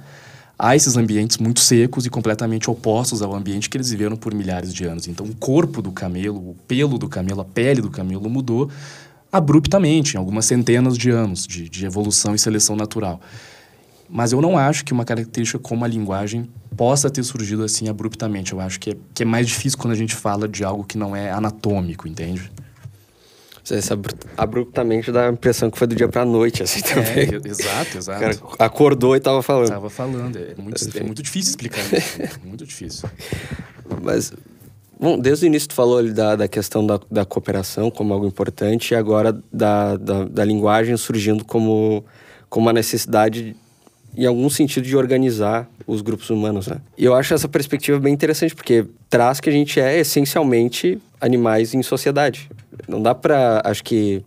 a 0.59 0.75
esses 0.75 0.97
ambientes 0.97 1.37
muito 1.37 1.61
secos 1.61 2.07
e 2.07 2.11
completamente 2.11 2.71
opostos 2.71 3.21
ao 3.21 3.35
ambiente 3.35 3.69
que 3.69 3.77
eles 3.77 3.91
viveram 3.91 4.17
por 4.17 4.33
milhares 4.33 4.73
de 4.73 4.85
anos. 4.85 5.07
Então, 5.07 5.27
o 5.27 5.35
corpo 5.35 5.83
do 5.83 5.93
camelo, 5.93 6.39
o 6.39 6.57
pelo 6.67 6.99
do 6.99 7.09
camelo, 7.09 7.43
a 7.43 7.45
pele 7.45 7.83
do 7.83 7.91
camelo 7.91 8.31
mudou 8.31 8.71
abruptamente, 9.31 10.15
em 10.15 10.19
algumas 10.19 10.47
centenas 10.47 10.97
de 10.97 11.11
anos 11.11 11.47
de, 11.47 11.69
de 11.69 11.85
evolução 11.85 12.35
e 12.35 12.39
seleção 12.39 12.75
natural. 12.75 13.21
Mas 14.09 14.33
eu 14.33 14.41
não 14.41 14.57
acho 14.57 14.85
que 14.85 14.93
uma 14.93 15.05
característica 15.05 15.59
como 15.59 15.85
a 15.85 15.89
linguagem 15.89 16.49
possa 16.77 17.11
ter 17.11 17.23
surgido 17.25 17.65
assim 17.65 17.89
abruptamente. 17.89 18.53
Eu 18.53 18.61
acho 18.61 18.79
que 18.79 18.91
é, 18.91 18.97
que 19.13 19.25
é 19.25 19.27
mais 19.27 19.47
difícil 19.47 19.79
quando 19.79 19.93
a 19.93 19.97
gente 19.97 20.15
fala 20.15 20.49
de 20.49 20.65
algo 20.65 20.85
que 20.85 20.97
não 20.97 21.15
é 21.15 21.31
anatômico, 21.31 22.07
entende? 22.07 22.51
Esse 23.71 23.93
abruptamente 24.37 25.11
dá 25.11 25.29
a 25.29 25.33
impressão 25.33 25.71
que 25.71 25.77
foi 25.77 25.87
do 25.87 25.97
dia 25.97 26.09
pra 26.09 26.25
noite, 26.25 26.63
assim, 26.63 26.81
é, 26.81 26.83
também. 26.83 27.41
É, 27.45 27.49
exato, 27.49 27.99
exato. 27.99 28.19
O 28.19 28.21
cara 28.21 28.39
acordou 28.61 29.17
e 29.17 29.21
tava 29.21 29.43
falando. 29.43 29.69
Tava 29.69 29.91
falando. 29.91 30.37
É 30.37 30.55
muito, 30.57 30.99
é 30.99 31.03
muito 31.03 31.23
difícil 31.23 31.51
explicar 31.51 31.81
isso. 31.81 32.23
É 32.23 32.31
muito 32.47 32.65
difícil. 32.65 33.09
Mas, 34.03 34.33
bom, 35.01 35.19
desde 35.19 35.45
o 35.45 35.49
início 35.49 35.69
tu 35.69 35.75
falou 35.75 35.99
ali 35.99 36.13
da, 36.13 36.37
da 36.37 36.47
questão 36.49 36.87
da, 36.87 37.01
da 37.11 37.25
cooperação 37.25 37.91
como 37.91 38.15
algo 38.15 38.27
importante 38.27 38.93
e 38.93 38.95
agora 38.95 39.37
da, 39.53 39.97
da, 39.97 40.25
da 40.25 40.45
linguagem 40.45 40.97
surgindo 40.97 41.45
como, 41.45 42.05
como 42.49 42.67
uma 42.67 42.73
necessidade 42.73 43.57
em 44.17 44.25
algum 44.25 44.49
sentido 44.49 44.85
de 44.87 44.97
organizar 44.97 45.69
os 45.87 46.01
grupos 46.01 46.31
humanos, 46.31 46.67
né? 46.67 46.81
E 46.97 47.05
eu 47.05 47.15
acho 47.15 47.35
essa 47.35 47.47
perspectiva 47.47 47.99
bem 48.01 48.15
interessante 48.15 48.55
porque 48.55 48.87
traz 49.11 49.41
que 49.41 49.51
a 49.51 49.53
gente 49.53 49.79
é 49.79 49.99
essencialmente 49.99 50.99
animais 51.21 51.75
em 51.75 51.83
sociedade. 51.83 52.49
Não 52.89 53.01
dá 53.01 53.15
para, 53.15 53.63
acho 53.65 53.83
que 53.83 54.23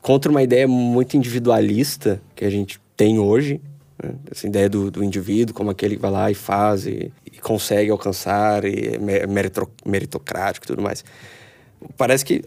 contra 0.00 0.30
uma 0.30 0.42
ideia 0.42 0.66
muito 0.66 1.16
individualista 1.16 2.20
que 2.34 2.44
a 2.44 2.50
gente 2.50 2.80
tem 2.96 3.18
hoje, 3.18 3.60
né? 4.02 4.14
essa 4.30 4.46
ideia 4.46 4.68
do, 4.68 4.90
do, 4.90 5.04
indivíduo 5.04 5.54
como 5.54 5.70
aquele 5.70 5.96
que 5.96 6.02
vai 6.02 6.10
lá 6.10 6.30
e 6.30 6.34
faz 6.34 6.86
e, 6.86 7.12
e 7.26 7.38
consegue 7.40 7.90
alcançar 7.90 8.64
e 8.64 8.94
é 8.94 9.26
meritocrático 9.86 10.66
e 10.66 10.68
tudo 10.68 10.82
mais. 10.82 11.04
Parece 11.96 12.24
que 12.24 12.42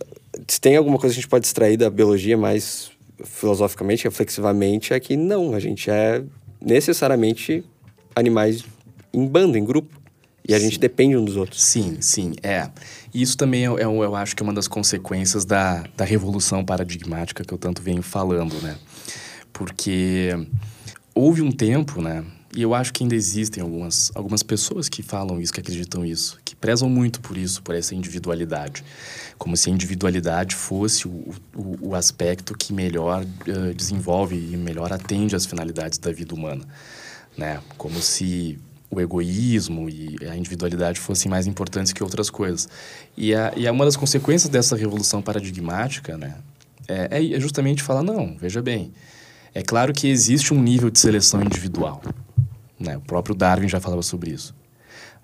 se 0.47 0.59
tem 0.59 0.75
alguma 0.75 0.97
coisa 0.97 1.13
que 1.13 1.19
a 1.19 1.21
gente 1.21 1.29
pode 1.29 1.45
extrair 1.45 1.77
da 1.77 1.89
biologia 1.89 2.37
mais 2.37 2.91
filosoficamente, 3.23 4.05
reflexivamente, 4.05 4.93
é 4.93 4.99
que 4.99 5.15
não, 5.15 5.53
a 5.53 5.59
gente 5.59 5.89
é 5.89 6.23
necessariamente 6.59 7.63
animais 8.15 8.63
em 9.13 9.25
bando, 9.27 9.57
em 9.57 9.63
grupo. 9.63 10.00
E 10.47 10.53
a 10.53 10.59
sim. 10.59 10.65
gente 10.65 10.79
depende 10.79 11.15
um 11.15 11.23
dos 11.23 11.35
outros. 11.35 11.61
Sim, 11.61 11.97
sim, 12.01 12.33
é. 12.41 12.69
E 13.13 13.21
isso 13.21 13.37
também, 13.37 13.65
é, 13.65 13.69
é, 13.69 13.83
eu 13.83 14.15
acho 14.15 14.35
que 14.35 14.41
é 14.41 14.45
uma 14.45 14.53
das 14.53 14.67
consequências 14.67 15.45
da, 15.45 15.83
da 15.95 16.03
revolução 16.03 16.65
paradigmática 16.65 17.43
que 17.43 17.53
eu 17.53 17.57
tanto 17.57 17.81
venho 17.81 18.01
falando, 18.01 18.53
né? 18.61 18.75
Porque 19.53 20.29
houve 21.13 21.41
um 21.41 21.51
tempo, 21.51 22.01
né? 22.01 22.23
E 22.53 22.61
eu 22.61 22.73
acho 22.73 22.91
que 22.91 23.03
ainda 23.03 23.15
existem 23.15 23.63
algumas, 23.63 24.11
algumas 24.13 24.43
pessoas 24.43 24.89
que 24.89 25.01
falam 25.01 25.39
isso, 25.39 25.53
que 25.53 25.61
acreditam 25.61 26.05
isso, 26.05 26.37
que 26.43 26.53
prezam 26.53 26.89
muito 26.89 27.21
por 27.21 27.37
isso, 27.37 27.61
por 27.61 27.73
essa 27.73 27.95
individualidade. 27.95 28.83
Como 29.37 29.55
se 29.55 29.69
a 29.69 29.73
individualidade 29.73 30.53
fosse 30.53 31.07
o, 31.07 31.33
o, 31.55 31.89
o 31.89 31.95
aspecto 31.95 32.53
que 32.57 32.73
melhor 32.73 33.23
uh, 33.23 33.73
desenvolve 33.73 34.35
e 34.35 34.57
melhor 34.57 34.91
atende 34.91 35.33
às 35.33 35.45
finalidades 35.45 35.97
da 35.97 36.11
vida 36.11 36.35
humana. 36.35 36.65
Né? 37.37 37.61
Como 37.77 38.01
se 38.01 38.59
o 38.91 38.99
egoísmo 38.99 39.89
e 39.89 40.17
a 40.29 40.35
individualidade 40.35 40.99
fossem 40.99 41.31
mais 41.31 41.47
importantes 41.47 41.93
que 41.93 42.03
outras 42.03 42.29
coisas. 42.29 42.67
E, 43.15 43.33
a, 43.33 43.53
e 43.55 43.67
uma 43.69 43.85
das 43.85 43.95
consequências 43.95 44.49
dessa 44.49 44.75
revolução 44.75 45.21
paradigmática 45.21 46.17
né, 46.17 46.35
é, 46.87 47.35
é 47.35 47.39
justamente 47.39 47.81
falar: 47.81 48.03
não, 48.03 48.35
veja 48.37 48.61
bem, 48.61 48.91
é 49.55 49.63
claro 49.63 49.93
que 49.93 50.09
existe 50.09 50.53
um 50.53 50.61
nível 50.61 50.89
de 50.89 50.99
seleção 50.99 51.41
individual. 51.41 52.01
Né? 52.77 52.97
O 52.97 53.01
próprio 53.01 53.33
Darwin 53.33 53.69
já 53.69 53.79
falava 53.79 54.01
sobre 54.01 54.31
isso. 54.31 54.53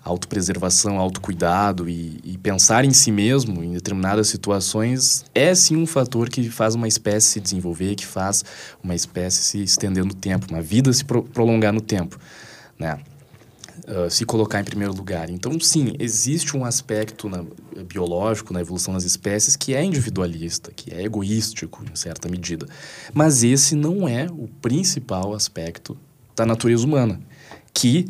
autopreservação, 0.02 0.98
autocuidado 0.98 1.90
e, 1.90 2.22
e 2.24 2.38
pensar 2.38 2.86
em 2.86 2.92
si 2.92 3.12
mesmo 3.12 3.62
em 3.62 3.74
determinadas 3.74 4.30
situações 4.30 5.26
é 5.36 5.54
sim 5.54 5.76
um 5.76 5.86
fator 5.86 6.30
que 6.30 6.50
faz 6.50 6.74
uma 6.74 6.88
espécie 6.88 7.28
se 7.28 7.42
desenvolver, 7.42 7.96
que 7.96 8.06
faz 8.06 8.46
uma 8.82 8.96
espécie 8.96 9.44
se 9.44 9.62
estender 9.62 10.06
no 10.06 10.14
tempo, 10.14 10.48
uma 10.50 10.62
vida 10.62 10.94
se 10.94 11.04
pro 11.04 11.24
prolongar 11.24 11.74
no 11.74 11.82
tempo, 11.82 12.18
né? 12.80 12.98
Se 14.10 14.26
colocar 14.26 14.60
em 14.60 14.66
primeiro 14.66 14.94
lugar. 14.94 15.30
Então, 15.30 15.58
sim, 15.62 15.94
existe 15.98 16.58
um 16.58 16.66
aspecto 16.66 17.30
na, 17.30 17.46
biológico 17.86 18.52
na 18.52 18.60
evolução 18.60 18.94
das 18.94 19.06
espécies 19.06 19.56
que 19.56 19.74
é 19.74 19.82
individualista, 19.82 20.72
que 20.76 20.94
é 20.94 21.04
egoístico 21.04 21.86
em 21.90 21.96
certa 21.96 22.28
medida. 22.28 22.68
Mas 23.14 23.44
esse 23.44 23.76
não 23.76 24.06
é 24.06 24.28
o 24.30 24.50
principal 24.62 25.34
aspecto 25.34 25.98
da 26.36 26.46
natureza 26.46 26.86
humana, 26.86 27.20
que 27.74 28.10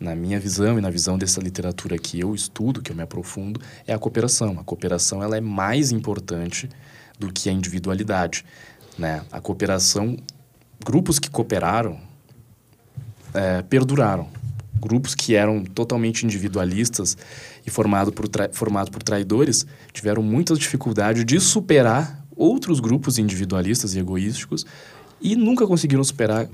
na 0.00 0.14
minha 0.14 0.40
visão 0.40 0.78
e 0.78 0.80
na 0.80 0.88
visão 0.88 1.18
dessa 1.18 1.40
literatura 1.40 1.98
que 1.98 2.18
eu 2.18 2.34
estudo, 2.34 2.80
que 2.80 2.90
eu 2.90 2.96
me 2.96 3.02
aprofundo, 3.02 3.60
é 3.86 3.92
a 3.92 3.98
cooperação. 3.98 4.58
A 4.58 4.64
cooperação 4.64 5.22
ela 5.22 5.36
é 5.36 5.40
mais 5.40 5.92
importante 5.92 6.70
do 7.18 7.30
que 7.30 7.50
a 7.50 7.52
individualidade. 7.52 8.44
Né? 8.98 9.22
A 9.30 9.40
cooperação, 9.40 10.16
grupos 10.82 11.18
que 11.18 11.28
cooperaram 11.28 12.00
é, 13.34 13.60
perduraram. 13.60 14.26
Grupos 14.80 15.14
que 15.14 15.34
eram 15.34 15.62
totalmente 15.62 16.24
individualistas 16.24 17.16
e 17.66 17.70
formados 17.70 18.14
por, 18.14 18.26
formado 18.52 18.90
por 18.90 19.02
traidores 19.02 19.66
tiveram 19.92 20.22
muitas 20.22 20.58
dificuldades 20.58 21.24
de 21.24 21.38
superar 21.38 22.24
outros 22.34 22.80
grupos 22.80 23.18
individualistas 23.18 23.94
e 23.94 23.98
egoísticos 23.98 24.64
e 25.20 25.36
nunca 25.36 25.66
conseguiram 25.66 26.02
superar 26.02 26.48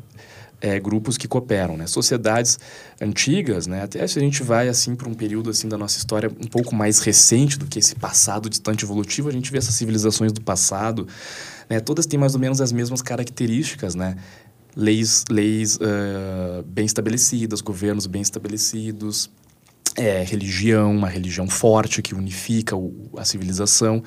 é, 0.61 0.81
grupos 0.81 1.17
que 1.19 1.29
cooperam, 1.29 1.77
né? 1.77 1.87
Sociedades 1.87 2.59
antigas, 3.01 3.67
né? 3.67 3.83
Até 3.83 4.07
se 4.07 4.19
a 4.19 4.23
gente 4.23 4.43
vai 4.43 4.69
assim 4.69 4.95
para 4.95 5.09
um 5.09 5.15
período 5.15 5.51
assim 5.51 5.69
da 5.69 5.77
nossa 5.77 5.99
história 5.99 6.31
um 6.31 6.47
pouco 6.47 6.75
mais 6.75 6.99
recente 6.99 7.59
do 7.59 7.67
que 7.67 7.79
esse 7.79 7.95
passado 7.95 8.49
distante 8.49 8.85
evolutivo, 8.85 9.29
a 9.29 9.33
gente 9.33 9.53
vê 9.53 9.59
essas 9.59 9.75
civilizações 9.75 10.33
do 10.33 10.41
passado, 10.41 11.07
né? 11.69 11.79
Todas 11.81 12.07
têm 12.07 12.19
mais 12.19 12.35
ou 12.35 12.41
menos 12.41 12.61
as 12.61 12.73
mesmas 12.73 13.03
características, 13.03 13.95
né? 13.95 14.17
Leis, 14.77 15.25
leis 15.31 15.77
uh, 15.77 16.63
bem 16.67 16.85
estabelecidas, 16.85 17.63
governos 17.63 18.07
bem 18.07 18.21
estabelecidos, 18.21 19.31
é, 19.97 20.23
religião, 20.23 20.95
uma 20.95 21.09
religião 21.09 21.49
forte 21.49 22.03
que 22.03 22.15
unifica 22.15 22.77
o, 22.77 23.11
a 23.17 23.25
civilização. 23.25 24.03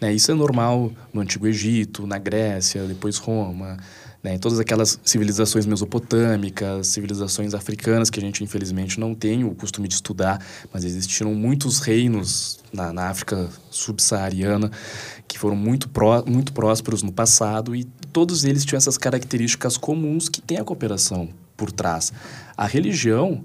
Né? 0.00 0.14
Isso 0.14 0.30
é 0.30 0.34
normal 0.34 0.90
no 1.12 1.20
Antigo 1.20 1.46
Egito, 1.46 2.06
na 2.06 2.18
Grécia, 2.18 2.82
depois 2.84 3.18
Roma, 3.18 3.76
né, 4.24 4.38
todas 4.38 4.58
aquelas 4.58 4.98
civilizações 5.04 5.66
mesopotâmicas, 5.66 6.86
civilizações 6.86 7.52
africanas 7.52 8.08
que 8.08 8.18
a 8.18 8.22
gente 8.22 8.42
infelizmente 8.42 8.98
não 8.98 9.14
tem 9.14 9.44
o 9.44 9.54
costume 9.54 9.86
de 9.86 9.94
estudar, 9.96 10.42
mas 10.72 10.82
existiram 10.82 11.34
muitos 11.34 11.80
reinos 11.80 12.58
na, 12.72 12.90
na 12.90 13.10
África 13.10 13.50
subsaariana 13.70 14.70
que 15.28 15.38
foram 15.38 15.54
muito, 15.54 15.90
pró, 15.90 16.24
muito 16.26 16.54
prósperos 16.54 17.02
no 17.02 17.12
passado 17.12 17.76
e 17.76 17.86
todos 18.14 18.44
eles 18.44 18.64
tinham 18.64 18.76
essas 18.76 18.96
características 18.96 19.76
comuns 19.76 20.28
que 20.28 20.40
tem 20.40 20.56
a 20.56 20.64
cooperação 20.64 21.28
por 21.56 21.72
trás. 21.72 22.12
A 22.56 22.64
religião, 22.64 23.42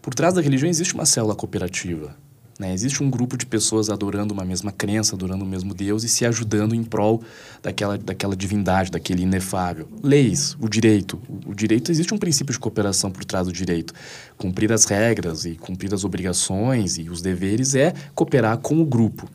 por 0.00 0.14
trás 0.14 0.32
da 0.32 0.40
religião 0.40 0.70
existe 0.70 0.94
uma 0.94 1.04
célula 1.04 1.34
cooperativa. 1.34 2.16
Né? 2.56 2.72
Existe 2.72 3.02
um 3.02 3.10
grupo 3.10 3.36
de 3.36 3.44
pessoas 3.44 3.90
adorando 3.90 4.32
uma 4.32 4.44
mesma 4.44 4.70
crença, 4.70 5.16
adorando 5.16 5.44
o 5.44 5.48
mesmo 5.48 5.74
Deus 5.74 6.04
e 6.04 6.08
se 6.08 6.24
ajudando 6.24 6.72
em 6.72 6.84
prol 6.84 7.20
daquela, 7.60 7.98
daquela 7.98 8.36
divindade, 8.36 8.92
daquele 8.92 9.24
inefável. 9.24 9.88
Leis, 10.00 10.56
o 10.60 10.68
direito. 10.68 11.20
O 11.44 11.52
direito 11.52 11.90
existe 11.90 12.14
um 12.14 12.18
princípio 12.18 12.52
de 12.52 12.60
cooperação 12.60 13.10
por 13.10 13.24
trás 13.24 13.48
do 13.48 13.52
direito. 13.52 13.92
Cumprir 14.36 14.72
as 14.72 14.84
regras 14.84 15.44
e 15.44 15.56
cumprir 15.56 15.92
as 15.92 16.04
obrigações 16.04 16.96
e 16.96 17.10
os 17.10 17.20
deveres 17.20 17.74
é 17.74 17.92
cooperar 18.14 18.58
com 18.58 18.80
o 18.80 18.86
grupo. 18.86 19.28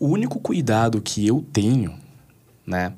O 0.00 0.08
único 0.08 0.40
cuidado 0.40 1.00
que 1.00 1.24
eu 1.24 1.46
tenho, 1.52 1.94
né, 2.66 2.92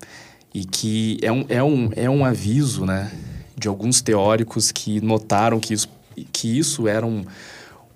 e 0.56 0.64
que 0.64 1.18
é 1.20 1.30
um, 1.30 1.44
é 1.50 1.62
um, 1.62 1.90
é 1.94 2.08
um 2.08 2.24
aviso, 2.24 2.86
né, 2.86 3.12
de 3.54 3.68
alguns 3.68 4.00
teóricos 4.00 4.72
que 4.72 5.02
notaram 5.02 5.60
que 5.60 5.74
isso, 5.74 5.86
que 6.32 6.58
isso 6.58 6.88
era 6.88 7.04
um 7.04 7.24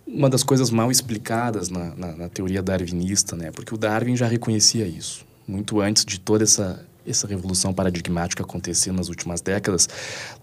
uma 0.07 0.29
das 0.29 0.43
coisas 0.43 0.71
mal 0.71 0.91
explicadas 0.91 1.71
na, 1.71 1.95
na, 1.95 2.17
na, 2.17 2.29
teoria 2.29 2.61
darwinista, 2.61 3.37
né? 3.37 3.53
Porque 3.53 3.73
o 3.73 3.79
Darwin 3.79 4.17
já 4.17 4.27
reconhecia 4.27 4.85
isso 4.85 5.25
muito 5.47 5.81
antes 5.81 6.05
de 6.05 6.19
toda 6.19 6.45
essa 6.45 6.85
essa 7.07 7.27
revolução 7.27 7.73
paradigmática 7.73 8.43
acontecer 8.43 8.93
nas 8.93 9.09
últimas 9.09 9.41
décadas, 9.41 9.89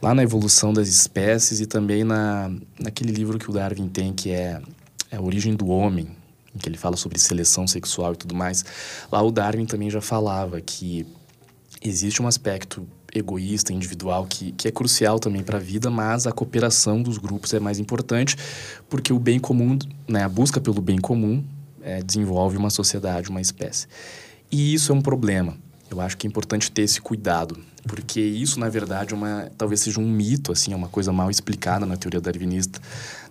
lá 0.01 0.15
na 0.15 0.23
evolução 0.23 0.73
das 0.73 0.87
espécies 0.87 1.59
e 1.59 1.67
também 1.67 2.03
na 2.03 2.49
naquele 2.79 3.11
livro 3.11 3.37
que 3.37 3.49
o 3.49 3.53
Darwin 3.53 3.89
tem 3.89 4.11
que 4.11 4.31
é, 4.31 4.59
é 5.11 5.17
a 5.17 5.21
origem 5.21 5.53
do 5.53 5.67
homem, 5.67 6.07
em 6.55 6.57
que 6.57 6.67
ele 6.67 6.77
fala 6.77 6.95
sobre 6.97 7.19
seleção 7.19 7.67
sexual 7.67 8.13
e 8.13 8.15
tudo 8.15 8.33
mais. 8.33 8.65
Lá 9.11 9.21
o 9.21 9.31
Darwin 9.31 9.65
também 9.65 9.89
já 9.89 10.01
falava 10.01 10.59
que 10.61 11.05
existe 11.81 12.21
um 12.21 12.27
aspecto 12.27 12.87
egoísta, 13.13 13.73
individual, 13.73 14.25
que, 14.25 14.51
que 14.51 14.67
é 14.67 14.71
crucial 14.71 15.19
também 15.19 15.43
para 15.43 15.57
a 15.57 15.61
vida, 15.61 15.89
mas 15.89 16.27
a 16.27 16.31
cooperação 16.31 17.01
dos 17.01 17.17
grupos 17.17 17.53
é 17.53 17.59
mais 17.59 17.79
importante, 17.79 18.35
porque 18.89 19.11
o 19.13 19.19
bem 19.19 19.39
comum, 19.39 19.77
né, 20.07 20.23
a 20.23 20.29
busca 20.29 20.59
pelo 20.59 20.81
bem 20.81 20.97
comum, 20.97 21.43
é, 21.81 22.01
desenvolve 22.01 22.57
uma 22.57 22.69
sociedade, 22.69 23.29
uma 23.29 23.41
espécie. 23.41 23.87
E 24.51 24.73
isso 24.73 24.91
é 24.91 24.95
um 24.95 25.01
problema. 25.01 25.57
Eu 25.89 26.01
acho 26.01 26.17
que 26.17 26.27
é 26.27 26.29
importante 26.29 26.71
ter 26.71 26.81
esse 26.81 26.99
cuidado, 26.99 27.57
porque 27.87 28.19
isso, 28.19 28.59
na 28.59 28.69
verdade, 28.69 29.13
é 29.13 29.17
uma, 29.17 29.49
talvez 29.57 29.81
seja 29.81 29.99
um 29.99 30.07
mito, 30.07 30.51
assim, 30.51 30.73
é 30.73 30.75
uma 30.75 30.87
coisa 30.87 31.11
mal 31.11 31.29
explicada 31.29 31.85
na 31.85 31.95
teoria 31.95 32.19
darwinista, 32.19 32.79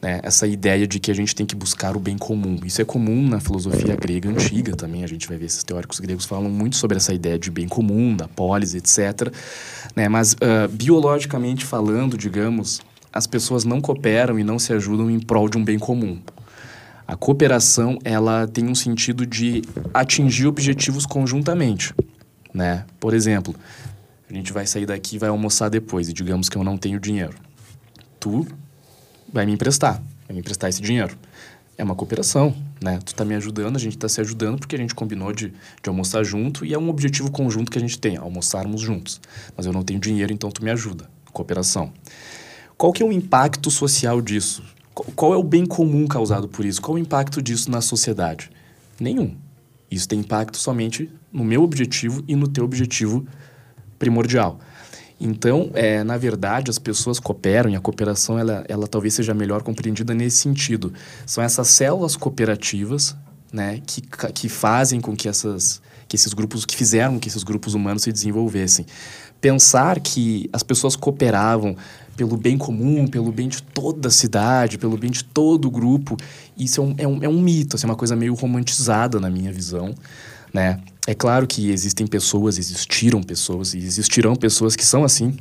né? 0.00 0.20
essa 0.22 0.46
ideia 0.46 0.86
de 0.86 0.98
que 0.98 1.10
a 1.10 1.14
gente 1.14 1.34
tem 1.34 1.44
que 1.44 1.54
buscar 1.54 1.96
o 1.96 2.00
bem 2.00 2.16
comum. 2.16 2.58
Isso 2.64 2.80
é 2.80 2.84
comum 2.84 3.28
na 3.28 3.38
filosofia 3.38 3.94
grega 3.94 4.28
antiga 4.28 4.74
também, 4.74 5.04
a 5.04 5.06
gente 5.06 5.28
vai 5.28 5.36
ver 5.36 5.46
esses 5.46 5.62
teóricos 5.62 6.00
gregos 6.00 6.24
falam 6.24 6.50
muito 6.50 6.76
sobre 6.76 6.96
essa 6.96 7.12
ideia 7.12 7.38
de 7.38 7.50
bem 7.50 7.68
comum, 7.68 8.16
da 8.16 8.26
polis, 8.26 8.74
etc. 8.74 9.32
Né? 9.94 10.08
Mas, 10.08 10.32
uh, 10.32 10.68
biologicamente 10.70 11.64
falando, 11.64 12.16
digamos, 12.16 12.80
as 13.12 13.26
pessoas 13.26 13.64
não 13.64 13.80
cooperam 13.80 14.38
e 14.38 14.44
não 14.44 14.58
se 14.58 14.72
ajudam 14.72 15.10
em 15.10 15.20
prol 15.20 15.48
de 15.48 15.58
um 15.58 15.64
bem 15.64 15.78
comum. 15.78 16.18
A 17.06 17.14
cooperação, 17.14 17.98
ela 18.02 18.48
tem 18.48 18.66
um 18.66 18.74
sentido 18.74 19.24
de 19.24 19.62
atingir 19.94 20.46
objetivos 20.46 21.06
conjuntamente 21.06 21.94
né? 22.56 22.84
Por 22.98 23.12
exemplo, 23.12 23.54
a 24.28 24.32
gente 24.32 24.52
vai 24.52 24.66
sair 24.66 24.86
daqui 24.86 25.16
e 25.16 25.18
vai 25.18 25.28
almoçar 25.28 25.68
depois 25.68 26.08
e 26.08 26.12
digamos 26.12 26.48
que 26.48 26.56
eu 26.56 26.64
não 26.64 26.76
tenho 26.76 26.98
dinheiro. 26.98 27.36
Tu 28.18 28.46
vai 29.32 29.46
me 29.46 29.52
emprestar, 29.52 30.02
vai 30.26 30.34
me 30.34 30.40
emprestar 30.40 30.68
esse 30.68 30.82
dinheiro. 30.82 31.16
É 31.78 31.84
uma 31.84 31.94
cooperação, 31.94 32.56
né? 32.80 32.98
Tu 33.04 33.14
tá 33.14 33.24
me 33.24 33.34
ajudando, 33.34 33.76
a 33.76 33.78
gente 33.78 33.98
tá 33.98 34.08
se 34.08 34.20
ajudando 34.20 34.58
porque 34.58 34.74
a 34.74 34.78
gente 34.78 34.94
combinou 34.94 35.32
de, 35.32 35.50
de 35.50 35.88
almoçar 35.88 36.24
junto 36.24 36.64
e 36.64 36.72
é 36.72 36.78
um 36.78 36.88
objetivo 36.88 37.30
conjunto 37.30 37.70
que 37.70 37.76
a 37.76 37.80
gente 37.80 37.98
tem, 37.98 38.16
almoçarmos 38.16 38.80
juntos. 38.80 39.20
Mas 39.56 39.66
eu 39.66 39.72
não 39.72 39.82
tenho 39.82 40.00
dinheiro, 40.00 40.32
então 40.32 40.50
tu 40.50 40.64
me 40.64 40.70
ajuda. 40.70 41.08
Cooperação. 41.32 41.92
Qual 42.78 42.92
que 42.92 43.02
é 43.02 43.06
o 43.06 43.12
impacto 43.12 43.70
social 43.70 44.22
disso? 44.22 44.62
Qual 45.14 45.34
é 45.34 45.36
o 45.36 45.42
bem 45.42 45.66
comum 45.66 46.06
causado 46.06 46.48
por 46.48 46.64
isso? 46.64 46.80
Qual 46.80 46.94
o 46.94 46.98
impacto 46.98 47.42
disso 47.42 47.70
na 47.70 47.82
sociedade? 47.82 48.50
Nenhum. 48.98 49.36
Isso 49.90 50.08
tem 50.08 50.20
impacto 50.20 50.56
somente 50.56 51.10
no 51.30 51.44
meu 51.44 51.62
objetivo 51.62 52.24
e 52.26 52.34
no 52.34 52.48
teu 52.48 52.64
objetivo 52.64 53.26
primordial. 53.98 54.58
Então, 55.18 55.70
é, 55.72 56.04
na 56.04 56.18
verdade, 56.18 56.70
as 56.70 56.78
pessoas 56.78 57.18
cooperam 57.18 57.70
e 57.70 57.76
a 57.76 57.80
cooperação 57.80 58.38
ela, 58.38 58.64
ela 58.68 58.86
talvez 58.86 59.14
seja 59.14 59.32
melhor 59.32 59.62
compreendida 59.62 60.12
nesse 60.12 60.38
sentido. 60.38 60.92
São 61.24 61.42
essas 61.42 61.68
células 61.68 62.16
cooperativas 62.16 63.16
né, 63.52 63.80
que, 63.86 64.02
que 64.34 64.48
fazem 64.48 65.00
com 65.00 65.16
que, 65.16 65.28
essas, 65.28 65.80
que 66.06 66.16
esses 66.16 66.34
grupos, 66.34 66.66
que 66.66 66.76
fizeram 66.76 67.18
que 67.18 67.28
esses 67.28 67.42
grupos 67.42 67.72
humanos 67.72 68.02
se 68.02 68.12
desenvolvessem. 68.12 68.84
Pensar 69.40 70.00
que 70.00 70.50
as 70.52 70.62
pessoas 70.62 70.96
cooperavam 70.96 71.76
pelo 72.16 72.36
bem 72.36 72.58
comum, 72.58 73.06
pelo 73.06 73.30
bem 73.32 73.48
de 73.48 73.62
toda 73.62 74.08
a 74.08 74.10
cidade, 74.10 74.78
pelo 74.78 74.96
bem 74.96 75.10
de 75.10 75.22
todo 75.24 75.66
o 75.66 75.70
grupo. 75.70 76.16
Isso 76.56 76.80
é 76.80 76.84
um, 76.84 76.94
é 76.98 77.08
um, 77.08 77.24
é 77.24 77.28
um 77.28 77.40
mito, 77.40 77.76
assim, 77.76 77.86
é 77.86 77.90
uma 77.90 77.96
coisa 77.96 78.16
meio 78.16 78.34
romantizada 78.34 79.20
na 79.20 79.30
minha 79.30 79.52
visão, 79.52 79.94
né? 80.52 80.80
É 81.06 81.14
claro 81.14 81.46
que 81.46 81.70
existem 81.70 82.06
pessoas, 82.06 82.58
existiram 82.58 83.22
pessoas 83.22 83.74
e 83.74 83.78
existirão 83.78 84.34
pessoas 84.34 84.74
que 84.74 84.84
são 84.84 85.04
assim, 85.04 85.36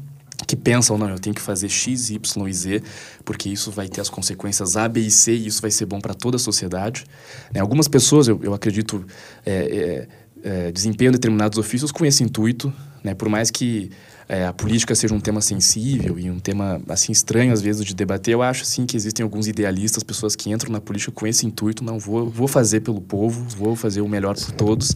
que 0.47 0.55
pensam, 0.55 0.97
não, 0.97 1.09
eu 1.09 1.18
tenho 1.18 1.36
que 1.36 1.41
fazer 1.41 1.70
X, 1.70 2.11
Y 2.11 2.47
e 2.47 2.53
Z, 2.53 2.84
porque 3.24 3.49
isso 3.49 3.72
vai 3.72 3.88
ter 3.88 4.01
as 4.01 4.09
consequências 4.09 4.78
A, 4.78 4.88
B 4.88 4.99
e 4.99 5.09
C 5.09 5.34
e 5.34 5.47
isso 5.47 5.61
vai 5.61 5.72
ser 5.72 5.86
bom 5.86 5.99
para 5.99 6.13
toda 6.13 6.36
a 6.36 6.39
sociedade. 6.39 7.05
Né? 7.51 7.59
Algumas 7.59 7.88
pessoas, 7.88 8.28
eu, 8.28 8.39
eu 8.43 8.53
acredito, 8.53 9.05
é, 9.45 10.07
é, 10.43 10.47
é, 10.68 10.72
desempenham 10.72 11.11
determinados 11.11 11.57
ofícios 11.57 11.91
com 11.91 12.05
esse 12.05 12.24
intuito, 12.24 12.72
né? 13.03 13.16
por 13.16 13.28
mais 13.28 13.49
que 13.49 13.89
é, 14.28 14.45
a 14.45 14.53
política 14.53 14.95
seja 14.95 15.13
um 15.13 15.19
tema 15.19 15.39
sensível 15.41 16.17
e 16.17 16.30
um 16.32 16.39
tema 16.39 16.82
assim 16.89 17.11
estranho 17.11 17.53
às 17.53 17.61
vezes 17.61 17.86
de 17.86 17.93
debater, 17.93 18.34
eu 18.34 18.41
acho 18.41 18.65
sim 18.65 18.86
que 18.86 18.97
existem 18.97 19.23
alguns 19.23 19.47
idealistas, 19.47 20.03
pessoas 20.03 20.36
que 20.36 20.49
entram 20.49 20.71
na 20.71 20.82
política 20.82 21.11
com 21.11 21.28
esse 21.28 21.45
intuito, 21.45 21.84
não 21.84 21.99
vou, 21.99 22.30
vou 22.30 22.47
fazer 22.47 22.80
pelo 22.80 22.99
povo, 22.99 23.45
vou 23.55 23.76
fazer 23.76 24.01
o 24.01 24.07
melhor 24.07 24.36
por 24.36 24.51
todos. 24.51 24.91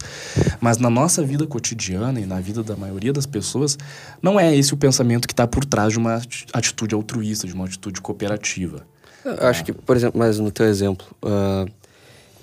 Mas 0.60 0.78
na 0.78 0.90
nossa 0.90 1.22
vida 1.22 1.46
cotidiana 1.46 2.20
e 2.20 2.26
na 2.26 2.40
vida 2.40 2.62
da 2.62 2.76
maioria 2.76 3.12
das 3.12 3.26
pessoas, 3.26 3.78
não 4.20 4.38
é 4.38 4.54
esse 4.56 4.74
o 4.74 4.76
pensamento 4.76 5.28
que 5.28 5.32
está 5.32 5.46
por 5.46 5.64
trás 5.64 5.92
de 5.92 5.98
uma 5.98 6.20
atitude 6.52 6.94
altruísta, 6.94 7.46
de 7.46 7.54
uma 7.54 7.64
atitude 7.64 8.00
cooperativa. 8.00 8.86
Eu 9.24 9.46
acho 9.46 9.64
que, 9.64 9.72
por 9.72 9.96
exemplo, 9.96 10.18
mas 10.18 10.38
no 10.38 10.50
teu 10.50 10.66
exemplo, 10.66 11.06
uh, 11.22 11.70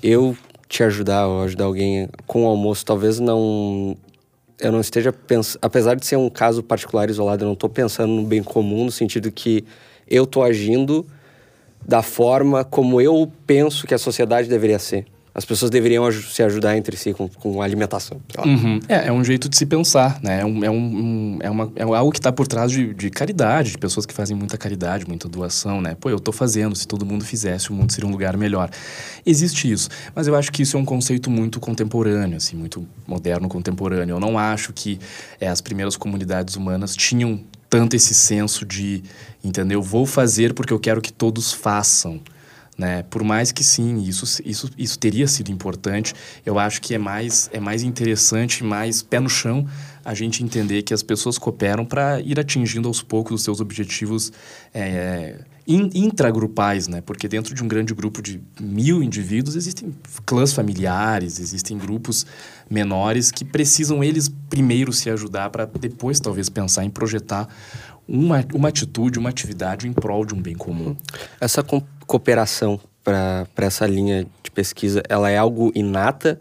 eu 0.01 0.37
te 0.69 0.83
ajudar 0.83 1.27
ou 1.27 1.43
ajudar 1.43 1.65
alguém 1.65 2.09
com 2.25 2.43
o 2.43 2.47
almoço, 2.47 2.85
talvez 2.85 3.19
não. 3.19 3.97
Eu 4.59 4.71
não 4.71 4.79
esteja 4.79 5.13
pensando. 5.13 5.59
Apesar 5.61 5.95
de 5.95 6.05
ser 6.05 6.15
um 6.15 6.29
caso 6.29 6.63
particular 6.63 7.09
isolado, 7.09 7.43
eu 7.43 7.47
não 7.47 7.53
estou 7.53 7.69
pensando 7.69 8.13
no 8.13 8.23
bem 8.23 8.41
comum, 8.41 8.85
no 8.85 8.91
sentido 8.91 9.31
que 9.31 9.63
eu 10.07 10.23
estou 10.23 10.43
agindo 10.43 11.05
da 11.85 12.01
forma 12.01 12.63
como 12.63 12.99
eu 12.99 13.31
penso 13.45 13.85
que 13.85 13.93
a 13.93 13.97
sociedade 13.97 14.49
deveria 14.49 14.79
ser 14.79 15.05
as 15.37 15.45
pessoas 15.45 15.69
deveriam 15.69 16.11
se 16.11 16.41
ajudar 16.41 16.75
entre 16.75 16.97
si 16.97 17.13
com, 17.13 17.29
com 17.29 17.61
alimentação. 17.61 18.19
Uhum. 18.43 18.79
É, 18.89 19.09
é 19.09 19.11
um 19.11 19.23
jeito 19.23 19.47
de 19.47 19.55
se 19.55 19.67
pensar, 19.67 20.19
né? 20.19 20.41
É, 20.41 20.45
um, 20.45 20.65
é, 20.65 20.71
um, 20.71 21.37
é, 21.43 21.49
uma, 21.51 21.71
é 21.75 21.83
algo 21.83 22.11
que 22.11 22.17
está 22.17 22.31
por 22.31 22.47
trás 22.47 22.71
de, 22.71 22.91
de 22.91 23.11
caridade, 23.11 23.69
de 23.69 23.77
pessoas 23.77 24.07
que 24.07 24.15
fazem 24.15 24.35
muita 24.35 24.57
caridade, 24.57 25.07
muita 25.07 25.29
doação, 25.29 25.79
né? 25.79 25.95
Pô, 26.01 26.09
eu 26.09 26.17
estou 26.17 26.33
fazendo, 26.33 26.75
se 26.75 26.87
todo 26.87 27.05
mundo 27.05 27.23
fizesse, 27.23 27.69
o 27.69 27.73
mundo 27.75 27.91
seria 27.91 28.09
um 28.09 28.11
lugar 28.11 28.35
melhor. 28.35 28.71
Existe 29.23 29.71
isso, 29.71 29.89
mas 30.15 30.25
eu 30.25 30.35
acho 30.35 30.51
que 30.51 30.63
isso 30.63 30.75
é 30.75 30.79
um 30.79 30.85
conceito 30.85 31.29
muito 31.29 31.59
contemporâneo, 31.59 32.37
assim, 32.37 32.57
muito 32.57 32.87
moderno, 33.05 33.47
contemporâneo. 33.47 34.15
Eu 34.15 34.19
não 34.19 34.39
acho 34.39 34.73
que 34.73 34.97
é, 35.39 35.47
as 35.47 35.61
primeiras 35.61 35.95
comunidades 35.95 36.55
humanas 36.55 36.95
tinham 36.95 37.39
tanto 37.69 37.95
esse 37.95 38.15
senso 38.15 38.65
de, 38.65 39.03
entendeu? 39.43 39.83
Vou 39.83 40.07
fazer 40.07 40.55
porque 40.55 40.73
eu 40.73 40.79
quero 40.79 40.99
que 40.99 41.13
todos 41.13 41.53
façam. 41.53 42.19
Né? 42.77 43.01
Por 43.03 43.23
mais 43.23 43.51
que 43.51 43.63
sim, 43.63 44.03
isso, 44.03 44.41
isso, 44.45 44.69
isso 44.77 44.99
teria 44.99 45.27
sido 45.27 45.51
importante, 45.51 46.13
eu 46.45 46.59
acho 46.59 46.79
que 46.79 46.93
é 46.93 46.97
mais, 46.99 47.49
é 47.51 47.59
mais 47.59 47.81
interessante, 47.81 48.63
mais 48.63 49.01
pé 49.01 49.19
no 49.19 49.29
chão, 49.29 49.65
a 50.05 50.13
gente 50.13 50.43
entender 50.43 50.83
que 50.83 50.93
as 50.93 51.01
pessoas 51.01 51.37
cooperam 51.39 51.83
para 51.83 52.21
ir 52.21 52.39
atingindo 52.39 52.87
aos 52.87 53.01
poucos 53.01 53.35
os 53.35 53.43
seus 53.43 53.59
objetivos 53.59 54.31
é, 54.73 55.39
intragrupais, 55.67 56.87
né? 56.87 57.01
Porque 57.01 57.27
dentro 57.27 57.53
de 57.53 57.61
um 57.61 57.67
grande 57.67 57.93
grupo 57.93 58.21
de 58.21 58.41
mil 58.57 59.03
indivíduos 59.03 59.57
existem 59.57 59.93
clãs 60.25 60.53
familiares, 60.53 61.39
existem 61.39 61.77
grupos 61.77 62.25
menores 62.69 63.31
que 63.31 63.43
precisam 63.43 64.01
eles 64.01 64.29
primeiro 64.49 64.93
se 64.93 65.09
ajudar 65.09 65.49
para 65.49 65.65
depois 65.65 66.21
talvez 66.21 66.47
pensar 66.47 66.85
em 66.85 66.89
projetar 66.89 67.49
uma, 68.07 68.45
uma 68.53 68.69
atitude, 68.69 69.19
uma 69.19 69.29
atividade 69.29 69.87
em 69.87 69.93
prol 69.93 70.25
de 70.25 70.33
um 70.33 70.41
bem 70.41 70.55
comum. 70.55 70.95
Essa 71.39 71.63
cooperação 72.05 72.79
para 73.03 73.47
essa 73.57 73.85
linha 73.85 74.25
de 74.43 74.51
pesquisa, 74.51 75.01
ela 75.07 75.29
é 75.29 75.37
algo 75.37 75.71
inata 75.75 76.39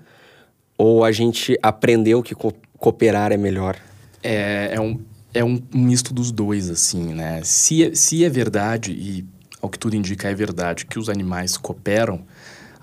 ou 0.77 1.05
a 1.05 1.13
gente 1.13 1.59
aprendeu 1.63 2.23
que 2.23 2.35
co 2.35 2.53
cooperar 2.79 3.33
é 3.33 3.39
melhor? 3.39 3.77
É, 4.23 4.75
é, 4.75 4.81
um, 4.81 5.01
é 5.33 5.43
um 5.43 5.59
misto 5.73 6.13
dos 6.13 6.31
dois, 6.31 6.69
assim, 6.69 7.15
né? 7.15 7.41
Se, 7.43 7.85
é, 7.85 7.95
se 7.95 8.23
é 8.23 8.29
verdade, 8.29 8.93
e 8.93 9.27
ao 9.63 9.71
que 9.71 9.79
tudo 9.79 9.97
indica 9.97 10.29
é 10.29 10.35
verdade, 10.35 10.85
que 10.85 10.99
os 10.99 11.09
animais 11.09 11.57
cooperam, 11.57 12.23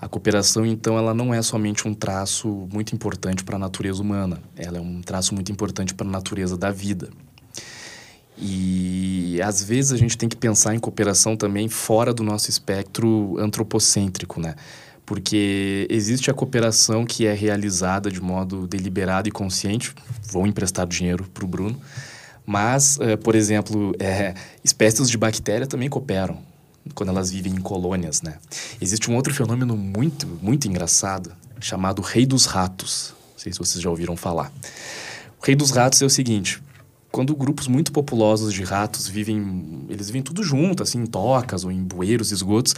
a 0.00 0.08
cooperação, 0.08 0.66
então, 0.66 0.98
ela 0.98 1.14
não 1.14 1.32
é 1.32 1.40
somente 1.42 1.86
um 1.86 1.94
traço 1.94 2.68
muito 2.72 2.94
importante 2.94 3.44
para 3.44 3.54
a 3.54 3.58
natureza 3.58 4.02
humana, 4.02 4.42
ela 4.56 4.78
é 4.78 4.80
um 4.80 5.00
traço 5.00 5.32
muito 5.32 5.52
importante 5.52 5.94
para 5.94 6.06
a 6.06 6.10
natureza 6.10 6.56
da 6.58 6.70
vida. 6.70 7.08
E 8.36 9.40
às 9.42 9.62
vezes 9.62 9.92
a 9.92 9.96
gente 9.96 10.18
tem 10.18 10.28
que 10.28 10.36
pensar 10.36 10.74
em 10.74 10.78
cooperação 10.78 11.36
também 11.36 11.68
fora 11.68 12.12
do 12.12 12.22
nosso 12.22 12.50
espectro 12.50 13.36
antropocêntrico, 13.38 14.40
né? 14.40 14.54
Porque 15.06 15.86
existe 15.90 16.30
a 16.30 16.34
cooperação 16.34 17.04
que 17.04 17.26
é 17.26 17.34
realizada 17.34 18.10
de 18.10 18.20
modo 18.20 18.66
deliberado 18.66 19.28
e 19.28 19.32
consciente. 19.32 19.94
Vou 20.30 20.46
emprestar 20.46 20.86
dinheiro 20.86 21.28
para 21.32 21.44
o 21.44 21.48
Bruno. 21.48 21.78
Mas, 22.46 22.96
uh, 22.96 23.16
por 23.22 23.34
exemplo, 23.34 23.94
é, 23.98 24.34
espécies 24.62 25.08
de 25.08 25.16
bactéria 25.16 25.66
também 25.66 25.88
cooperam 25.88 26.38
quando 26.94 27.08
elas 27.08 27.30
vivem 27.30 27.52
em 27.54 27.60
colônias, 27.60 28.20
né? 28.20 28.34
Existe 28.80 29.10
um 29.10 29.16
outro 29.16 29.32
fenômeno 29.32 29.76
muito, 29.76 30.26
muito 30.42 30.68
engraçado 30.68 31.32
chamado 31.60 32.02
rei 32.02 32.26
dos 32.26 32.44
ratos. 32.44 33.14
Não 33.32 33.38
sei 33.38 33.52
se 33.52 33.58
vocês 33.58 33.82
já 33.82 33.88
ouviram 33.88 34.16
falar. 34.16 34.52
O 35.40 35.44
rei 35.44 35.56
dos 35.56 35.70
ratos 35.70 36.02
é 36.02 36.04
o 36.04 36.10
seguinte: 36.10 36.62
quando 37.14 37.32
grupos 37.36 37.68
muito 37.68 37.92
populosos 37.92 38.52
de 38.52 38.64
ratos 38.64 39.06
vivem, 39.06 39.86
eles 39.88 40.08
vivem 40.08 40.20
tudo 40.20 40.42
junto, 40.42 40.82
assim, 40.82 40.98
em 40.98 41.06
tocas 41.06 41.64
ou 41.64 41.70
em 41.70 41.80
bueiros, 41.80 42.32
esgotos, 42.32 42.74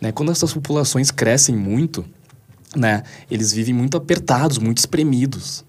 né? 0.00 0.12
Quando 0.12 0.30
essas 0.30 0.52
populações 0.52 1.10
crescem 1.10 1.56
muito, 1.56 2.04
né? 2.76 3.02
Eles 3.28 3.52
vivem 3.52 3.74
muito 3.74 3.96
apertados, 3.96 4.58
muito 4.58 4.78
espremidos. 4.78 5.64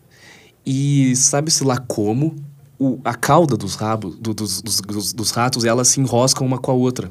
E 0.63 1.15
sabe-se 1.15 1.63
lá 1.63 1.79
como 1.79 2.35
o, 2.77 2.99
a 3.03 3.15
cauda 3.15 3.57
dos 3.57 3.73
rabos, 3.73 4.15
do, 4.19 4.35
dos, 4.35 4.61
dos, 4.61 5.13
dos 5.13 5.31
ratos, 5.31 5.65
elas 5.65 5.87
se 5.87 5.99
enroscam 5.99 6.45
uma 6.45 6.59
com 6.59 6.69
a 6.69 6.75
outra. 6.75 7.09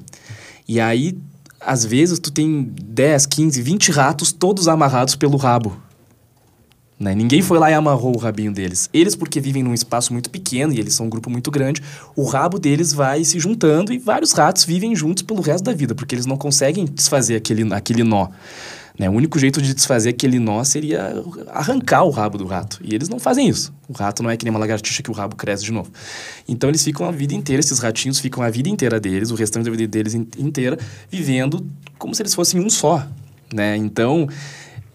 E 0.69 0.79
aí, 0.79 1.19
às 1.61 1.85
vezes, 1.85 2.21
tu 2.21 2.31
tem 2.31 2.63
10, 2.63 3.27
15, 3.27 3.61
20 3.61 3.91
ratos 3.91 4.31
todos 4.31 4.69
amarrados 4.69 5.17
pelo 5.17 5.37
rabo. 5.37 5.77
Né? 7.01 7.15
Ninguém 7.15 7.41
foi 7.41 7.59
lá 7.59 7.71
e 7.71 7.75
amarrou 7.75 8.15
o 8.15 8.19
rabinho 8.19 8.53
deles. 8.53 8.91
Eles, 8.93 9.17
porque 9.17 9.41
vivem 9.41 9.63
num 9.63 9.73
espaço 9.73 10.13
muito 10.13 10.29
pequeno 10.29 10.75
e 10.75 10.79
eles 10.79 10.93
são 10.93 11.07
um 11.07 11.09
grupo 11.09 11.31
muito 11.31 11.51
grande, 11.51 11.83
o 12.15 12.25
rabo 12.25 12.59
deles 12.59 12.93
vai 12.93 13.25
se 13.25 13.41
juntando 13.41 13.91
e 13.91 13.97
vários 13.99 14.33
ratos 14.33 14.67
vivem 14.67 14.95
juntos 14.95 15.23
pelo 15.23 15.41
resto 15.41 15.65
da 15.65 15.73
vida, 15.73 15.95
porque 15.95 16.15
eles 16.15 16.27
não 16.27 16.37
conseguem 16.37 16.85
desfazer 16.85 17.37
aquele, 17.37 17.73
aquele 17.73 18.05
nó. 18.05 18.29
Né? 18.99 19.09
O 19.09 19.13
único 19.13 19.39
jeito 19.39 19.63
de 19.63 19.73
desfazer 19.73 20.11
aquele 20.11 20.39
nó 20.39 20.63
seria 20.63 21.25
arrancar 21.49 22.05
o 22.05 22.11
rabo 22.11 22.37
do 22.37 22.45
rato. 22.45 22.79
E 22.85 22.95
eles 22.95 23.09
não 23.09 23.19
fazem 23.19 23.49
isso. 23.49 23.73
O 23.89 23.95
rato 23.95 24.23
não 24.23 24.29
é 24.29 24.37
que 24.37 24.45
nem 24.45 24.51
uma 24.51 24.61
lagartixa 24.61 25.03
que 25.03 25.11
o 25.11 25.15
rabo 25.15 25.37
cresce 25.37 25.65
de 25.65 25.73
novo. 25.73 25.91
Então 26.47 26.69
eles 26.69 26.85
ficam 26.85 27.07
a 27.07 27.11
vida 27.11 27.33
inteira, 27.33 27.61
esses 27.61 27.79
ratinhos 27.79 28.21
ficam 28.21 28.43
a 28.43 28.51
vida 28.51 28.69
inteira 28.69 29.01
deles, 29.01 29.31
o 29.31 29.35
restante 29.35 29.65
da 29.65 29.71
vida 29.71 29.87
deles 29.87 30.13
inteira, 30.13 30.79
vivendo 31.11 31.67
como 31.99 32.15
se 32.15 32.21
eles 32.21 32.35
fossem 32.35 32.61
um 32.61 32.69
só. 32.69 33.09
Né? 33.55 33.75
Então 33.75 34.29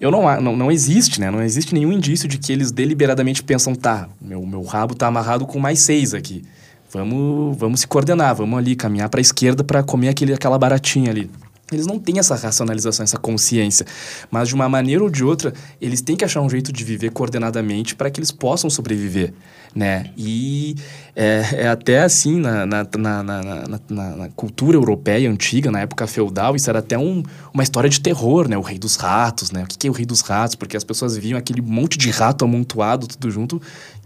eu 0.06 0.12
não, 0.12 0.42
não, 0.42 0.56
não 0.56 0.72
existe, 0.72 1.20
né? 1.20 1.32
Não 1.32 1.42
existe 1.42 1.74
nenhum 1.74 1.92
indício 1.92 2.28
de 2.28 2.38
que 2.38 2.54
eles 2.54 2.72
deliberadamente 2.72 3.42
pensam, 3.42 3.74
tá, 3.74 4.08
meu, 4.22 4.46
meu 4.46 4.64
rabo 4.64 4.94
tá 4.94 5.08
amarrado 5.08 5.46
com 5.48 5.60
mais 5.60 5.80
seis 5.80 6.14
aqui. 6.14 6.44
Vamos, 6.92 7.58
vamos 7.58 7.80
se 7.80 7.88
coordenar, 7.88 8.36
vamos 8.36 8.58
ali 8.58 8.76
caminhar 8.76 9.10
para 9.10 9.20
a 9.20 9.22
esquerda 9.22 9.64
para 9.64 9.82
comer 9.82 10.10
aquele, 10.10 10.34
aquela 10.34 10.60
baratinha 10.60 11.10
ali. 11.10 11.30
Eles 11.72 11.88
não 11.88 11.98
têm 11.98 12.20
essa 12.20 12.36
racionalização, 12.36 13.04
essa 13.04 13.18
consciência. 13.18 13.86
Mas, 14.30 14.50
de 14.50 14.56
uma 14.56 14.70
maneira 14.70 15.04
ou 15.04 15.10
de 15.10 15.24
outra, 15.24 15.52
eles 15.82 16.00
têm 16.00 16.16
que 16.16 16.24
achar 16.24 16.42
um 16.42 16.50
jeito 16.50 16.72
de 16.72 16.84
viver 16.84 17.10
coordenadamente 17.10 17.96
para 17.96 18.10
que 18.12 18.20
eles 18.20 18.32
possam 18.32 18.70
sobreviver. 18.70 19.34
Né? 19.74 20.12
E 20.16 20.76
é, 21.14 21.64
é 21.64 21.68
até 21.68 22.00
assim, 22.02 22.40
na 22.40 22.66
na, 22.66 22.88
na, 22.98 23.24
na, 23.24 24.16
na, 24.16 24.30
cultura 24.30 24.78
europeia 24.78 25.30
antiga, 25.30 25.70
na 25.70 25.82
época 25.82 26.08
feudal, 26.08 26.56
isso 26.56 26.70
era 26.70 26.80
até 26.80 26.98
um, 26.98 27.22
uma 27.54 27.62
história 27.62 27.90
de 27.90 28.00
terror, 28.00 28.48
né? 28.48 28.58
O 28.58 28.62
rei 28.62 28.80
dos 28.80 28.96
ratos, 28.96 29.52
né? 29.52 29.64
O 29.64 29.68
que 29.68 29.86
é 29.86 29.90
o 29.90 29.94
rei 29.94 30.06
dos 30.06 30.22
ratos? 30.22 30.56
Porque 30.56 30.78
as 30.78 30.84
pessoas 30.86 31.18
viam 31.18 31.38
aquele 31.38 31.62
monte 31.62 31.98
de 31.98 32.10
rato 32.10 32.46
amontoado, 32.46 33.06
tudo 33.06 33.30
junto, 33.30 33.62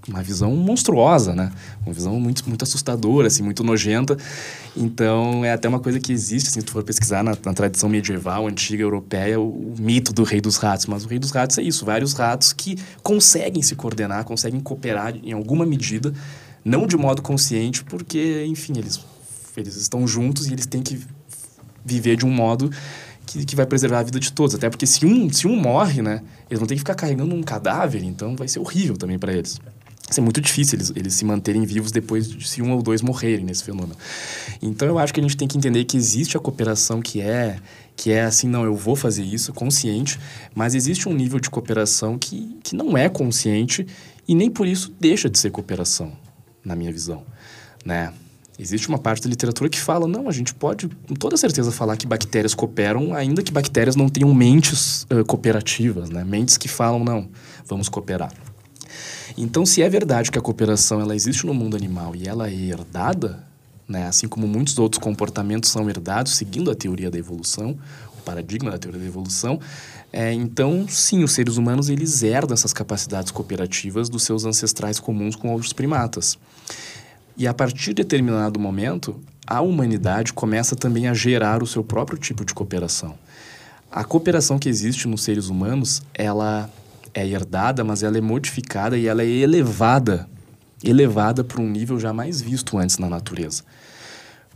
uma 0.10 0.24
visão 0.24 0.56
monstruosa, 0.56 1.36
né? 1.36 1.52
Uma 1.86 1.94
visão 1.94 2.20
muito, 2.20 2.48
muito 2.48 2.64
assustadora, 2.64 3.28
assim, 3.28 3.44
muito 3.44 3.64
nojenta. 3.64 4.18
Então, 4.76 5.46
é 5.46 5.54
até 5.54 5.70
uma 5.70 5.80
coisa 5.80 6.00
que 6.00 6.12
existe, 6.12 6.50
assim, 6.50 6.60
se 6.60 6.66
tu 6.66 6.72
for 6.72 6.84
pesquisar 6.84 7.24
na, 7.24 7.38
na 7.46 7.54
tradição 7.54 7.88
medieval, 7.88 8.48
antiga, 8.48 8.82
europeia, 8.82 9.40
o, 9.40 9.74
o, 9.74 9.76
mito 9.80 10.12
do 10.12 10.24
rei 10.24 10.42
dos 10.42 10.58
ratos. 10.58 10.88
Mas 10.88 11.06
o 11.06 11.08
rei 11.08 11.20
dos 11.20 11.32
ratos 11.32 11.58
é 11.58 11.62
isso, 11.62 11.86
vários 11.86 12.14
ratos 12.14 12.52
que 12.52 12.78
conseguem 13.04 13.62
se 13.62 13.76
coordenar, 13.76 14.24
conseguem 14.24 14.60
cooperar 14.60 15.16
em 15.24 15.32
alguma 15.32 15.66
medida, 15.66 16.14
não 16.66 16.88
de 16.88 16.98
modo 16.98 17.22
consciente, 17.22 17.84
porque, 17.84 18.46
enfim, 18.48 18.74
eles, 18.78 19.00
eles 19.56 19.76
estão 19.76 20.08
juntos 20.08 20.48
e 20.48 20.54
eles 20.54 20.66
têm 20.66 20.82
que 20.82 21.00
viver 21.86 22.16
de 22.18 22.26
um 22.26 22.32
modo 22.32 22.70
que, 23.26 23.46
que 23.46 23.56
vai 23.56 23.66
preservar 23.66 24.00
a 24.00 24.04
vida 24.04 24.20
de 24.20 24.32
todos. 24.32 24.56
Até 24.56 24.70
porque 24.70 24.88
se 24.88 25.06
um, 25.06 25.32
se 25.32 25.48
um 25.48 25.56
morre, 25.56 26.02
né, 26.02 26.22
eles 26.50 26.60
vão 26.60 26.68
ter 26.68 26.74
que 26.74 26.80
ficar 26.80 26.96
carregando 26.96 27.34
um 27.36 27.44
cadáver, 27.44 28.04
então 28.04 28.36
vai 28.36 28.48
ser 28.48 28.60
horrível 28.60 28.98
também 28.98 29.20
para 29.20 29.34
eles 29.34 29.60
ser 30.16 30.22
muito 30.22 30.42
difícil 30.42 30.78
eles, 30.78 30.94
eles 30.96 31.14
se 31.14 31.26
manterem 31.26 31.66
vivos 31.66 31.92
depois 31.92 32.30
de 32.30 32.48
se 32.48 32.62
um 32.62 32.72
ou 32.72 32.82
dois 32.82 33.02
morrerem 33.02 33.46
nesse 33.46 33.64
fenômeno. 33.64 33.96
Então 34.62 34.88
eu 34.88 35.00
acho 35.00 35.14
que 35.14 35.20
a 35.20 35.24
gente 35.24 35.38
tem 35.38 35.48
que 35.48 35.58
entender 35.58 35.84
que 35.86 35.98
existe 35.98 36.38
a 36.38 36.40
cooperação 36.40 37.02
que 37.02 37.22
é 37.22 37.60
que 37.96 38.12
é 38.12 38.24
assim, 38.24 38.48
não, 38.48 38.64
eu 38.64 38.78
vou 38.78 38.96
fazer 38.96 39.24
isso, 39.24 39.52
consciente, 39.52 40.18
mas 40.56 40.74
existe 40.74 41.10
um 41.10 41.14
nível 41.14 41.38
de 41.38 41.50
cooperação 41.50 42.18
que, 42.18 42.58
que 42.64 42.74
não 42.74 42.98
é 42.98 43.10
consciente 43.10 43.86
e 44.26 44.34
nem 44.34 44.50
por 44.50 44.66
isso 44.66 44.96
deixa 44.98 45.30
de 45.30 45.38
ser 45.38 45.52
cooperação, 45.52 46.14
na 46.64 46.78
minha 46.78 46.94
visão, 46.94 47.24
né? 47.84 48.14
Existe 48.58 48.90
uma 48.90 48.98
parte 48.98 49.24
da 49.24 49.30
literatura 49.30 49.70
que 49.70 49.80
fala, 49.80 50.06
não, 50.08 50.28
a 50.28 50.32
gente 50.32 50.54
pode 50.54 50.88
com 51.08 51.14
toda 51.14 51.36
certeza 51.36 51.72
falar 51.72 51.98
que 51.98 52.06
bactérias 52.06 52.54
cooperam, 52.54 53.14
ainda 53.14 53.42
que 53.42 53.52
bactérias 53.52 53.96
não 53.96 54.08
tenham 54.08 54.34
mentes 54.34 55.04
uh, 55.04 55.24
cooperativas, 55.26 56.10
né? 56.10 56.24
Mentes 56.26 56.58
que 56.58 56.68
falam, 56.68 57.04
não, 57.04 57.30
vamos 57.66 57.88
cooperar. 57.88 58.34
Então, 59.42 59.66
se 59.66 59.82
é 59.82 59.88
verdade 59.88 60.30
que 60.30 60.38
a 60.38 60.42
cooperação 60.42 61.00
ela 61.00 61.16
existe 61.16 61.46
no 61.46 61.54
mundo 61.54 61.78
animal 61.78 62.14
e 62.14 62.28
ela 62.28 62.50
é 62.50 62.54
herdada, 62.54 63.42
né, 63.88 64.06
assim 64.06 64.28
como 64.28 64.46
muitos 64.46 64.78
outros 64.78 65.02
comportamentos 65.02 65.70
são 65.70 65.90
herdados, 65.90 66.36
seguindo 66.36 66.70
a 66.70 66.76
teoria 66.76 67.10
da 67.10 67.18
evolução, 67.18 67.80
o 68.18 68.22
paradigma 68.22 68.70
da 68.70 68.78
teoria 68.78 69.00
da 69.00 69.08
evolução, 69.08 69.58
é, 70.12 70.34
então, 70.34 70.86
sim, 70.90 71.24
os 71.24 71.32
seres 71.32 71.56
humanos 71.56 71.88
eles 71.88 72.22
herdam 72.22 72.54
essas 72.54 72.74
capacidades 72.74 73.32
cooperativas 73.32 74.10
dos 74.10 74.24
seus 74.24 74.44
ancestrais 74.44 75.00
comuns 75.00 75.38
com 75.38 75.54
outros 75.54 75.72
primatas. 75.72 76.38
E 77.38 77.48
a 77.48 77.54
partir 77.54 77.94
de 77.94 78.04
determinado 78.04 78.60
momento, 78.60 79.22
a 79.48 79.62
humanidade 79.62 80.34
começa 80.34 80.76
também 80.76 81.08
a 81.08 81.14
gerar 81.14 81.64
o 81.64 81.68
seu 81.68 81.82
próprio 81.82 82.18
tipo 82.18 82.44
de 82.44 82.54
cooperação. 82.54 83.16
A 83.90 84.04
cooperação 84.04 84.60
que 84.60 84.68
existe 84.68 85.08
nos 85.08 85.24
seres 85.24 85.48
humanos, 85.48 86.02
ela 86.14 86.70
é 87.14 87.26
herdada, 87.26 87.84
mas 87.84 88.04
ela 88.04 88.18
é 88.18 88.22
modificada 88.22 88.98
e 88.98 89.08
ela 89.08 89.24
é 89.24 89.28
elevada, 89.28 90.30
elevada 90.84 91.44
para 91.44 91.62
um 91.62 91.70
nível 91.70 92.00
jamais 92.00 92.42
visto 92.42 92.78
antes 92.78 92.98
na 92.98 93.10
natureza. 93.10 93.64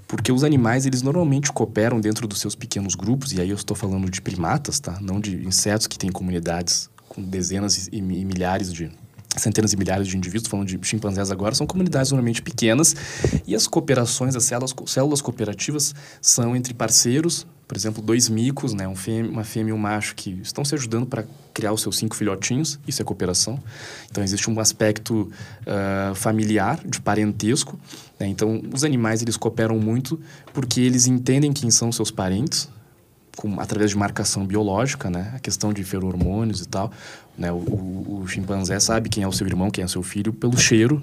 Porque 0.07 0.31
os 0.31 0.43
animais, 0.43 0.85
eles 0.85 1.01
normalmente 1.01 1.51
cooperam 1.51 1.99
dentro 1.99 2.27
dos 2.27 2.39
seus 2.39 2.55
pequenos 2.55 2.93
grupos, 2.93 3.33
e 3.33 3.41
aí 3.41 3.49
eu 3.49 3.55
estou 3.55 3.75
falando 3.75 4.09
de 4.09 4.21
primatas, 4.21 4.79
tá? 4.79 4.97
Não 5.01 5.19
de 5.19 5.45
insetos 5.45 5.87
que 5.87 5.97
têm 5.97 6.11
comunidades 6.11 6.89
com 7.09 7.21
dezenas 7.21 7.89
e 7.91 8.01
milhares 8.01 8.71
de 8.71 8.91
centenas 9.35 9.71
de 9.71 9.77
milhares 9.77 10.07
de 10.07 10.15
indivíduos, 10.15 10.47
falando 10.47 10.67
de 10.67 10.79
chimpanzés 10.87 11.31
agora, 11.31 11.55
são 11.55 11.65
comunidades 11.65 12.11
normalmente 12.11 12.41
pequenas 12.41 12.95
e 13.47 13.55
as 13.55 13.67
cooperações, 13.67 14.35
as 14.35 14.43
células, 14.43 14.73
células 14.85 15.21
cooperativas 15.21 15.93
são 16.21 16.55
entre 16.55 16.73
parceiros, 16.73 17.47
por 17.74 17.80
exemplo, 17.80 18.03
dois 18.03 18.30
micos, 18.30 18.71
né, 18.71 18.88
um 18.88 18.95
fêmea, 18.95 19.32
uma 19.32 19.43
fêmea 19.43 19.71
e 19.71 19.74
um 19.74 19.80
macho 19.80 20.13
que 20.13 20.39
estão 20.43 20.63
se 20.63 20.76
ajudando 20.76 21.07
para 21.07 21.26
criar 21.51 21.74
os 21.74 21.82
seus 21.82 21.97
cinco 21.97 22.15
filhotinhos, 22.15 22.80
isso 22.88 23.01
é 23.01 23.05
cooperação. 23.05 23.59
Então, 24.11 24.24
existe 24.24 24.47
um 24.47 24.59
aspecto 24.59 25.32
uh, 25.61 26.13
familiar, 26.13 26.80
de 26.86 27.01
parentesco. 27.01 27.80
Né? 28.19 28.28
Então, 28.28 28.61
os 28.71 28.84
animais, 28.84 29.24
eles 29.24 29.36
cooperam 29.36 29.80
muito 29.80 30.19
porque 30.53 30.82
eles 30.82 31.07
entendem 31.07 31.51
quem 31.51 31.71
são 31.71 31.91
seus 31.91 32.11
parentes, 32.11 32.69
com, 33.36 33.59
através 33.59 33.91
de 33.91 33.97
marcação 33.97 34.45
biológica, 34.45 35.09
né? 35.09 35.31
A 35.36 35.39
questão 35.39 35.73
de 35.73 35.84
feromônios 35.84 36.61
e 36.61 36.67
tal. 36.67 36.91
Né? 37.38 37.51
O, 37.51 37.55
o, 37.55 38.21
o, 38.21 38.27
chimpanzé 38.27 38.79
sabe 38.79 39.09
quem 39.09 39.23
é 39.23 39.27
o 39.27 39.31
seu 39.31 39.47
irmão, 39.47 39.71
quem 39.71 39.81
é 39.81 39.86
o 39.86 39.89
seu 39.89 40.03
filho, 40.03 40.31
pelo 40.31 40.57
cheiro, 40.57 41.01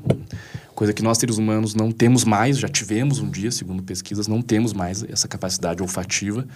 coisa 0.75 0.93
que 0.93 1.03
nós, 1.03 1.19
seres 1.19 1.39
humanos, 1.39 1.75
não 1.75 1.91
temos 1.91 2.25
mais, 2.25 2.59
já 2.59 2.69
tivemos 2.69 3.19
um 3.19 3.29
dia, 3.29 3.51
segundo 3.51 3.83
pesquisas, 3.83 4.29
não 4.29 4.41
temos 4.41 4.73
mais 4.73 5.03
essa 5.05 5.27
capacidade 5.27 5.83
olfativa. 5.83 6.47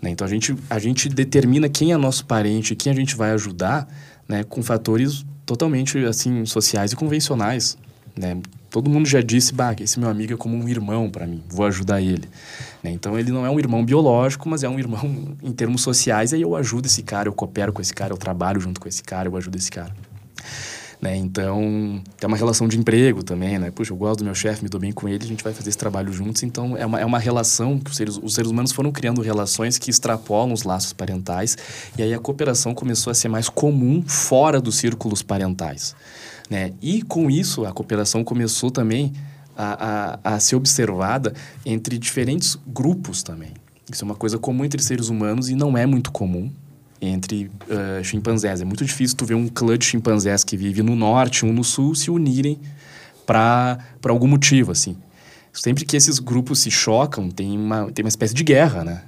Né? 0.00 0.10
Então, 0.10 0.26
a 0.26 0.30
gente, 0.30 0.54
a 0.68 0.78
gente 0.78 1.08
determina 1.08 1.68
quem 1.68 1.92
é 1.92 1.96
nosso 1.96 2.24
parente, 2.24 2.76
quem 2.76 2.92
a 2.92 2.94
gente 2.94 3.16
vai 3.16 3.32
ajudar, 3.32 3.88
né? 4.28 4.44
com 4.44 4.62
fatores 4.62 5.26
totalmente, 5.44 5.98
assim, 6.04 6.46
sociais 6.46 6.92
e 6.92 6.96
convencionais. 6.96 7.76
Né? 8.16 8.40
Todo 8.70 8.88
mundo 8.88 9.06
já 9.06 9.20
disse, 9.20 9.52
bah, 9.52 9.74
esse 9.80 9.98
meu 9.98 10.08
amigo 10.08 10.32
é 10.32 10.36
como 10.36 10.56
um 10.56 10.68
irmão 10.68 11.10
para 11.10 11.26
mim, 11.26 11.42
vou 11.48 11.66
ajudar 11.66 12.00
ele. 12.00 12.28
Né? 12.82 12.92
Então 12.92 13.18
ele 13.18 13.32
não 13.32 13.44
é 13.44 13.50
um 13.50 13.58
irmão 13.58 13.84
biológico, 13.84 14.48
mas 14.48 14.62
é 14.62 14.68
um 14.68 14.78
irmão 14.78 15.36
em 15.42 15.52
termos 15.52 15.82
sociais, 15.82 16.32
aí 16.32 16.42
eu 16.42 16.54
ajudo 16.54 16.86
esse 16.86 17.02
cara, 17.02 17.28
eu 17.28 17.32
coopero 17.32 17.72
com 17.72 17.82
esse 17.82 17.92
cara, 17.92 18.12
eu 18.12 18.16
trabalho 18.16 18.60
junto 18.60 18.80
com 18.80 18.88
esse 18.88 19.02
cara, 19.02 19.28
eu 19.28 19.36
ajudo 19.36 19.56
esse 19.56 19.70
cara. 19.70 19.92
Né? 21.00 21.16
Então, 21.16 22.02
tem 22.18 22.28
uma 22.28 22.36
relação 22.36 22.68
de 22.68 22.78
emprego 22.78 23.22
também, 23.22 23.58
né? 23.58 23.70
Puxa, 23.70 23.90
eu 23.90 23.96
gosto 23.96 24.18
do 24.18 24.24
meu 24.24 24.34
chefe, 24.34 24.62
me 24.62 24.68
dou 24.68 24.78
bem 24.78 24.92
com 24.92 25.08
ele, 25.08 25.24
a 25.24 25.26
gente 25.26 25.42
vai 25.42 25.54
fazer 25.54 25.70
esse 25.70 25.78
trabalho 25.78 26.12
juntos. 26.12 26.42
Então, 26.42 26.76
é 26.76 26.84
uma, 26.84 27.00
é 27.00 27.04
uma 27.06 27.18
relação 27.18 27.78
que 27.78 27.90
os 27.90 27.96
seres, 27.96 28.20
os 28.22 28.34
seres 28.34 28.50
humanos 28.50 28.70
foram 28.70 28.92
criando 28.92 29.22
relações 29.22 29.78
que 29.78 29.90
extrapolam 29.90 30.52
os 30.52 30.62
laços 30.62 30.92
parentais. 30.92 31.56
E 31.96 32.02
aí 32.02 32.12
a 32.12 32.18
cooperação 32.18 32.74
começou 32.74 33.10
a 33.10 33.14
ser 33.14 33.28
mais 33.28 33.48
comum 33.48 34.02
fora 34.06 34.60
dos 34.60 34.76
círculos 34.76 35.22
parentais. 35.22 35.96
Né? 36.50 36.72
E 36.82 37.02
com 37.02 37.30
isso, 37.30 37.64
a 37.64 37.72
cooperação 37.72 38.24
começou 38.24 38.72
também 38.72 39.12
a, 39.56 40.18
a, 40.24 40.34
a 40.34 40.40
ser 40.40 40.56
observada 40.56 41.32
entre 41.64 41.96
diferentes 41.96 42.58
grupos 42.66 43.22
também. 43.22 43.52
Isso 43.90 44.04
é 44.04 44.06
uma 44.06 44.16
coisa 44.16 44.36
comum 44.36 44.64
entre 44.64 44.82
seres 44.82 45.08
humanos 45.08 45.48
e 45.48 45.54
não 45.54 45.78
é 45.78 45.86
muito 45.86 46.10
comum 46.10 46.50
entre 47.00 47.46
uh, 47.46 48.02
chimpanzés. 48.04 48.60
É 48.60 48.64
muito 48.64 48.84
difícil 48.84 49.16
tu 49.16 49.24
ver 49.24 49.34
um 49.34 49.48
clã 49.48 49.78
de 49.78 49.84
chimpanzés 49.84 50.44
que 50.44 50.56
vive 50.56 50.82
no 50.82 50.96
norte, 50.96 51.46
um 51.46 51.52
no 51.52 51.64
sul, 51.64 51.94
se 51.94 52.10
unirem 52.10 52.58
para 53.24 53.78
algum 54.04 54.26
motivo, 54.26 54.72
assim. 54.72 54.96
Sempre 55.52 55.84
que 55.84 55.96
esses 55.96 56.18
grupos 56.18 56.60
se 56.60 56.70
chocam, 56.70 57.30
tem 57.30 57.56
uma, 57.56 57.90
tem 57.92 58.04
uma 58.04 58.08
espécie 58.08 58.34
de 58.34 58.44
guerra, 58.44 58.84
né? 58.84 59.02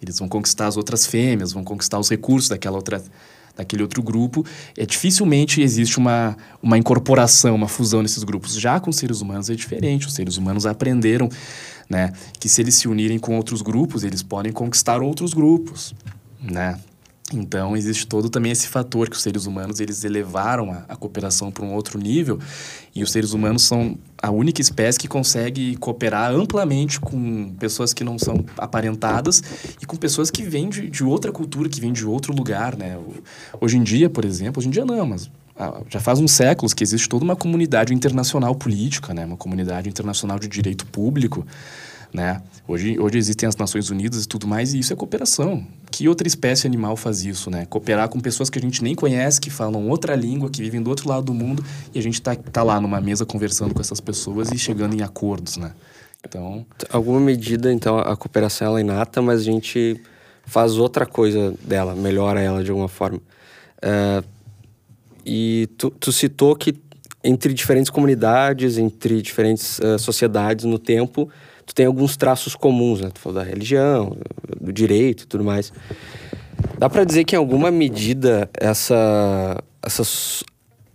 Eles 0.00 0.18
vão 0.18 0.28
conquistar 0.28 0.66
as 0.66 0.76
outras 0.76 1.06
fêmeas, 1.06 1.52
vão 1.52 1.64
conquistar 1.64 1.98
os 1.98 2.08
recursos 2.08 2.48
daquela 2.48 2.76
outra 2.76 3.02
daquele 3.56 3.82
outro 3.82 4.02
grupo, 4.02 4.44
é, 4.76 4.84
dificilmente 4.84 5.60
existe 5.60 5.98
uma, 5.98 6.36
uma 6.62 6.76
incorporação, 6.76 7.54
uma 7.54 7.68
fusão 7.68 8.02
nesses 8.02 8.24
grupos. 8.24 8.54
Já 8.54 8.80
com 8.80 8.90
seres 8.92 9.20
humanos 9.20 9.48
é 9.48 9.54
diferente. 9.54 10.06
Os 10.06 10.14
seres 10.14 10.36
humanos 10.36 10.66
aprenderam 10.66 11.28
né, 11.88 12.12
que 12.38 12.48
se 12.48 12.60
eles 12.60 12.74
se 12.74 12.88
unirem 12.88 13.18
com 13.18 13.36
outros 13.36 13.62
grupos, 13.62 14.04
eles 14.04 14.22
podem 14.22 14.52
conquistar 14.52 15.00
outros 15.00 15.32
grupos. 15.34 15.94
Né? 16.42 16.78
Então, 17.32 17.74
existe 17.74 18.06
todo 18.06 18.28
também 18.28 18.52
esse 18.52 18.68
fator 18.68 19.08
que 19.08 19.16
os 19.16 19.22
seres 19.22 19.46
humanos 19.46 19.80
eles 19.80 20.04
elevaram 20.04 20.70
a, 20.70 20.84
a 20.90 20.94
cooperação 20.96 21.50
para 21.50 21.64
um 21.64 21.72
outro 21.72 21.98
nível 21.98 22.38
e 22.94 23.02
os 23.02 23.10
seres 23.10 23.32
humanos 23.32 23.62
são 23.62 23.96
a 24.22 24.30
única 24.30 24.60
espécie 24.60 24.98
que 24.98 25.08
consegue 25.08 25.74
cooperar 25.76 26.32
amplamente 26.32 27.00
com 27.00 27.50
pessoas 27.58 27.94
que 27.94 28.04
não 28.04 28.18
são 28.18 28.44
aparentadas 28.58 29.42
e 29.80 29.86
com 29.86 29.96
pessoas 29.96 30.30
que 30.30 30.42
vêm 30.42 30.68
de, 30.68 30.90
de 30.90 31.02
outra 31.02 31.32
cultura, 31.32 31.66
que 31.68 31.80
vêm 31.80 31.94
de 31.94 32.06
outro 32.06 32.34
lugar, 32.34 32.76
né? 32.76 32.98
Hoje 33.58 33.78
em 33.78 33.82
dia, 33.82 34.10
por 34.10 34.24
exemplo, 34.24 34.60
hoje 34.60 34.68
em 34.68 34.70
dia 34.70 34.84
não, 34.84 35.06
mas 35.06 35.30
ah, 35.56 35.80
já 35.88 36.00
faz 36.00 36.20
uns 36.20 36.32
séculos 36.32 36.74
que 36.74 36.84
existe 36.84 37.08
toda 37.08 37.24
uma 37.24 37.36
comunidade 37.36 37.94
internacional 37.94 38.54
política, 38.54 39.14
né? 39.14 39.24
Uma 39.24 39.36
comunidade 39.36 39.88
internacional 39.88 40.38
de 40.38 40.46
direito 40.46 40.84
público, 40.86 41.46
né? 42.14 42.40
Hoje, 42.66 42.96
hoje 42.98 43.18
existem 43.18 43.48
as 43.48 43.56
Nações 43.56 43.90
Unidas 43.90 44.24
e 44.24 44.28
tudo 44.28 44.46
mais, 44.46 44.72
e 44.72 44.78
isso 44.78 44.92
é 44.92 44.96
cooperação. 44.96 45.66
Que 45.90 46.08
outra 46.08 46.28
espécie 46.28 46.64
animal 46.64 46.96
faz 46.96 47.24
isso, 47.24 47.50
né? 47.50 47.66
Cooperar 47.66 48.08
com 48.08 48.20
pessoas 48.20 48.48
que 48.48 48.58
a 48.58 48.62
gente 48.62 48.84
nem 48.84 48.94
conhece, 48.94 49.40
que 49.40 49.50
falam 49.50 49.88
outra 49.88 50.14
língua, 50.14 50.48
que 50.48 50.62
vivem 50.62 50.80
do 50.80 50.88
outro 50.88 51.08
lado 51.08 51.24
do 51.24 51.34
mundo, 51.34 51.64
e 51.92 51.98
a 51.98 52.02
gente 52.02 52.22
tá, 52.22 52.36
tá 52.36 52.62
lá 52.62 52.80
numa 52.80 53.00
mesa 53.00 53.26
conversando 53.26 53.74
com 53.74 53.80
essas 53.80 54.00
pessoas 54.00 54.52
e 54.52 54.58
chegando 54.58 54.94
em 54.94 55.02
acordos, 55.02 55.56
né? 55.56 55.72
Então... 56.26 56.64
Alguma 56.88 57.20
medida, 57.20 57.72
então, 57.72 57.98
a 57.98 58.16
cooperação 58.16 58.68
ela 58.68 58.78
é 58.78 58.82
inata, 58.82 59.20
mas 59.20 59.40
a 59.40 59.44
gente 59.44 60.00
faz 60.46 60.76
outra 60.76 61.04
coisa 61.04 61.52
dela, 61.64 61.96
melhora 61.96 62.40
ela 62.40 62.62
de 62.62 62.70
alguma 62.70 62.88
forma. 62.88 63.18
Uh, 63.18 64.24
e 65.26 65.68
tu, 65.76 65.90
tu 65.90 66.12
citou 66.12 66.54
que 66.54 66.74
entre 67.24 67.54
diferentes 67.54 67.90
comunidades, 67.90 68.76
entre 68.76 69.20
diferentes 69.22 69.78
uh, 69.78 69.98
sociedades 69.98 70.66
no 70.66 70.78
tempo, 70.78 71.28
tu 71.66 71.74
tem 71.74 71.86
alguns 71.86 72.16
traços 72.16 72.54
comuns, 72.54 73.00
né? 73.00 73.10
Tu 73.12 73.20
falou 73.20 73.38
da 73.38 73.44
religião, 73.44 74.16
do 74.60 74.72
direito 74.72 75.22
e 75.22 75.26
tudo 75.26 75.44
mais. 75.44 75.72
Dá 76.78 76.88
para 76.88 77.04
dizer 77.04 77.24
que 77.24 77.34
em 77.34 77.38
alguma 77.38 77.70
medida 77.70 78.48
essa, 78.54 79.62
essa 79.82 80.02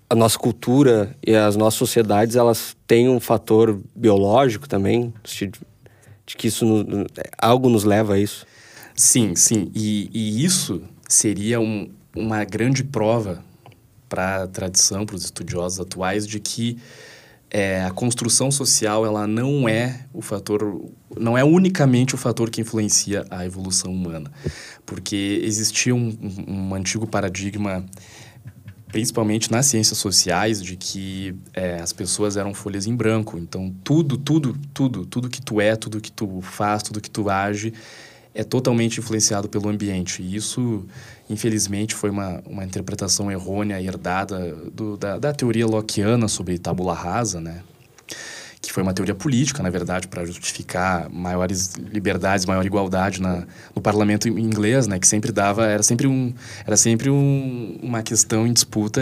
a 0.09 0.15
nossa 0.15 0.37
cultura 0.37 1.15
e 1.25 1.35
as 1.35 1.55
nossas 1.55 1.77
sociedades 1.77 2.35
elas 2.35 2.75
têm 2.87 3.07
um 3.07 3.19
fator 3.19 3.79
biológico 3.95 4.67
também 4.67 5.13
de, 5.23 5.51
de 6.25 6.35
que 6.35 6.47
isso 6.47 6.65
algo 7.37 7.69
nos 7.69 7.83
leva 7.83 8.15
a 8.15 8.19
isso. 8.19 8.45
Sim, 8.95 9.35
sim. 9.35 9.71
E, 9.73 10.09
e 10.11 10.43
isso 10.43 10.81
seria 11.07 11.59
um, 11.59 11.89
uma 12.15 12.43
grande 12.43 12.83
prova 12.83 13.43
para 14.09 14.43
a 14.43 14.47
tradição, 14.47 15.05
para 15.05 15.15
os 15.15 15.23
estudiosos 15.23 15.79
atuais, 15.79 16.27
de 16.27 16.39
que 16.39 16.77
é, 17.51 17.83
a 17.83 17.91
construção 17.91 18.51
social 18.51 19.05
ela 19.05 19.25
não 19.25 19.67
é 19.67 20.01
o 20.13 20.21
fator, 20.21 20.81
não 21.17 21.37
é 21.37 21.43
unicamente 21.43 22.13
o 22.13 22.17
fator 22.17 22.49
que 22.49 22.61
influencia 22.61 23.25
a 23.29 23.45
evolução 23.45 23.91
humana, 23.91 24.31
porque 24.85 25.41
existia 25.43 25.95
um, 25.95 26.15
um, 26.47 26.75
antigo 26.75 27.07
paradigma, 27.07 27.83
principalmente 28.89 29.51
nas 29.51 29.65
ciências 29.65 29.97
sociais, 29.97 30.61
de 30.61 30.75
que 30.75 31.35
é, 31.53 31.79
as 31.81 31.91
pessoas 31.91 32.37
eram 32.37 32.53
folhas 32.53 32.85
em 32.85 32.95
branco. 32.95 33.37
Então 33.37 33.73
tudo, 33.83 34.17
tudo, 34.17 34.55
tudo, 34.73 35.05
tudo 35.05 35.29
que 35.29 35.41
tu 35.41 35.59
é, 35.59 35.75
tudo 35.75 35.99
que 35.99 36.11
tu 36.11 36.41
faz, 36.41 36.83
tudo 36.83 37.01
que 37.01 37.09
tu 37.09 37.29
age 37.29 37.73
é 38.33 38.43
totalmente 38.43 38.99
influenciado 38.99 39.49
pelo 39.49 39.69
ambiente. 39.69 40.21
E 40.21 40.35
isso, 40.35 40.85
infelizmente, 41.29 41.93
foi 41.93 42.09
uma, 42.09 42.41
uma 42.45 42.63
interpretação 42.65 43.31
errônea 43.31 43.81
herdada 43.81 44.55
do, 44.73 44.97
da, 44.97 45.19
da 45.19 45.33
teoria 45.33 45.67
lockeana 45.67 46.27
sobre 46.27 46.57
tabula 46.57 46.93
rasa, 46.93 47.39
né? 47.39 47.61
que 48.61 48.73
foi 48.73 48.83
uma 48.83 48.93
teoria 48.93 49.15
política, 49.15 49.63
na 49.63 49.69
verdade, 49.69 50.07
para 50.07 50.25
justificar 50.25 51.09
maiores 51.09 51.75
liberdades, 51.75 52.45
maior 52.45 52.65
igualdade 52.65 53.21
na, 53.21 53.45
no 53.73 53.81
parlamento 53.81 54.27
inglês, 54.27 54.85
né, 54.85 54.99
que 54.99 55.07
sempre 55.07 55.31
dava, 55.31 55.65
era 55.65 55.81
sempre, 55.81 56.07
um, 56.07 56.33
era 56.67 56.75
sempre 56.75 57.09
um, 57.09 57.79
uma 57.81 58.03
questão 58.03 58.45
em 58.45 58.51
disputa 58.51 59.01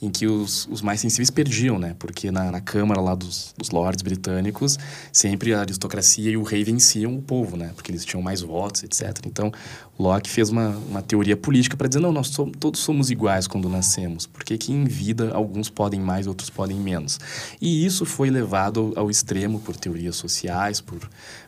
em 0.00 0.10
que 0.10 0.26
os, 0.26 0.68
os 0.70 0.80
mais 0.80 1.00
sensíveis 1.00 1.30
perdiam, 1.30 1.78
né? 1.78 1.94
Porque 1.98 2.30
na, 2.30 2.50
na 2.52 2.60
Câmara 2.60 3.00
lá 3.00 3.14
dos, 3.14 3.52
dos 3.58 3.70
lords 3.70 4.00
britânicos, 4.00 4.78
sempre 5.12 5.52
a 5.52 5.60
aristocracia 5.60 6.30
e 6.30 6.36
o 6.36 6.42
rei 6.42 6.62
venciam 6.62 7.16
o 7.16 7.22
povo, 7.22 7.56
né? 7.56 7.72
Porque 7.74 7.90
eles 7.90 8.04
tinham 8.04 8.22
mais 8.22 8.40
votos, 8.40 8.84
etc. 8.84 9.26
Então, 9.26 9.52
Locke 9.98 10.30
fez 10.30 10.50
uma, 10.50 10.68
uma 10.88 11.02
teoria 11.02 11.36
política 11.36 11.76
para 11.76 11.88
dizer, 11.88 12.00
não, 12.00 12.12
nós 12.12 12.28
somos, 12.28 12.54
todos 12.60 12.78
somos 12.80 13.10
iguais 13.10 13.48
quando 13.48 13.68
nascemos. 13.68 14.24
Porque 14.24 14.56
que 14.56 14.72
em 14.72 14.84
vida 14.84 15.32
alguns 15.34 15.68
podem 15.68 16.00
mais, 16.00 16.28
outros 16.28 16.48
podem 16.48 16.78
menos. 16.78 17.18
E 17.60 17.84
isso 17.84 18.06
foi 18.06 18.30
levado 18.30 18.92
ao, 18.96 19.04
ao 19.04 19.10
extremo 19.10 19.58
por 19.58 19.74
teorias 19.74 20.14
sociais, 20.14 20.80
por, 20.80 21.00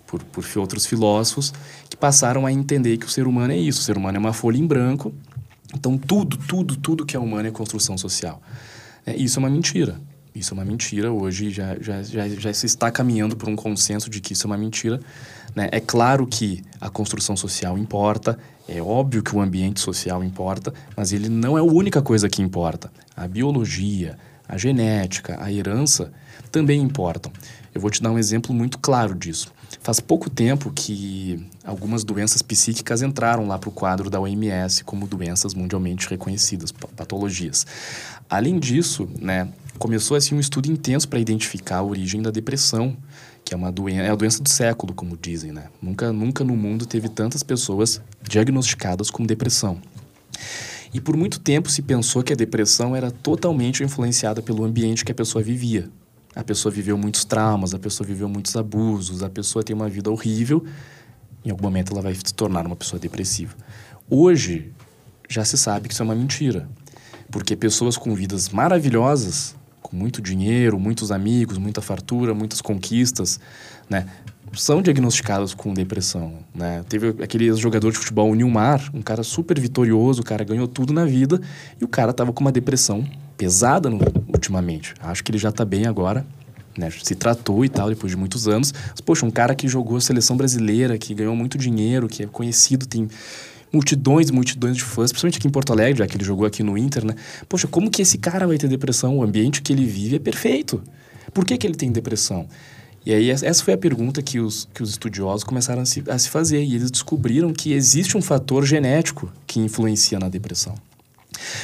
por, 0.08 0.24
por 0.24 0.44
outros 0.56 0.86
filósofos, 0.86 1.54
que 1.88 1.96
passaram 1.96 2.44
a 2.44 2.50
entender 2.50 2.96
que 2.96 3.06
o 3.06 3.08
ser 3.08 3.28
humano 3.28 3.52
é 3.52 3.56
isso. 3.56 3.80
O 3.80 3.84
ser 3.84 3.96
humano 3.96 4.16
é 4.16 4.18
uma 4.18 4.32
folha 4.32 4.58
em 4.58 4.66
branco, 4.66 5.14
então, 5.74 5.96
tudo, 5.96 6.36
tudo, 6.36 6.76
tudo 6.76 7.06
que 7.06 7.16
é 7.16 7.18
humano 7.18 7.48
é 7.48 7.50
construção 7.50 7.96
social. 7.96 8.42
É, 9.06 9.16
isso 9.16 9.38
é 9.38 9.40
uma 9.40 9.50
mentira. 9.50 10.00
Isso 10.34 10.52
é 10.52 10.54
uma 10.54 10.64
mentira. 10.64 11.12
Hoje 11.12 11.50
já, 11.50 11.76
já, 11.80 12.02
já, 12.02 12.28
já 12.28 12.52
se 12.52 12.66
está 12.66 12.90
caminhando 12.90 13.36
por 13.36 13.48
um 13.48 13.56
consenso 13.56 14.08
de 14.08 14.20
que 14.20 14.32
isso 14.32 14.46
é 14.46 14.48
uma 14.48 14.56
mentira. 14.56 15.00
Né? 15.54 15.68
É 15.72 15.80
claro 15.80 16.26
que 16.26 16.62
a 16.80 16.88
construção 16.88 17.36
social 17.36 17.76
importa, 17.76 18.38
é 18.68 18.80
óbvio 18.80 19.22
que 19.22 19.34
o 19.34 19.40
ambiente 19.40 19.80
social 19.80 20.22
importa, 20.22 20.72
mas 20.96 21.12
ele 21.12 21.28
não 21.28 21.56
é 21.56 21.60
a 21.60 21.64
única 21.64 22.00
coisa 22.00 22.28
que 22.28 22.42
importa. 22.42 22.92
A 23.16 23.26
biologia, 23.26 24.16
a 24.48 24.56
genética, 24.56 25.36
a 25.40 25.52
herança 25.52 26.12
também 26.52 26.80
importam. 26.80 27.32
Eu 27.74 27.80
vou 27.80 27.90
te 27.90 28.02
dar 28.02 28.10
um 28.10 28.18
exemplo 28.18 28.54
muito 28.54 28.78
claro 28.78 29.14
disso. 29.14 29.52
Faz 29.78 30.00
pouco 30.00 30.28
tempo 30.28 30.72
que 30.72 31.46
algumas 31.64 32.02
doenças 32.02 32.42
psíquicas 32.42 33.02
entraram 33.02 33.46
lá 33.46 33.58
para 33.58 33.68
o 33.68 33.72
quadro 33.72 34.10
da 34.10 34.20
OMS 34.20 34.82
como 34.84 35.06
doenças 35.06 35.54
mundialmente 35.54 36.08
reconhecidas, 36.08 36.72
patologias. 36.72 37.66
Além 38.28 38.58
disso, 38.58 39.08
né, 39.18 39.48
começou 39.78 40.16
assim 40.16 40.34
um 40.34 40.40
estudo 40.40 40.70
intenso 40.70 41.08
para 41.08 41.20
identificar 41.20 41.78
a 41.78 41.82
origem 41.82 42.20
da 42.20 42.30
depressão, 42.30 42.96
que 43.44 43.54
é 43.54 43.56
uma 43.56 43.70
doença, 43.70 44.02
é 44.02 44.10
a 44.10 44.14
doença 44.14 44.42
do 44.42 44.48
século, 44.48 44.92
como 44.92 45.16
dizem, 45.16 45.52
né? 45.52 45.68
Nunca, 45.80 46.12
nunca 46.12 46.44
no 46.44 46.56
mundo 46.56 46.84
teve 46.84 47.08
tantas 47.08 47.42
pessoas 47.42 48.00
diagnosticadas 48.22 49.08
com 49.08 49.24
depressão. 49.24 49.80
E 50.92 51.00
por 51.00 51.16
muito 51.16 51.38
tempo 51.38 51.70
se 51.70 51.82
pensou 51.82 52.22
que 52.22 52.32
a 52.32 52.36
depressão 52.36 52.94
era 52.96 53.10
totalmente 53.10 53.82
influenciada 53.82 54.42
pelo 54.42 54.64
ambiente 54.64 55.04
que 55.04 55.12
a 55.12 55.14
pessoa 55.14 55.42
vivia. 55.42 55.88
A 56.34 56.44
pessoa 56.44 56.72
viveu 56.72 56.96
muitos 56.96 57.24
traumas, 57.24 57.74
a 57.74 57.78
pessoa 57.78 58.06
viveu 58.06 58.28
muitos 58.28 58.56
abusos, 58.56 59.22
a 59.22 59.28
pessoa 59.28 59.64
tem 59.64 59.74
uma 59.74 59.88
vida 59.88 60.10
horrível, 60.10 60.64
em 61.44 61.50
algum 61.50 61.64
momento 61.64 61.92
ela 61.92 62.02
vai 62.02 62.14
se 62.14 62.32
tornar 62.34 62.66
uma 62.66 62.76
pessoa 62.76 63.00
depressiva. 63.00 63.54
Hoje, 64.08 64.72
já 65.28 65.44
se 65.44 65.56
sabe 65.56 65.88
que 65.88 65.94
isso 65.94 66.02
é 66.02 66.04
uma 66.04 66.14
mentira. 66.14 66.68
Porque 67.30 67.54
pessoas 67.54 67.96
com 67.96 68.14
vidas 68.14 68.48
maravilhosas, 68.48 69.54
com 69.80 69.96
muito 69.96 70.20
dinheiro, 70.20 70.78
muitos 70.78 71.12
amigos, 71.12 71.58
muita 71.58 71.80
fartura, 71.80 72.34
muitas 72.34 72.60
conquistas, 72.60 73.38
né, 73.88 74.06
são 74.52 74.82
diagnosticadas 74.82 75.54
com 75.54 75.72
depressão, 75.72 76.38
né? 76.52 76.84
Teve 76.88 77.22
aquele 77.22 77.52
jogador 77.54 77.92
de 77.92 77.98
futebol, 77.98 78.30
o 78.30 78.34
Nilmar, 78.34 78.90
um 78.92 79.00
cara 79.00 79.22
super 79.22 79.58
vitorioso, 79.60 80.22
o 80.22 80.24
cara 80.24 80.42
ganhou 80.42 80.66
tudo 80.66 80.92
na 80.92 81.04
vida 81.04 81.40
e 81.80 81.84
o 81.84 81.88
cara 81.88 82.12
tava 82.12 82.32
com 82.32 82.40
uma 82.40 82.50
depressão 82.50 83.08
pesada 83.36 83.88
no, 83.88 83.98
ultimamente. 84.40 84.94
Acho 85.00 85.22
que 85.22 85.30
ele 85.30 85.38
já 85.38 85.52
tá 85.52 85.64
bem 85.64 85.86
agora, 85.86 86.26
né? 86.76 86.90
Se 86.90 87.14
tratou 87.14 87.64
e 87.64 87.68
tal, 87.68 87.90
depois 87.90 88.10
de 88.10 88.16
muitos 88.16 88.48
anos. 88.48 88.72
Mas, 88.72 89.00
poxa, 89.00 89.26
um 89.26 89.30
cara 89.30 89.54
que 89.54 89.68
jogou 89.68 89.98
a 89.98 90.00
seleção 90.00 90.36
brasileira, 90.36 90.98
que 90.98 91.14
ganhou 91.14 91.36
muito 91.36 91.58
dinheiro, 91.58 92.08
que 92.08 92.22
é 92.22 92.26
conhecido, 92.26 92.86
tem 92.86 93.06
multidões 93.72 94.32
multidões 94.32 94.76
de 94.76 94.82
fãs, 94.82 95.12
principalmente 95.12 95.38
aqui 95.38 95.46
em 95.46 95.50
Porto 95.50 95.72
Alegre, 95.72 96.00
já 96.00 96.06
que 96.06 96.16
ele 96.16 96.24
jogou 96.24 96.44
aqui 96.44 96.62
no 96.62 96.76
Inter, 96.76 97.04
né? 97.04 97.14
Poxa, 97.48 97.68
como 97.68 97.88
que 97.90 98.02
esse 98.02 98.18
cara 98.18 98.46
vai 98.46 98.58
ter 98.58 98.66
depressão? 98.66 99.18
O 99.18 99.22
ambiente 99.22 99.62
que 99.62 99.72
ele 99.72 99.84
vive 99.84 100.16
é 100.16 100.18
perfeito. 100.18 100.82
Por 101.32 101.44
que, 101.44 101.56
que 101.56 101.66
ele 101.66 101.76
tem 101.76 101.92
depressão? 101.92 102.48
E 103.06 103.14
aí, 103.14 103.30
essa 103.30 103.64
foi 103.64 103.72
a 103.72 103.78
pergunta 103.78 104.20
que 104.20 104.40
os, 104.40 104.68
que 104.74 104.82
os 104.82 104.90
estudiosos 104.90 105.42
começaram 105.44 105.82
a 105.82 105.86
se, 105.86 106.02
a 106.08 106.18
se 106.18 106.28
fazer. 106.28 106.62
E 106.62 106.74
eles 106.74 106.90
descobriram 106.90 107.52
que 107.52 107.72
existe 107.72 108.16
um 108.16 108.20
fator 108.20 108.66
genético 108.66 109.32
que 109.46 109.58
influencia 109.58 110.18
na 110.18 110.28
depressão. 110.28 110.74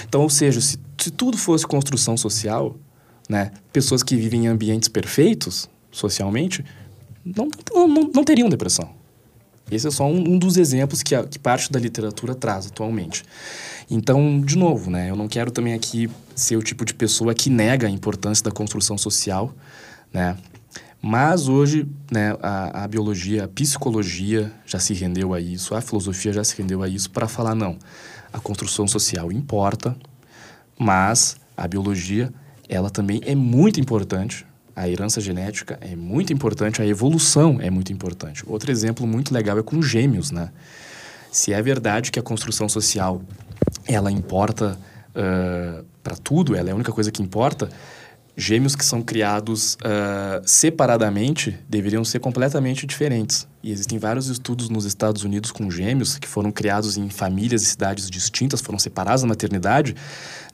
Então, 0.08 0.22
ou 0.22 0.30
seja, 0.30 0.60
se, 0.60 0.78
se 0.98 1.10
tudo 1.10 1.36
fosse 1.36 1.66
construção 1.66 2.16
social, 2.16 2.76
né, 3.28 3.52
pessoas 3.72 4.02
que 4.02 4.16
vivem 4.16 4.44
em 4.44 4.48
ambientes 4.48 4.88
perfeitos, 4.88 5.68
socialmente, 5.90 6.64
não, 7.24 7.48
não, 7.72 7.88
não 8.14 8.24
teriam 8.24 8.48
depressão. 8.48 8.90
Esse 9.70 9.88
é 9.88 9.90
só 9.90 10.06
um, 10.06 10.34
um 10.34 10.38
dos 10.38 10.56
exemplos 10.56 11.02
que, 11.02 11.14
a, 11.14 11.24
que 11.24 11.38
parte 11.38 11.72
da 11.72 11.78
literatura 11.78 12.34
traz 12.34 12.66
atualmente. 12.66 13.24
Então, 13.90 14.40
de 14.40 14.56
novo, 14.56 14.90
né, 14.90 15.10
eu 15.10 15.16
não 15.16 15.26
quero 15.26 15.50
também 15.50 15.74
aqui 15.74 16.08
ser 16.34 16.56
o 16.56 16.62
tipo 16.62 16.84
de 16.84 16.94
pessoa 16.94 17.34
que 17.34 17.50
nega 17.50 17.86
a 17.86 17.90
importância 17.90 18.44
da 18.44 18.50
construção 18.50 18.96
social, 18.96 19.52
né? 20.12 20.36
Mas 21.02 21.46
hoje, 21.46 21.86
né, 22.10 22.36
a, 22.42 22.84
a 22.84 22.88
biologia, 22.88 23.44
a 23.44 23.48
psicologia 23.48 24.52
já 24.64 24.78
se 24.78 24.94
rendeu 24.94 25.34
a 25.34 25.40
isso, 25.40 25.74
a 25.74 25.80
filosofia 25.80 26.32
já 26.32 26.42
se 26.42 26.56
rendeu 26.56 26.82
a 26.82 26.88
isso 26.88 27.10
para 27.10 27.28
falar 27.28 27.54
não. 27.54 27.78
A 28.36 28.40
construção 28.40 28.86
social 28.86 29.32
importa, 29.32 29.96
mas 30.78 31.38
a 31.56 31.66
biologia, 31.66 32.30
ela 32.68 32.90
também 32.90 33.18
é 33.24 33.34
muito 33.34 33.80
importante. 33.80 34.44
A 34.74 34.86
herança 34.86 35.22
genética 35.22 35.78
é 35.80 35.96
muito 35.96 36.34
importante, 36.34 36.82
a 36.82 36.86
evolução 36.86 37.58
é 37.62 37.70
muito 37.70 37.94
importante. 37.94 38.44
Outro 38.46 38.70
exemplo 38.70 39.06
muito 39.06 39.32
legal 39.32 39.58
é 39.58 39.62
com 39.62 39.80
gêmeos, 39.80 40.30
né? 40.30 40.50
Se 41.32 41.54
é 41.54 41.62
verdade 41.62 42.12
que 42.12 42.18
a 42.18 42.22
construção 42.22 42.68
social 42.68 43.22
ela 43.88 44.12
importa 44.12 44.78
uh, 45.12 45.82
para 46.02 46.16
tudo, 46.16 46.54
ela 46.54 46.68
é 46.68 46.72
a 46.72 46.74
única 46.74 46.92
coisa 46.92 47.10
que 47.10 47.22
importa, 47.22 47.70
gêmeos 48.36 48.76
que 48.76 48.84
são 48.84 49.00
criados 49.00 49.74
uh, 49.76 50.42
separadamente 50.44 51.58
deveriam 51.68 52.04
ser 52.04 52.18
completamente 52.18 52.86
diferentes. 52.86 53.48
E 53.62 53.72
existem 53.72 53.98
vários 53.98 54.28
estudos 54.28 54.68
nos 54.68 54.84
Estados 54.84 55.24
Unidos 55.24 55.50
com 55.50 55.70
gêmeos 55.70 56.18
que 56.18 56.28
foram 56.28 56.52
criados 56.52 56.98
em 56.98 57.08
famílias 57.08 57.62
e 57.62 57.66
cidades 57.66 58.10
distintas, 58.10 58.60
foram 58.60 58.78
separados 58.78 59.22
na 59.22 59.28
maternidade. 59.30 59.96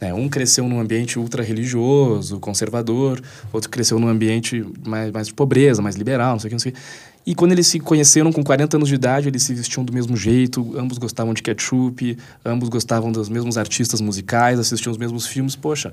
Né? 0.00 0.14
Um 0.14 0.28
cresceu 0.28 0.68
num 0.68 0.78
ambiente 0.78 1.18
ultra-religioso, 1.18 2.38
conservador, 2.38 3.20
outro 3.52 3.68
cresceu 3.68 3.98
num 3.98 4.08
ambiente 4.08 4.64
mais, 4.86 5.10
mais 5.10 5.26
de 5.26 5.34
pobreza, 5.34 5.82
mais 5.82 5.96
liberal, 5.96 6.32
não 6.32 6.38
sei 6.38 6.48
o 6.48 6.50
que, 6.50 6.54
não 6.54 6.60
sei 6.60 6.72
o 6.72 6.74
que. 6.74 6.80
E 7.24 7.34
quando 7.34 7.52
eles 7.52 7.66
se 7.66 7.78
conheceram 7.78 8.32
com 8.32 8.42
40 8.42 8.76
anos 8.76 8.88
de 8.88 8.94
idade, 8.94 9.28
eles 9.28 9.42
se 9.42 9.54
vestiam 9.54 9.84
do 9.84 9.92
mesmo 9.92 10.16
jeito, 10.16 10.76
ambos 10.76 10.98
gostavam 10.98 11.34
de 11.34 11.42
ketchup, 11.42 12.16
ambos 12.44 12.68
gostavam 12.68 13.12
dos 13.12 13.28
mesmos 13.28 13.58
artistas 13.58 14.00
musicais, 14.00 14.58
assistiam 14.58 14.90
os 14.90 14.98
mesmos 14.98 15.26
filmes. 15.26 15.54
Poxa, 15.54 15.92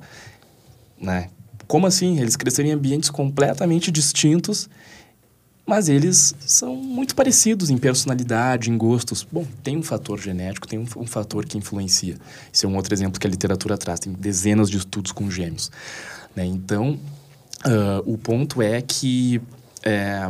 né? 1.00 1.30
Como 1.70 1.86
assim? 1.86 2.20
Eles 2.20 2.36
cresceram 2.36 2.70
em 2.70 2.72
ambientes 2.72 3.12
completamente 3.12 3.92
distintos, 3.92 4.68
mas 5.68 5.88
eles 5.88 6.34
são 6.40 6.76
muito 6.76 7.14
parecidos 7.14 7.70
em 7.70 7.78
personalidade, 7.78 8.72
em 8.72 8.76
gostos. 8.76 9.24
Bom, 9.32 9.46
tem 9.62 9.78
um 9.78 9.84
fator 9.84 10.20
genético, 10.20 10.68
tem 10.68 10.80
um, 10.80 10.88
um 10.98 11.06
fator 11.06 11.46
que 11.46 11.60
influencia. 11.60 12.18
Esse 12.52 12.66
é 12.66 12.68
um 12.68 12.76
outro 12.76 12.92
exemplo 12.92 13.20
que 13.20 13.28
a 13.28 13.30
literatura 13.30 13.78
traz. 13.78 14.00
Tem 14.00 14.12
dezenas 14.12 14.68
de 14.68 14.78
estudos 14.78 15.12
com 15.12 15.30
gêmeos. 15.30 15.72
Né? 16.36 16.44
Então, 16.44 17.00
uh, 17.64 18.12
o 18.12 18.18
ponto 18.18 18.64
é 18.64 18.82
que 18.82 19.40
é, 19.84 20.28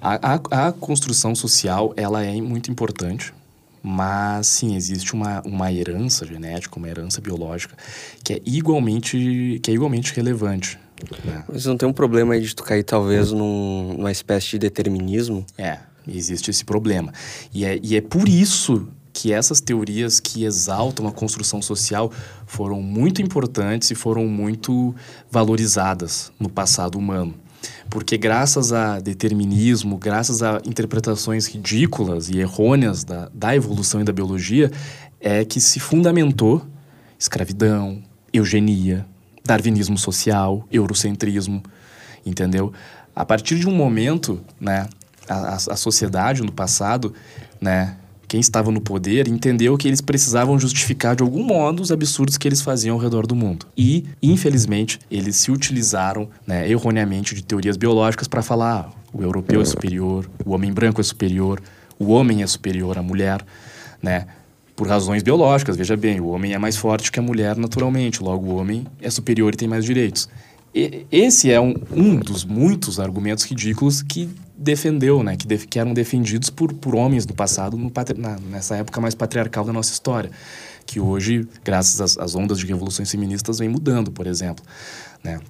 a, 0.00 0.34
a, 0.34 0.68
a, 0.68 0.72
construção 0.72 1.34
social 1.34 1.92
ela 1.96 2.24
é 2.24 2.40
muito 2.40 2.70
importante, 2.70 3.34
mas 3.90 4.46
sim, 4.46 4.76
existe 4.76 5.14
uma, 5.14 5.40
uma 5.46 5.72
herança 5.72 6.26
genética, 6.26 6.76
uma 6.76 6.86
herança 6.86 7.22
biológica 7.22 7.74
que 8.22 8.34
é 8.34 8.42
igualmente, 8.44 9.58
que 9.62 9.70
é 9.70 9.74
igualmente 9.74 10.14
relevante. 10.14 10.78
Né? 11.24 11.42
Mas 11.48 11.64
não 11.64 11.74
tem 11.74 11.88
um 11.88 11.92
problema 11.92 12.34
aí 12.34 12.42
de 12.42 12.54
tu 12.54 12.62
cair 12.62 12.84
talvez 12.84 13.32
num, 13.32 13.94
numa 13.96 14.12
espécie 14.12 14.50
de 14.50 14.58
determinismo? 14.58 15.42
É, 15.56 15.78
existe 16.06 16.50
esse 16.50 16.66
problema. 16.66 17.14
E 17.54 17.64
é, 17.64 17.80
e 17.82 17.96
é 17.96 18.02
por 18.02 18.28
isso 18.28 18.86
que 19.10 19.32
essas 19.32 19.58
teorias 19.58 20.20
que 20.20 20.44
exaltam 20.44 21.08
a 21.08 21.12
construção 21.12 21.62
social 21.62 22.12
foram 22.46 22.82
muito 22.82 23.22
importantes 23.22 23.90
e 23.90 23.94
foram 23.94 24.26
muito 24.26 24.94
valorizadas 25.30 26.30
no 26.38 26.50
passado 26.50 26.98
humano. 26.98 27.34
Porque 27.90 28.18
graças 28.18 28.72
a 28.72 29.00
determinismo, 29.00 29.96
graças 29.96 30.42
a 30.42 30.60
interpretações 30.64 31.46
ridículas 31.46 32.28
e 32.28 32.38
errôneas 32.38 33.04
da, 33.04 33.30
da 33.32 33.56
evolução 33.56 34.00
e 34.00 34.04
da 34.04 34.12
biologia, 34.12 34.70
é 35.20 35.44
que 35.44 35.60
se 35.60 35.80
fundamentou 35.80 36.64
escravidão, 37.18 38.02
eugenia, 38.32 39.06
darwinismo 39.44 39.98
social, 39.98 40.66
eurocentrismo, 40.70 41.62
entendeu? 42.24 42.72
A 43.16 43.24
partir 43.24 43.58
de 43.58 43.66
um 43.66 43.74
momento, 43.74 44.40
né, 44.60 44.86
a, 45.28 45.54
a 45.54 45.76
sociedade 45.76 46.42
no 46.42 46.52
passado, 46.52 47.12
né, 47.60 47.96
quem 48.28 48.40
estava 48.40 48.70
no 48.70 48.80
poder 48.80 49.26
entendeu 49.26 49.76
que 49.78 49.88
eles 49.88 50.02
precisavam 50.02 50.58
justificar 50.58 51.16
de 51.16 51.22
algum 51.22 51.42
modo 51.42 51.82
os 51.82 51.90
absurdos 51.90 52.36
que 52.36 52.46
eles 52.46 52.60
faziam 52.60 52.94
ao 52.94 53.00
redor 53.00 53.26
do 53.26 53.34
mundo. 53.34 53.66
E, 53.76 54.04
infelizmente, 54.22 55.00
eles 55.10 55.36
se 55.36 55.50
utilizaram 55.50 56.28
né, 56.46 56.70
erroneamente 56.70 57.34
de 57.34 57.42
teorias 57.42 57.78
biológicas 57.78 58.28
para 58.28 58.42
falar 58.42 58.68
ah, 58.68 58.98
o 59.14 59.22
europeu 59.22 59.62
é 59.62 59.64
superior, 59.64 60.28
o 60.44 60.52
homem 60.52 60.70
branco 60.70 61.00
é 61.00 61.04
superior, 61.04 61.60
o 61.98 62.10
homem 62.10 62.42
é 62.42 62.46
superior 62.46 62.98
à 62.98 63.02
mulher, 63.02 63.44
né? 64.02 64.26
Por 64.76 64.86
razões 64.86 65.22
biológicas, 65.22 65.76
veja 65.76 65.96
bem, 65.96 66.20
o 66.20 66.28
homem 66.28 66.52
é 66.52 66.58
mais 66.58 66.76
forte 66.76 67.10
que 67.10 67.18
a 67.18 67.22
mulher 67.22 67.56
naturalmente, 67.56 68.22
logo 68.22 68.46
o 68.46 68.56
homem 68.56 68.86
é 69.00 69.10
superior 69.10 69.54
e 69.54 69.56
tem 69.56 69.66
mais 69.66 69.84
direitos. 69.84 70.28
E, 70.74 71.06
esse 71.10 71.50
é 71.50 71.60
um, 71.60 71.74
um 71.90 72.16
dos 72.16 72.44
muitos 72.44 73.00
argumentos 73.00 73.44
ridículos 73.44 74.02
que 74.02 74.28
defendeu, 74.58 75.22
né, 75.22 75.36
que, 75.36 75.46
que 75.66 75.78
eram 75.78 75.94
defendidos 75.94 76.50
por, 76.50 76.72
por 76.72 76.96
homens 76.96 77.24
do 77.24 77.32
passado 77.32 77.76
no, 77.76 77.92
na, 78.16 78.38
nessa 78.40 78.76
época 78.76 79.00
mais 79.00 79.14
patriarcal 79.14 79.64
da 79.64 79.72
nossa 79.72 79.92
história, 79.92 80.30
que 80.84 80.98
hoje, 80.98 81.46
graças 81.64 82.00
às, 82.00 82.18
às 82.18 82.34
ondas 82.34 82.58
de 82.58 82.66
revoluções 82.66 83.10
feministas, 83.10 83.60
vem 83.60 83.68
mudando, 83.68 84.10
por 84.10 84.26
exemplo, 84.26 84.64
né? 85.22 85.40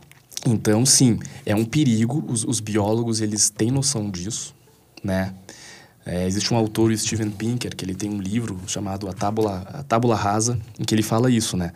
Então, 0.47 0.87
sim, 0.87 1.19
é 1.45 1.55
um 1.55 1.65
perigo. 1.65 2.25
Os, 2.29 2.45
os 2.45 2.61
biólogos 2.61 3.21
eles 3.21 3.51
têm 3.51 3.71
noção 3.71 4.11
disso, 4.11 4.55
né? 5.03 5.35
É, 6.07 6.27
existe 6.27 6.55
um 6.55 6.57
autor, 6.57 6.97
Steven 6.97 7.31
Pinker, 7.31 7.75
que 7.77 7.85
ele 7.85 7.95
tem 7.95 8.09
um 8.09 8.21
livro 8.21 8.59
chamado 8.67 9.09
A 9.09 9.13
Tábula, 9.13 9.67
A 9.75 9.83
Tábula 9.83 10.17
Rasa, 10.17 10.59
em 10.79 10.85
que 10.85 10.95
ele 10.95 11.03
fala 11.03 11.31
isso, 11.31 11.57
né? 11.57 11.73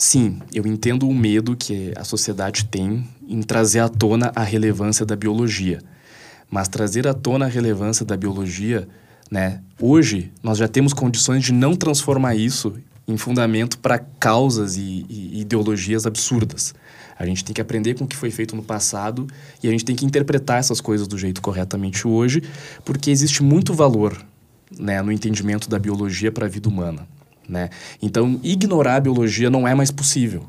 Sim, 0.00 0.40
eu 0.54 0.66
entendo 0.66 1.06
o 1.06 1.14
medo 1.14 1.54
que 1.54 1.92
a 1.94 2.04
sociedade 2.04 2.64
tem 2.64 3.06
em 3.28 3.42
trazer 3.42 3.80
à 3.80 3.88
tona 3.88 4.32
a 4.34 4.42
relevância 4.42 5.04
da 5.04 5.14
biologia. 5.14 5.80
Mas 6.50 6.68
trazer 6.68 7.06
à 7.06 7.12
tona 7.12 7.44
a 7.44 7.48
relevância 7.48 8.04
da 8.04 8.16
biologia, 8.16 8.88
né? 9.30 9.60
Hoje 9.78 10.32
nós 10.42 10.56
já 10.56 10.66
temos 10.66 10.94
condições 10.94 11.44
de 11.44 11.52
não 11.52 11.76
transformar 11.76 12.34
isso 12.34 12.74
em 13.06 13.16
fundamento 13.18 13.78
para 13.78 13.98
causas 13.98 14.76
e, 14.76 15.04
e, 15.08 15.40
ideologias 15.42 16.06
absurdas. 16.06 16.74
A 17.18 17.26
gente 17.26 17.44
tem 17.44 17.52
que 17.52 17.60
aprender 17.60 17.94
com 17.94 18.04
o 18.04 18.08
que 18.08 18.16
foi 18.16 18.30
feito 18.30 18.56
no 18.56 18.62
passado 18.62 19.26
e 19.62 19.68
a 19.68 19.70
gente 19.70 19.84
tem 19.84 19.94
que 19.94 20.06
interpretar 20.06 20.58
essas 20.58 20.80
coisas 20.80 21.06
do 21.06 21.18
jeito 21.18 21.42
corretamente 21.42 22.08
hoje, 22.08 22.42
porque 22.86 23.10
existe 23.10 23.42
muito 23.42 23.74
valor 23.74 24.16
né, 24.78 25.02
no 25.02 25.12
entendimento 25.12 25.68
da 25.68 25.78
biologia 25.78 26.32
para 26.32 26.46
a 26.46 26.48
vida 26.48 26.70
humana. 26.70 27.06
Né? 27.50 27.68
Então, 28.00 28.38
ignorar 28.44 28.96
a 28.96 29.00
biologia 29.00 29.50
não 29.50 29.66
é 29.66 29.74
mais 29.74 29.90
possível. 29.90 30.48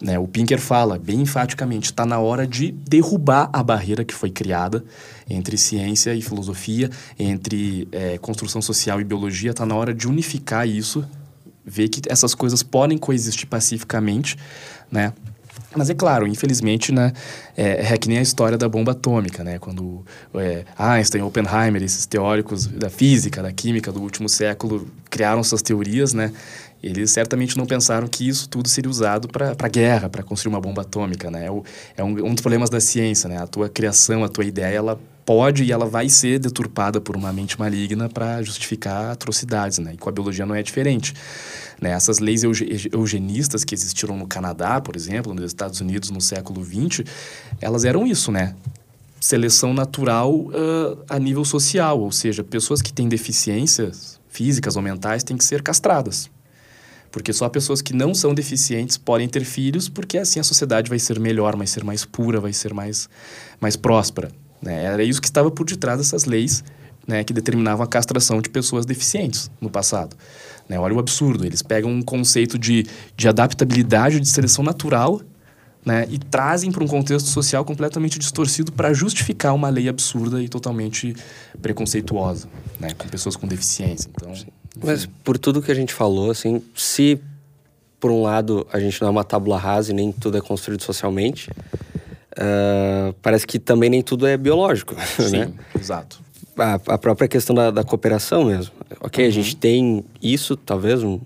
Né? 0.00 0.18
O 0.18 0.26
Pinker 0.26 0.58
fala 0.58 0.98
bem 0.98 1.20
enfaticamente: 1.20 1.90
está 1.90 2.06
na 2.06 2.18
hora 2.18 2.46
de 2.46 2.72
derrubar 2.72 3.50
a 3.52 3.62
barreira 3.62 4.04
que 4.04 4.14
foi 4.14 4.30
criada 4.30 4.82
entre 5.28 5.58
ciência 5.58 6.14
e 6.14 6.22
filosofia, 6.22 6.90
entre 7.18 7.86
é, 7.92 8.16
construção 8.18 8.62
social 8.62 9.00
e 9.00 9.04
biologia. 9.04 9.50
Está 9.50 9.66
na 9.66 9.74
hora 9.74 9.92
de 9.92 10.08
unificar 10.08 10.66
isso, 10.66 11.06
ver 11.64 11.88
que 11.88 12.00
essas 12.08 12.34
coisas 12.34 12.62
podem 12.62 12.96
coexistir 12.96 13.46
pacificamente, 13.46 14.36
né? 14.90 15.12
Mas 15.76 15.90
é 15.90 15.94
claro, 15.94 16.26
infelizmente, 16.26 16.92
né, 16.92 17.12
é, 17.56 17.92
é 17.92 17.98
que 17.98 18.08
nem 18.08 18.18
a 18.18 18.22
história 18.22 18.56
da 18.56 18.68
bomba 18.68 18.92
atômica, 18.92 19.42
né? 19.42 19.58
Quando 19.58 20.04
é, 20.34 20.64
Einstein, 20.78 21.22
Oppenheimer, 21.22 21.82
esses 21.82 22.06
teóricos 22.06 22.66
da 22.66 22.88
física, 22.88 23.42
da 23.42 23.52
química 23.52 23.90
do 23.90 24.00
último 24.00 24.28
século 24.28 24.86
criaram 25.10 25.42
suas 25.42 25.62
teorias, 25.62 26.12
né? 26.12 26.32
Eles 26.82 27.10
certamente 27.12 27.56
não 27.56 27.64
pensaram 27.64 28.06
que 28.06 28.28
isso 28.28 28.46
tudo 28.46 28.68
seria 28.68 28.90
usado 28.90 29.26
para 29.26 29.68
guerra, 29.68 30.08
para 30.10 30.22
construir 30.22 30.52
uma 30.52 30.60
bomba 30.60 30.82
atômica, 30.82 31.30
né? 31.30 31.46
É, 31.46 31.50
o, 31.50 31.64
é 31.96 32.04
um, 32.04 32.10
um 32.26 32.34
dos 32.34 32.42
problemas 32.42 32.68
da 32.68 32.78
ciência, 32.78 33.28
né? 33.28 33.38
A 33.38 33.46
tua 33.46 33.68
criação, 33.68 34.22
a 34.22 34.28
tua 34.28 34.44
ideia, 34.44 34.76
ela 34.76 35.00
pode 35.24 35.64
e 35.64 35.72
ela 35.72 35.86
vai 35.86 36.08
ser 36.08 36.38
deturpada 36.38 37.00
por 37.00 37.16
uma 37.16 37.32
mente 37.32 37.58
maligna 37.58 38.08
para 38.08 38.42
justificar 38.42 39.12
atrocidades, 39.12 39.78
né? 39.78 39.94
E 39.94 39.96
com 39.96 40.08
a 40.08 40.12
biologia 40.12 40.44
não 40.44 40.54
é 40.54 40.62
diferente. 40.62 41.14
Né? 41.84 41.90
Essas 41.90 42.18
leis 42.18 42.42
eugenistas 42.42 43.62
que 43.62 43.74
existiram 43.74 44.16
no 44.16 44.26
Canadá, 44.26 44.80
por 44.80 44.96
exemplo, 44.96 45.34
nos 45.34 45.44
Estados 45.44 45.82
Unidos 45.82 46.08
no 46.08 46.18
século 46.18 46.64
XX, 46.64 47.04
elas 47.60 47.84
eram 47.84 48.06
isso, 48.06 48.32
né? 48.32 48.56
Seleção 49.20 49.74
natural 49.74 50.32
uh, 50.34 51.04
a 51.10 51.18
nível 51.18 51.44
social, 51.44 52.00
ou 52.00 52.10
seja, 52.10 52.42
pessoas 52.42 52.80
que 52.80 52.90
têm 52.90 53.06
deficiências 53.06 54.18
físicas 54.30 54.76
ou 54.76 54.82
mentais 54.82 55.22
têm 55.22 55.36
que 55.36 55.44
ser 55.44 55.62
castradas. 55.62 56.30
Porque 57.12 57.34
só 57.34 57.50
pessoas 57.50 57.82
que 57.82 57.94
não 57.94 58.14
são 58.14 58.32
deficientes 58.32 58.96
podem 58.96 59.28
ter 59.28 59.44
filhos, 59.44 59.86
porque 59.86 60.16
assim 60.16 60.40
a 60.40 60.44
sociedade 60.44 60.88
vai 60.88 60.98
ser 60.98 61.20
melhor, 61.20 61.54
vai 61.54 61.66
ser 61.66 61.84
mais 61.84 62.02
pura, 62.06 62.40
vai 62.40 62.54
ser 62.54 62.72
mais, 62.72 63.10
mais 63.60 63.76
próspera. 63.76 64.32
Né? 64.62 64.84
Era 64.84 65.04
isso 65.04 65.20
que 65.20 65.28
estava 65.28 65.50
por 65.50 65.66
detrás 65.66 65.98
dessas 65.98 66.24
leis 66.24 66.64
né, 67.06 67.22
que 67.22 67.32
determinavam 67.34 67.84
a 67.84 67.86
castração 67.86 68.40
de 68.40 68.48
pessoas 68.48 68.86
deficientes 68.86 69.50
no 69.60 69.68
passado. 69.68 70.16
Né? 70.68 70.78
Olha 70.78 70.94
o 70.94 70.98
absurdo, 70.98 71.44
eles 71.44 71.62
pegam 71.62 71.90
um 71.90 72.02
conceito 72.02 72.58
de, 72.58 72.86
de 73.16 73.28
adaptabilidade 73.28 74.20
de 74.20 74.28
seleção 74.28 74.64
natural 74.64 75.20
né, 75.84 76.06
e 76.10 76.18
trazem 76.18 76.72
para 76.72 76.82
um 76.82 76.86
contexto 76.86 77.26
social 77.26 77.64
completamente 77.64 78.18
distorcido 78.18 78.72
para 78.72 78.92
justificar 78.94 79.54
uma 79.54 79.68
lei 79.68 79.88
absurda 79.88 80.42
e 80.42 80.48
totalmente 80.48 81.14
preconceituosa, 81.60 82.48
né, 82.80 82.94
com 82.96 83.06
pessoas 83.06 83.36
com 83.36 83.46
deficiência. 83.46 84.08
Então, 84.14 84.32
Mas 84.82 85.06
por 85.22 85.36
tudo 85.36 85.60
que 85.60 85.70
a 85.70 85.74
gente 85.74 85.92
falou, 85.92 86.30
assim, 86.30 86.62
se 86.74 87.20
por 88.00 88.10
um 88.10 88.22
lado 88.22 88.66
a 88.72 88.80
gente 88.80 89.00
não 89.00 89.08
é 89.08 89.10
uma 89.10 89.24
tábula 89.24 89.58
rasa 89.58 89.92
e 89.92 89.94
nem 89.94 90.10
tudo 90.10 90.38
é 90.38 90.40
construído 90.40 90.82
socialmente, 90.82 91.50
uh, 91.50 93.12
parece 93.20 93.46
que 93.46 93.58
também 93.58 93.90
nem 93.90 94.02
tudo 94.02 94.26
é 94.26 94.36
biológico, 94.38 94.94
Sim, 95.20 95.38
né? 95.38 95.52
exato 95.78 96.24
a, 96.58 96.74
a 96.74 96.98
própria 96.98 97.28
questão 97.28 97.54
da, 97.54 97.70
da, 97.70 97.84
cooperação 97.84 98.44
mesmo. 98.44 98.72
Ok, 99.00 99.24
uhum. 99.24 99.30
a 99.30 99.32
gente 99.32 99.56
tem 99.56 100.04
isso, 100.22 100.56
talvez, 100.56 101.02
um, 101.02 101.20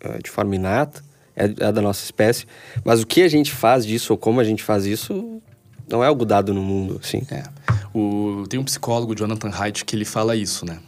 eh, 0.00 0.18
de 0.22 0.30
forma 0.30 0.54
inata, 0.54 1.02
é, 1.34 1.44
é, 1.44 1.72
da 1.72 1.82
nossa 1.82 2.02
espécie, 2.04 2.46
mas 2.84 3.02
o 3.02 3.06
que 3.06 3.22
a 3.22 3.28
gente 3.28 3.52
faz 3.52 3.84
disso 3.84 4.12
ou 4.12 4.18
como 4.18 4.40
a 4.40 4.44
gente 4.44 4.62
faz 4.62 4.86
isso 4.86 5.40
não 5.88 6.02
é 6.02 6.06
algo 6.06 6.24
dado 6.24 6.52
no 6.54 6.62
mundo, 6.62 7.00
assim. 7.02 7.22
É. 7.30 7.42
O, 7.94 8.44
tem 8.48 8.58
um 8.58 8.64
psicólogo, 8.64 9.14
Jonathan 9.14 9.50
Haidt, 9.50 9.84
que 9.84 9.94
ele 9.94 10.04
fala 10.04 10.34
isso, 10.34 10.64
né? 10.64 10.78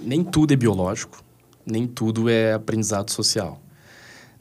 Nem 0.00 0.24
tudo 0.24 0.52
é 0.52 0.56
biológico, 0.56 1.22
nem 1.66 1.86
tudo 1.86 2.28
é 2.28 2.54
aprendizado 2.54 3.10
social. 3.10 3.60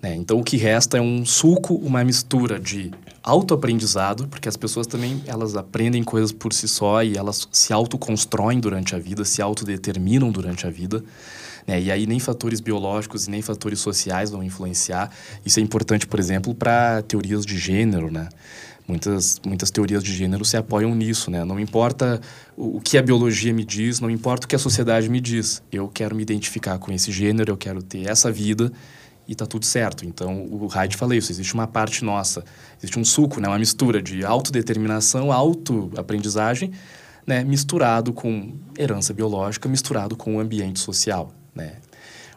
Né? 0.02 0.16
Então, 0.16 0.40
o 0.40 0.44
que 0.44 0.58
resta 0.58 0.98
é 0.98 1.02
um 1.02 1.26
suco, 1.26 1.76
uma 1.76 2.04
mistura 2.04 2.60
de 2.60 2.92
autoaprendizado, 3.24 4.28
porque 4.28 4.50
as 4.50 4.58
pessoas 4.58 4.88
também 4.88 5.22
elas 5.28 5.56
aprendem 5.56 6.04
coisas 6.04 6.32
por 6.32 6.54
si 6.54 6.68
só 6.68 7.04
e 7.04 7.16
elas 7.16 7.48
se 7.52 7.72
autoconstroem 7.72 8.60
durante 8.60 8.96
a 8.96 9.00
vida, 9.00 9.24
se 9.24 9.42
autodeterminam 9.42 10.32
durante 10.32 10.66
a 10.66 10.70
vida. 10.70 11.04
Né? 11.68 11.82
E 11.82 11.92
aí 11.92 12.08
nem 12.08 12.20
fatores 12.20 12.60
biológicos 12.60 13.28
e 13.28 13.32
nem 13.32 13.42
fatores 13.42 13.80
sociais 13.80 14.32
vão 14.32 14.44
influenciar. 14.44 15.12
Isso 15.46 15.60
é 15.60 15.64
importante, 15.64 16.08
por 16.08 16.20
exemplo, 16.20 16.56
para 16.56 17.02
teorias 17.04 17.46
de 17.46 17.58
gênero, 17.58 18.12
né? 18.12 18.30
Muitas, 18.88 19.40
muitas 19.46 19.70
teorias 19.70 20.04
de 20.04 20.12
gênero 20.12 20.44
se 20.44 20.58
apoiam 20.58 20.94
nisso, 20.96 21.30
né? 21.30 21.46
Não 21.46 21.60
importa 21.60 22.20
o, 22.58 22.78
o 22.78 22.82
que 22.82 22.98
a 22.98 23.02
biologia 23.02 23.54
me 23.54 23.64
diz, 23.64 24.00
não 24.00 24.10
importa 24.10 24.46
o 24.46 24.50
que 24.50 24.56
a 24.56 24.60
sociedade 24.60 25.08
me 25.08 25.22
diz. 25.22 25.62
Eu 25.72 25.88
quero 25.88 26.16
me 26.16 26.24
identificar 26.24 26.80
com 26.80 26.92
esse 26.92 27.12
gênero, 27.12 27.52
eu 27.52 27.58
quero 27.58 27.84
ter 27.84 28.10
essa 28.10 28.32
vida 28.32 28.72
e 29.32 29.36
tá 29.36 29.46
tudo 29.46 29.66
certo. 29.66 30.06
Então, 30.06 30.46
o 30.52 30.68
Hyde 30.68 30.98
fala 30.98 31.16
isso, 31.16 31.32
existe 31.32 31.54
uma 31.54 31.66
parte 31.66 32.04
nossa, 32.04 32.44
existe 32.78 33.00
um 33.00 33.06
suco, 33.06 33.40
né, 33.40 33.48
uma 33.48 33.58
mistura 33.58 34.02
de 34.02 34.26
autodeterminação, 34.26 35.32
autoaprendizagem, 35.32 36.74
né, 37.26 37.42
misturado 37.42 38.12
com 38.12 38.52
herança 38.78 39.14
biológica, 39.14 39.70
misturado 39.70 40.18
com 40.18 40.36
o 40.36 40.40
ambiente 40.42 40.82
social, 40.82 41.34
né? 41.56 41.76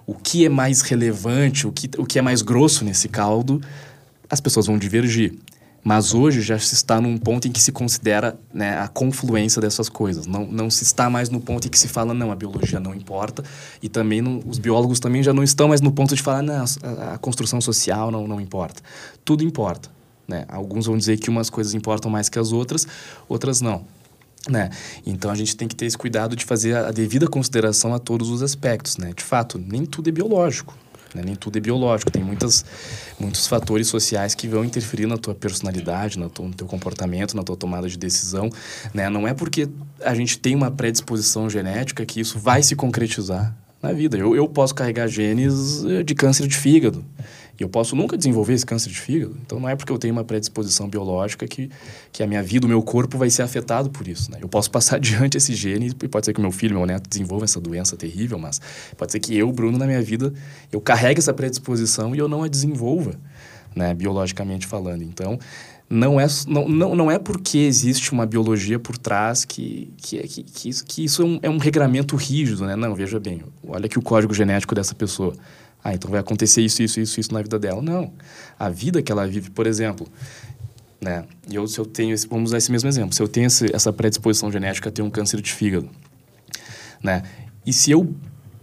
O 0.07 0.15
que 0.15 0.45
é 0.45 0.49
mais 0.49 0.83
relevante, 0.83 1.67
o 1.67 1.73
que, 1.73 1.91
o 1.99 2.07
que 2.07 2.19
é 2.19 2.23
mais 2.23 2.43
grosso 2.43 2.85
nesse 2.85 3.09
caldo, 3.09 3.61
as 4.31 4.41
pessoas 4.41 4.67
vão 4.67 4.79
divergir. 4.79 5.35
Mas 5.85 6.15
hoje 6.15 6.41
já 6.41 6.59
se 6.59 6.75
está 6.75 6.99
num 6.99 7.19
ponto 7.19 7.47
em 7.47 7.53
que 7.53 7.61
se 7.61 7.71
considera 7.71 8.39
né, 8.53 8.79
a 8.79 8.89
confluência 8.89 9.61
dessas 9.61 9.91
coisas. 9.91 10.27
Não, 10.27 10.47
não 10.47 10.71
se 10.71 10.83
está 10.83 11.11
mais 11.11 11.29
no 11.29 11.39
ponto 11.39 11.69
em 11.69 11.71
que 11.71 11.79
se 11.79 11.89
fala, 11.89 12.15
não, 12.15 12.33
a 12.33 12.35
biologia 12.35 12.81
não 12.81 12.95
importa. 12.95 13.45
E 13.83 13.89
também 13.91 14.23
não, 14.23 14.41
os 14.47 14.59
biólogos 14.59 14.99
também 14.99 15.23
já 15.23 15.35
não 15.35 15.43
estão 15.43 15.69
mais 15.69 15.83
no 15.83 15.93
ponto 15.93 16.17
de 16.17 16.23
falar, 16.23 16.41
não, 16.41 16.65
a, 16.83 17.15
a 17.15 17.19
construção 17.19 17.61
social 17.61 18.11
não, 18.11 18.27
não 18.27 18.41
importa. 18.41 18.83
Tudo 19.23 19.45
importa. 19.45 19.91
Né? 20.27 20.47
Alguns 20.49 20.87
vão 20.87 20.97
dizer 20.97 21.19
que 21.19 21.29
umas 21.29 21.51
coisas 21.51 21.75
importam 21.75 22.11
mais 22.11 22.31
que 22.31 22.39
as 22.39 22.51
outras, 22.51 22.87
outras 23.29 23.61
não. 23.61 23.85
Né? 24.49 24.71
Então 25.05 25.31
a 25.31 25.35
gente 25.35 25.55
tem 25.55 25.69
que 25.69 25.77
ter 25.77 25.85
esse 25.85 25.99
cuidado 25.99 26.35
de 26.35 26.47
fazer 26.47 26.77
a 26.77 26.91
devida 26.91 27.27
consideração 27.27 27.93
a 27.93 27.99
todos 27.99 28.31
os 28.31 28.43
aspectos. 28.43 28.97
Né? 28.97 29.13
De 29.15 29.23
fato, 29.23 29.59
nem 29.59 29.85
tudo 29.85 30.09
é 30.09 30.13
biológico. 30.13 30.75
Né? 31.15 31.23
Nem 31.25 31.35
tudo 31.35 31.57
é 31.57 31.61
biológico, 31.61 32.11
tem 32.11 32.23
muitas, 32.23 32.65
muitos 33.19 33.47
fatores 33.47 33.87
sociais 33.87 34.35
que 34.35 34.49
vão 34.49 34.65
interferir 34.65 35.07
na 35.07 35.17
tua 35.17 35.35
personalidade, 35.35 36.19
no 36.19 36.29
teu, 36.29 36.47
no 36.47 36.55
teu 36.55 36.67
comportamento, 36.67 37.37
na 37.37 37.43
tua 37.43 37.57
tomada 37.57 37.89
de 37.89 37.97
decisão. 37.97 38.51
Né? 38.93 39.09
Não 39.09 39.27
é 39.29 39.33
porque 39.33 39.69
a 40.03 40.15
gente 40.15 40.39
tem 40.39 40.55
uma 40.55 40.71
predisposição 40.71 41.49
genética 41.49 42.05
que 42.05 42.21
isso 42.21 42.39
vai 42.39 42.63
se 42.63 42.75
concretizar 42.75 43.55
na 43.83 43.93
vida. 43.93 44.17
Eu, 44.17 44.35
eu 44.35 44.49
posso 44.49 44.75
carregar 44.75 45.07
genes 45.09 45.85
eh, 45.85 46.03
de 46.03 46.15
câncer 46.15 46.49
de 46.49 46.57
fígado. 46.57 47.05
E 47.59 47.63
eu 47.63 47.69
posso 47.69 47.95
nunca 47.95 48.17
desenvolver 48.17 48.53
esse 48.55 48.67
câncer 48.67 48.91
de 48.91 48.99
fígado. 48.99 49.37
Então 49.45 49.61
não 49.61 49.69
é 49.69 49.77
porque 49.77 49.93
eu 49.93 49.99
tenho 49.99 50.13
uma 50.13 50.25
predisposição 50.25 50.89
biológica 50.89 51.47
que, 51.47 51.71
que 52.13 52.23
a 52.23 52.27
minha 52.27 52.43
vida, 52.43 52.67
o 52.67 52.69
meu 52.69 52.83
corpo 52.83 53.17
vai 53.17 53.31
ser 53.31 53.43
afetado 53.43 53.91
por 53.91 54.09
isso. 54.09 54.31
Né? 54.31 54.39
Eu 54.41 54.49
posso 54.49 54.71
passar 54.71 54.97
adiante 54.97 55.37
esse 55.37 55.55
gene 55.55 55.93
e 56.03 56.09
pode 56.09 56.27
ser 56.27 56.33
que 56.33 56.41
meu 56.41 56.51
filho, 56.51 56.77
meu 56.77 56.87
neto 56.87 57.09
desenvolva 57.09 57.45
essa 57.45 57.61
doença 57.61 57.97
terrível, 57.97 58.39
mas 58.39 58.61
pode 58.97 59.13
ser 59.13 59.21
que 59.21 59.37
eu, 59.37 59.51
Bruno, 59.53 59.79
na 59.79 59.87
minha 59.87 60.03
vida, 60.03 60.33
eu 60.73 60.81
carregue 60.81 61.21
essa 61.21 61.33
predisposição 61.33 62.15
e 62.15 62.19
eu 62.19 62.29
não 62.29 62.43
a 62.43 62.49
desenvolva, 62.49 63.15
né? 63.75 63.95
biologicamente 63.95 64.67
falando. 64.67 65.03
Então 65.03 65.39
não 65.89 66.19
é, 66.19 66.27
não, 66.49 66.69
não, 66.69 66.95
não 66.95 67.11
é 67.11 67.19
porque 67.19 67.59
existe 67.59 68.13
uma 68.13 68.25
biologia 68.25 68.79
por 68.79 68.97
trás 68.97 69.45
que, 69.45 69.93
que, 69.99 70.19
que, 70.27 70.43
que 70.43 70.69
isso, 70.69 70.85
que 70.85 71.05
isso 71.05 71.23
é, 71.23 71.25
um, 71.25 71.39
é 71.43 71.51
um 71.51 71.59
regramento 71.59 72.17
rígido, 72.17 72.65
né? 72.65 72.75
Não, 72.75 72.95
veja 72.95 73.21
bem, 73.21 73.43
olha 73.67 73.87
aqui 73.87 73.99
o 73.99 74.03
código 74.03 74.33
genético 74.33 74.75
dessa 74.75 74.95
pessoa. 74.95 75.35
Ah, 75.85 75.93
então 75.93 76.11
vai 76.11 76.19
acontecer 76.19 76.63
isso, 76.63 76.83
isso, 76.83 76.99
isso, 76.99 77.21
isso 77.21 77.35
na 77.35 77.43
vida 77.43 77.59
dela. 77.59 77.83
Não. 77.83 78.11
A 78.59 78.71
vida 78.71 79.03
que 79.03 79.13
ela 79.13 79.27
vive, 79.27 79.51
por 79.51 79.67
exemplo, 79.67 80.09
né? 80.99 81.25
Eu, 81.51 81.69
se 81.69 81.79
eu 81.79 81.85
tenho, 81.85 82.15
esse, 82.15 82.27
vamos 82.27 82.51
usar 82.51 82.59
esse 82.59 82.73
mesmo 82.73 82.89
exemplo. 82.89 83.15
Se 83.15 83.21
eu 83.21 83.29
tenho 83.29 83.47
esse, 83.47 83.67
essa 83.75 83.93
predisposição 83.93 84.51
genética 84.51 84.89
a 84.89 84.93
ter 84.93 85.03
um 85.03 85.11
câncer 85.11 85.43
de 85.43 85.53
fígado, 85.53 85.91
né? 87.03 87.23
E 87.67 87.73
se 87.73 87.91
eu 87.91 88.15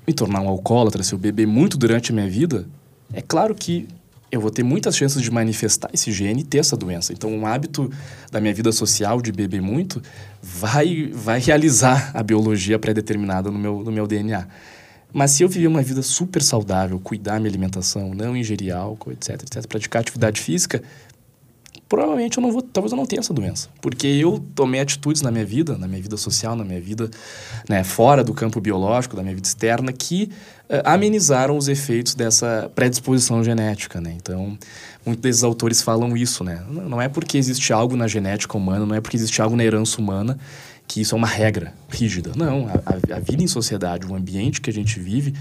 me 0.07 0.13
tornar 0.13 0.41
um 0.41 0.49
alcoólatra, 0.49 1.03
se 1.03 1.13
eu 1.13 1.19
beber 1.19 1.45
muito 1.45 1.77
durante 1.77 2.11
a 2.11 2.15
minha 2.15 2.27
vida, 2.27 2.67
é 3.13 3.21
claro 3.21 3.53
que 3.53 3.87
eu 4.31 4.41
vou 4.41 4.49
ter 4.49 4.63
muitas 4.63 4.95
chances 4.95 5.21
de 5.21 5.29
manifestar 5.29 5.89
esse 5.93 6.11
gene 6.11 6.41
e 6.41 6.43
ter 6.43 6.59
essa 6.59 6.75
doença. 6.75 7.11
Então, 7.13 7.29
um 7.29 7.45
hábito 7.45 7.91
da 8.31 8.39
minha 8.39 8.53
vida 8.53 8.71
social 8.71 9.21
de 9.21 9.31
beber 9.31 9.61
muito 9.61 10.01
vai, 10.41 11.11
vai 11.13 11.39
realizar 11.39 12.11
a 12.13 12.23
biologia 12.23 12.79
pré-determinada 12.79 13.51
no 13.51 13.59
meu, 13.59 13.83
no 13.83 13.91
meu 13.91 14.07
DNA. 14.07 14.47
Mas 15.13 15.31
se 15.31 15.43
eu 15.43 15.49
viver 15.49 15.67
uma 15.67 15.81
vida 15.81 16.01
super 16.01 16.41
saudável, 16.41 16.99
cuidar 16.99 17.33
da 17.33 17.39
minha 17.39 17.49
alimentação, 17.49 18.13
não 18.13 18.35
ingerir 18.35 18.75
álcool, 18.75 19.11
etc, 19.11 19.41
etc, 19.41 19.65
praticar 19.67 20.01
atividade 20.01 20.39
física, 20.39 20.81
provavelmente 21.91 22.37
eu 22.37 22.41
não 22.41 22.53
vou, 22.53 22.61
talvez 22.61 22.93
eu 22.93 22.97
não 22.97 23.05
tenha 23.05 23.19
essa 23.19 23.33
doença. 23.33 23.67
Porque 23.81 24.07
eu 24.07 24.41
tomei 24.55 24.79
atitudes 24.79 25.21
na 25.21 25.29
minha 25.29 25.43
vida, 25.43 25.77
na 25.77 25.89
minha 25.89 26.01
vida 26.01 26.15
social, 26.15 26.55
na 26.55 26.63
minha 26.63 26.79
vida 26.79 27.09
né, 27.67 27.83
fora 27.83 28.23
do 28.23 28.33
campo 28.33 28.61
biológico, 28.61 29.13
da 29.13 29.21
minha 29.21 29.35
vida 29.35 29.45
externa, 29.45 29.91
que 29.91 30.29
uh, 30.69 30.81
amenizaram 30.85 31.57
os 31.57 31.67
efeitos 31.67 32.15
dessa 32.15 32.71
predisposição 32.73 33.43
genética, 33.43 33.99
né? 33.99 34.13
Então, 34.15 34.57
muitos 35.05 35.21
desses 35.21 35.43
autores 35.43 35.81
falam 35.81 36.15
isso, 36.15 36.45
né? 36.45 36.63
Não 36.69 37.01
é 37.01 37.09
porque 37.09 37.37
existe 37.37 37.73
algo 37.73 37.97
na 37.97 38.07
genética 38.07 38.57
humana, 38.57 38.85
não 38.85 38.95
é 38.95 39.01
porque 39.01 39.17
existe 39.17 39.41
algo 39.41 39.57
na 39.57 39.63
herança 39.65 39.99
humana 39.99 40.39
que 40.91 40.99
isso 40.99 41.15
é 41.15 41.17
uma 41.17 41.27
regra 41.27 41.73
rígida. 41.89 42.33
Não, 42.35 42.67
a, 42.67 43.15
a, 43.15 43.19
vida 43.19 43.41
em 43.41 43.47
sociedade, 43.47 44.05
o 44.05 44.13
ambiente 44.13 44.59
que 44.59 44.69
a 44.69 44.73
gente 44.73 44.99
vive, 44.99 45.33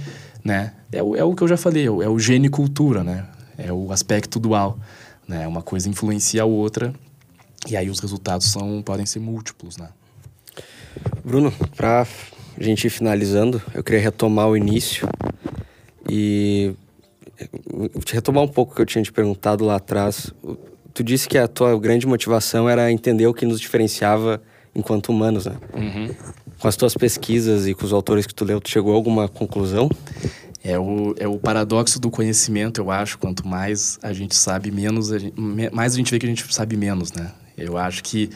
né, 0.45 0.73
é 0.93 1.03
o, 1.03 1.17
é 1.17 1.25
o 1.25 1.35
que 1.35 1.43
eu 1.43 1.49
já 1.49 1.57
falei, 1.57 1.87
é 1.87 1.91
o, 1.91 2.01
é 2.01 2.09
o 2.09 2.21
gene 2.21 2.49
cultura, 2.49 3.03
né? 3.03 3.27
É 3.59 3.73
o 3.73 3.91
aspecto 3.91 4.39
dual, 4.39 4.79
né? 5.27 5.49
Uma 5.49 5.61
coisa 5.61 5.89
influencia 5.89 6.43
a 6.43 6.45
outra 6.45 6.95
e 7.69 7.77
aí 7.77 7.91
os 7.91 7.99
resultados 7.99 8.47
são 8.47 8.81
podem 8.81 9.05
ser 9.05 9.19
múltiplos, 9.19 9.77
né? 9.77 9.89
Bruno, 11.25 11.53
para 11.75 12.07
a 12.57 12.63
gente 12.63 12.87
ir 12.87 12.91
finalizando, 12.91 13.61
eu 13.75 13.83
queria 13.83 14.01
retomar 14.01 14.47
o 14.47 14.57
início 14.57 15.09
e 16.09 16.77
retomar 18.09 18.45
um 18.45 18.49
pouco 18.49 18.73
o 18.73 18.77
que 18.77 18.83
eu 18.83 18.87
tinha 18.87 19.03
te 19.03 19.11
perguntado 19.11 19.65
lá 19.65 19.77
atrás. 19.77 20.33
Tu 20.95 21.03
disse 21.03 21.29
que 21.29 21.37
a 21.37 21.49
tua 21.49 21.77
grande 21.77 22.07
motivação 22.07 22.69
era 22.69 22.93
entender 22.93 23.27
o 23.27 23.35
que 23.35 23.45
nos 23.45 23.61
diferenciava 23.61 24.41
enquanto 24.75 25.11
humanos, 25.11 25.47
né? 25.47 25.57
Uhum. 25.75 26.15
Com 26.59 26.69
as 26.69 26.77
tuas 26.77 26.95
pesquisas 26.95 27.67
e 27.67 27.75
com 27.75 27.85
os 27.85 27.93
autores 27.93 28.27
que 28.27 28.35
tu 28.35 28.45
leu, 28.45 28.61
tu 28.61 28.71
chegou 28.71 28.93
a 28.93 28.97
alguma 28.97 29.29
conclusão? 29.29 29.89
É 30.63 30.79
o, 30.79 31.15
é 31.19 31.27
o 31.27 31.39
paradoxo 31.39 31.99
do 31.99 32.11
conhecimento, 32.11 32.81
eu 32.81 32.91
acho. 32.91 33.19
Quanto 33.19 33.47
mais 33.47 33.99
a 34.03 34.13
gente 34.13 34.37
sabe, 34.37 34.71
menos 34.71 35.11
a 35.11 35.19
gente, 35.19 35.35
mais 35.73 35.95
a 35.95 35.97
gente 35.97 36.11
vê 36.11 36.19
que 36.19 36.27
a 36.27 36.29
gente 36.29 36.53
sabe 36.53 36.77
menos, 36.77 37.13
né? 37.13 37.33
Eu 37.57 37.79
acho 37.79 38.03
que 38.03 38.31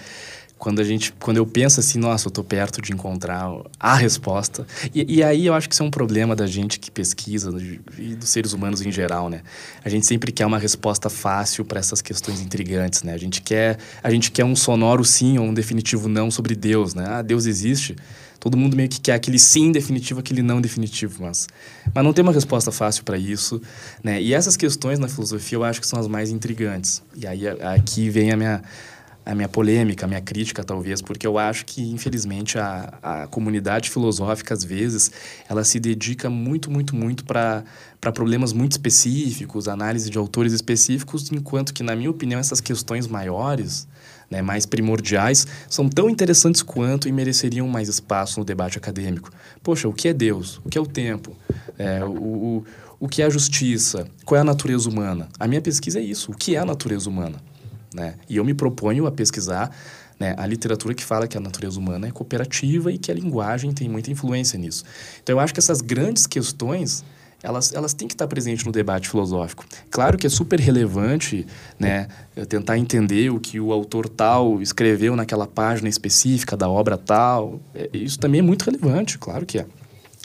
quando 0.64 0.80
a 0.80 0.82
gente 0.84 1.12
quando 1.20 1.36
eu 1.36 1.44
penso 1.44 1.78
assim 1.78 1.98
nossa 1.98 2.26
eu 2.26 2.30
estou 2.30 2.42
perto 2.42 2.80
de 2.80 2.90
encontrar 2.90 3.52
a 3.78 3.94
resposta. 3.96 4.66
E, 4.94 5.16
e, 5.16 5.22
aí 5.22 5.44
eu 5.44 5.52
acho 5.52 5.68
que 5.68 5.74
isso 5.74 5.82
é 5.82 5.86
um 5.86 5.90
problema 5.90 6.34
da 6.34 6.46
gente 6.46 6.80
que 6.80 6.90
pesquisa 6.90 7.54
e 7.98 8.14
dos 8.14 8.30
seres 8.30 8.54
humanos 8.54 8.80
em 8.80 8.90
geral 8.90 9.28
né? 9.28 9.42
A 9.84 9.90
gente 9.90 10.06
sempre 10.06 10.32
quer 10.32 10.46
uma 10.46 10.58
resposta 10.58 11.10
fácil 11.10 11.66
para 11.66 11.78
essas 11.78 12.00
questões 12.00 12.40
intrigantes 12.40 13.02
né? 13.02 13.12
A 13.12 13.18
gente 13.18 13.42
quer 13.42 13.76
a 14.02 14.08
gente 14.08 14.30
quer 14.30 14.46
um 14.46 14.56
sonoro 14.56 15.04
sim 15.04 15.36
ou 15.36 15.44
um 15.44 15.52
definitivo 15.52 16.08
não 16.08 16.30
sobre 16.30 16.54
Deus 16.54 16.94
né? 16.94 17.04
Ah 17.08 17.20
Deus 17.20 17.44
existe? 17.44 17.94
Todo 18.40 18.56
mundo 18.56 18.74
meio 18.74 18.88
que 18.88 19.00
quer 19.00 19.12
aquele 19.12 19.38
sim 19.38 19.70
definitivo 19.70 20.20
aquele 20.20 20.40
não 20.40 20.62
definitivo 20.62 21.24
mas 21.24 21.46
mas 21.94 22.02
não 22.02 22.14
tem 22.14 22.22
uma 22.22 22.32
resposta 22.32 22.72
fácil 22.72 23.04
para 23.04 23.18
isso 23.18 23.60
né? 24.02 24.18
E 24.22 24.32
essas 24.32 24.56
questões 24.56 24.98
na 24.98 25.08
filosofia 25.08 25.58
eu 25.58 25.64
acho 25.64 25.78
que 25.78 25.86
são 25.86 26.00
as 26.00 26.08
mais 26.08 26.30
intrigantes. 26.30 27.02
E 27.14 27.26
aí 27.26 27.46
aqui 27.46 28.08
vem 28.08 28.32
a 28.32 28.36
minha 28.36 28.62
a 29.24 29.34
minha 29.34 29.48
polêmica, 29.48 30.04
a 30.04 30.08
minha 30.08 30.20
crítica, 30.20 30.62
talvez, 30.62 31.00
porque 31.00 31.26
eu 31.26 31.38
acho 31.38 31.64
que, 31.64 31.82
infelizmente, 31.82 32.58
a, 32.58 32.92
a 33.02 33.26
comunidade 33.26 33.88
filosófica, 33.88 34.52
às 34.52 34.62
vezes, 34.62 35.10
ela 35.48 35.64
se 35.64 35.80
dedica 35.80 36.28
muito, 36.28 36.70
muito, 36.70 36.94
muito 36.94 37.24
para 37.24 37.64
problemas 38.12 38.52
muito 38.52 38.72
específicos, 38.72 39.66
análise 39.66 40.10
de 40.10 40.18
autores 40.18 40.52
específicos, 40.52 41.32
enquanto 41.32 41.72
que, 41.72 41.82
na 41.82 41.96
minha 41.96 42.10
opinião, 42.10 42.38
essas 42.38 42.60
questões 42.60 43.06
maiores, 43.06 43.88
né, 44.30 44.42
mais 44.42 44.66
primordiais, 44.66 45.46
são 45.70 45.88
tão 45.88 46.10
interessantes 46.10 46.62
quanto 46.62 47.08
e 47.08 47.12
mereceriam 47.12 47.66
mais 47.66 47.88
espaço 47.88 48.38
no 48.38 48.44
debate 48.44 48.76
acadêmico. 48.76 49.30
Poxa, 49.62 49.88
o 49.88 49.92
que 49.92 50.08
é 50.08 50.12
Deus? 50.12 50.60
O 50.64 50.68
que 50.68 50.76
é 50.76 50.80
o 50.80 50.86
tempo? 50.86 51.34
É, 51.78 52.04
o, 52.04 52.10
o, 52.10 52.64
o 53.00 53.08
que 53.08 53.22
é 53.22 53.24
a 53.24 53.30
justiça? 53.30 54.06
Qual 54.24 54.36
é 54.36 54.42
a 54.42 54.44
natureza 54.44 54.88
humana? 54.88 55.28
A 55.38 55.48
minha 55.48 55.62
pesquisa 55.62 55.98
é 55.98 56.02
isso. 56.02 56.30
O 56.30 56.34
que 56.34 56.56
é 56.56 56.58
a 56.58 56.64
natureza 56.64 57.08
humana? 57.08 57.36
Né? 57.95 58.16
E 58.28 58.36
eu 58.36 58.45
me 58.45 58.53
proponho 58.53 59.07
a 59.07 59.12
pesquisar 59.12 59.70
né, 60.18 60.34
a 60.36 60.47
literatura 60.47 60.95
que 60.95 61.05
fala 61.05 61.28
que 61.28 61.38
a 61.38 61.40
natureza 61.40 61.78
humana 61.78 62.09
é 62.09 62.11
cooperativa 62.11 62.90
e 62.90 62.99
que 62.99 63.11
a 63.11 63.14
linguagem 63.14 63.72
tem 63.72 63.88
muita 63.88 64.11
influência 64.11 64.59
nisso. 64.59 64.84
Então, 65.22 65.36
eu 65.36 65.40
acho 65.40 65.55
que 65.55 65.61
essas 65.61 65.80
grandes 65.80 66.26
questões 66.26 67.05
elas, 67.42 67.74
elas 67.74 67.92
têm 67.92 68.09
que 68.09 68.14
estar 68.14 68.26
presentes 68.26 68.64
no 68.64 68.72
debate 68.72 69.09
filosófico. 69.09 69.66
Claro 69.90 70.16
que 70.16 70.26
é 70.26 70.30
super 70.30 70.59
relevante 70.59 71.47
né, 71.78 72.09
tentar 72.49 72.78
entender 72.78 73.30
o 73.30 73.38
que 73.38 73.61
o 73.61 73.70
autor 73.70 74.09
tal 74.09 74.62
escreveu 74.62 75.14
naquela 75.14 75.47
página 75.47 75.86
específica 75.86 76.57
da 76.57 76.70
obra 76.70 76.97
tal. 76.97 77.61
É, 77.74 77.90
isso 77.92 78.18
também 78.18 78.38
é 78.38 78.42
muito 78.42 78.64
relevante, 78.64 79.18
claro 79.18 79.45
que 79.45 79.59
é. 79.59 79.66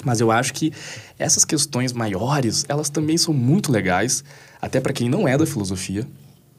Mas 0.05 0.22
eu 0.22 0.32
acho 0.32 0.53
que 0.53 0.72
essas 1.17 1.43
questões 1.43 1.91
maiores, 1.91 2.63
elas 2.70 2.89
também 2.89 3.17
são 3.17 3.34
muito 3.34 3.70
legais, 3.70 4.24
até 4.61 4.80
para 4.80 4.93
quem 4.93 5.09
não 5.09 5.28
é 5.28 5.38
da 5.38 5.45
filosofia, 5.45 6.07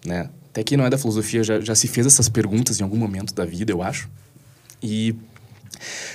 né? 0.05 0.29
Até 0.51 0.65
quem 0.65 0.77
não 0.77 0.85
é 0.85 0.91
da 0.91 0.99
filosofia 0.99 1.43
já, 1.45 1.61
já 1.61 1.75
se 1.75 1.87
fez 1.87 2.07
essas 2.07 2.29
perguntas 2.29 2.81
em 2.81 2.83
algum 2.83 2.97
momento 2.97 3.33
da 3.33 3.45
vida, 3.45 3.71
eu 3.71 3.83
acho. 3.83 4.09
E 4.83 5.15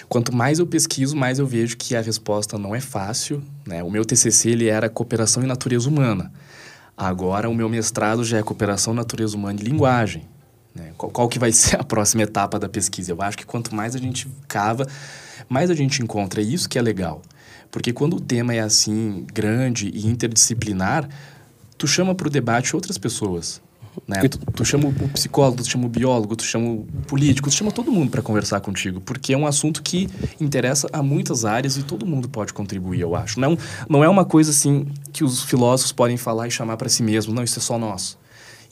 quanto 0.09 0.35
mais 0.35 0.59
eu 0.59 0.67
pesquiso, 0.67 1.15
mais 1.15 1.39
eu 1.39 1.47
vejo 1.47 1.77
que 1.77 1.95
a 1.95 2.01
resposta 2.01 2.57
não 2.57 2.75
é 2.75 2.81
fácil. 2.81 3.41
Né? 3.65 3.81
O 3.81 3.89
meu 3.89 4.03
TCC 4.03 4.49
ele 4.49 4.67
era 4.67 4.89
cooperação 4.89 5.41
e 5.41 5.45
natureza 5.45 5.89
humana. 5.89 6.31
Agora 6.97 7.49
o 7.49 7.55
meu 7.55 7.69
mestrado 7.69 8.23
já 8.23 8.37
é 8.37 8.43
cooperação, 8.43 8.93
natureza 8.93 9.37
humana 9.37 9.59
e 9.59 9.63
linguagem. 9.63 10.25
Né? 10.73 10.91
Qual, 10.97 11.11
qual, 11.11 11.29
que 11.29 11.39
vai 11.39 11.51
ser 11.53 11.79
a 11.79 11.83
próxima 11.83 12.23
etapa 12.23 12.59
da 12.59 12.67
pesquisa? 12.67 13.13
Eu 13.13 13.21
acho 13.21 13.37
que 13.37 13.45
quanto 13.45 13.73
mais 13.73 13.95
a 13.95 13.99
gente 13.99 14.27
cava, 14.47 14.85
mais 15.47 15.69
a 15.69 15.73
gente 15.73 16.03
encontra. 16.03 16.41
E 16.41 16.53
isso 16.53 16.67
que 16.67 16.77
é 16.77 16.81
legal. 16.81 17.21
Porque 17.71 17.93
quando 17.93 18.17
o 18.17 18.21
tema 18.21 18.53
é 18.53 18.59
assim, 18.59 19.25
grande 19.33 19.89
e 19.93 20.07
interdisciplinar, 20.07 21.09
tu 21.77 21.87
chama 21.87 22.13
para 22.13 22.27
o 22.27 22.29
debate 22.29 22.75
outras 22.75 22.97
pessoas. 22.97 23.61
Né? 24.07 24.27
Tu, 24.27 24.37
tu 24.37 24.65
chama 24.65 24.87
o 24.87 25.09
psicólogo, 25.09 25.63
tu 25.63 25.69
chama 25.69 25.85
o 25.85 25.89
biólogo, 25.89 26.35
tu 26.35 26.43
chama 26.43 26.67
o 26.67 26.87
político, 27.07 27.49
tu 27.49 27.55
chama 27.55 27.71
todo 27.71 27.91
mundo 27.91 28.11
para 28.11 28.21
conversar 28.21 28.59
contigo, 28.61 29.01
porque 29.01 29.33
é 29.33 29.37
um 29.37 29.47
assunto 29.47 29.81
que 29.81 30.09
interessa 30.39 30.87
a 30.91 31.01
muitas 31.01 31.45
áreas 31.45 31.77
e 31.77 31.83
todo 31.83 32.05
mundo 32.05 32.29
pode 32.29 32.53
contribuir, 32.53 33.01
eu 33.01 33.15
acho. 33.15 33.39
Não, 33.39 33.57
não 33.89 34.03
é 34.03 34.09
uma 34.09 34.25
coisa 34.25 34.51
assim 34.51 34.87
que 35.11 35.23
os 35.23 35.43
filósofos 35.43 35.91
podem 35.91 36.17
falar 36.17 36.47
e 36.47 36.51
chamar 36.51 36.77
para 36.77 36.89
si 36.89 37.03
mesmos, 37.03 37.33
não, 37.35 37.43
isso 37.43 37.59
é 37.59 37.61
só 37.61 37.77
nosso. 37.77 38.17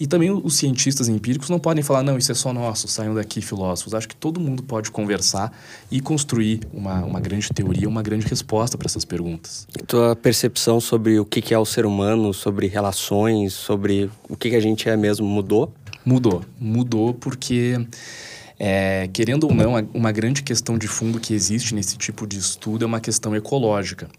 E 0.03 0.05
também 0.05 0.29
os 0.29 0.55
cientistas 0.55 1.07
empíricos 1.07 1.49
não 1.49 1.57
podem 1.57 1.81
falar, 1.81 2.03
não, 2.03 2.17
isso 2.17 2.29
é 2.29 2.35
só 2.35 2.51
nosso, 2.51 2.89
saiam 2.89 3.15
daqui, 3.15 3.41
filósofos. 3.41 3.93
Acho 3.93 4.05
que 4.05 4.15
todo 4.17 4.37
mundo 4.37 4.61
pode 4.61 4.91
conversar 4.91 5.57
e 5.89 6.01
construir 6.01 6.59
uma, 6.73 7.05
uma 7.05 7.21
grande 7.21 7.47
teoria, 7.47 7.87
uma 7.87 8.01
grande 8.01 8.27
resposta 8.27 8.77
para 8.77 8.85
essas 8.85 9.05
perguntas. 9.05 9.65
tua 9.87 10.13
percepção 10.13 10.81
sobre 10.81 11.21
o 11.21 11.23
que 11.23 11.53
é 11.53 11.57
o 11.57 11.63
ser 11.63 11.85
humano, 11.85 12.33
sobre 12.33 12.67
relações, 12.67 13.53
sobre 13.53 14.11
o 14.27 14.35
que 14.35 14.53
a 14.53 14.59
gente 14.59 14.89
é 14.89 14.97
mesmo, 14.97 15.25
mudou? 15.25 15.73
Mudou. 16.05 16.43
Mudou 16.59 17.13
porque, 17.13 17.79
é, 18.59 19.09
querendo 19.13 19.45
ou 19.45 19.53
não, 19.55 19.87
uma 19.93 20.11
grande 20.11 20.43
questão 20.43 20.77
de 20.77 20.85
fundo 20.89 21.17
que 21.17 21.33
existe 21.33 21.73
nesse 21.73 21.97
tipo 21.97 22.27
de 22.27 22.37
estudo 22.37 22.83
é 22.83 22.85
uma 22.85 22.99
questão 22.99 23.33
ecológica 23.33 24.09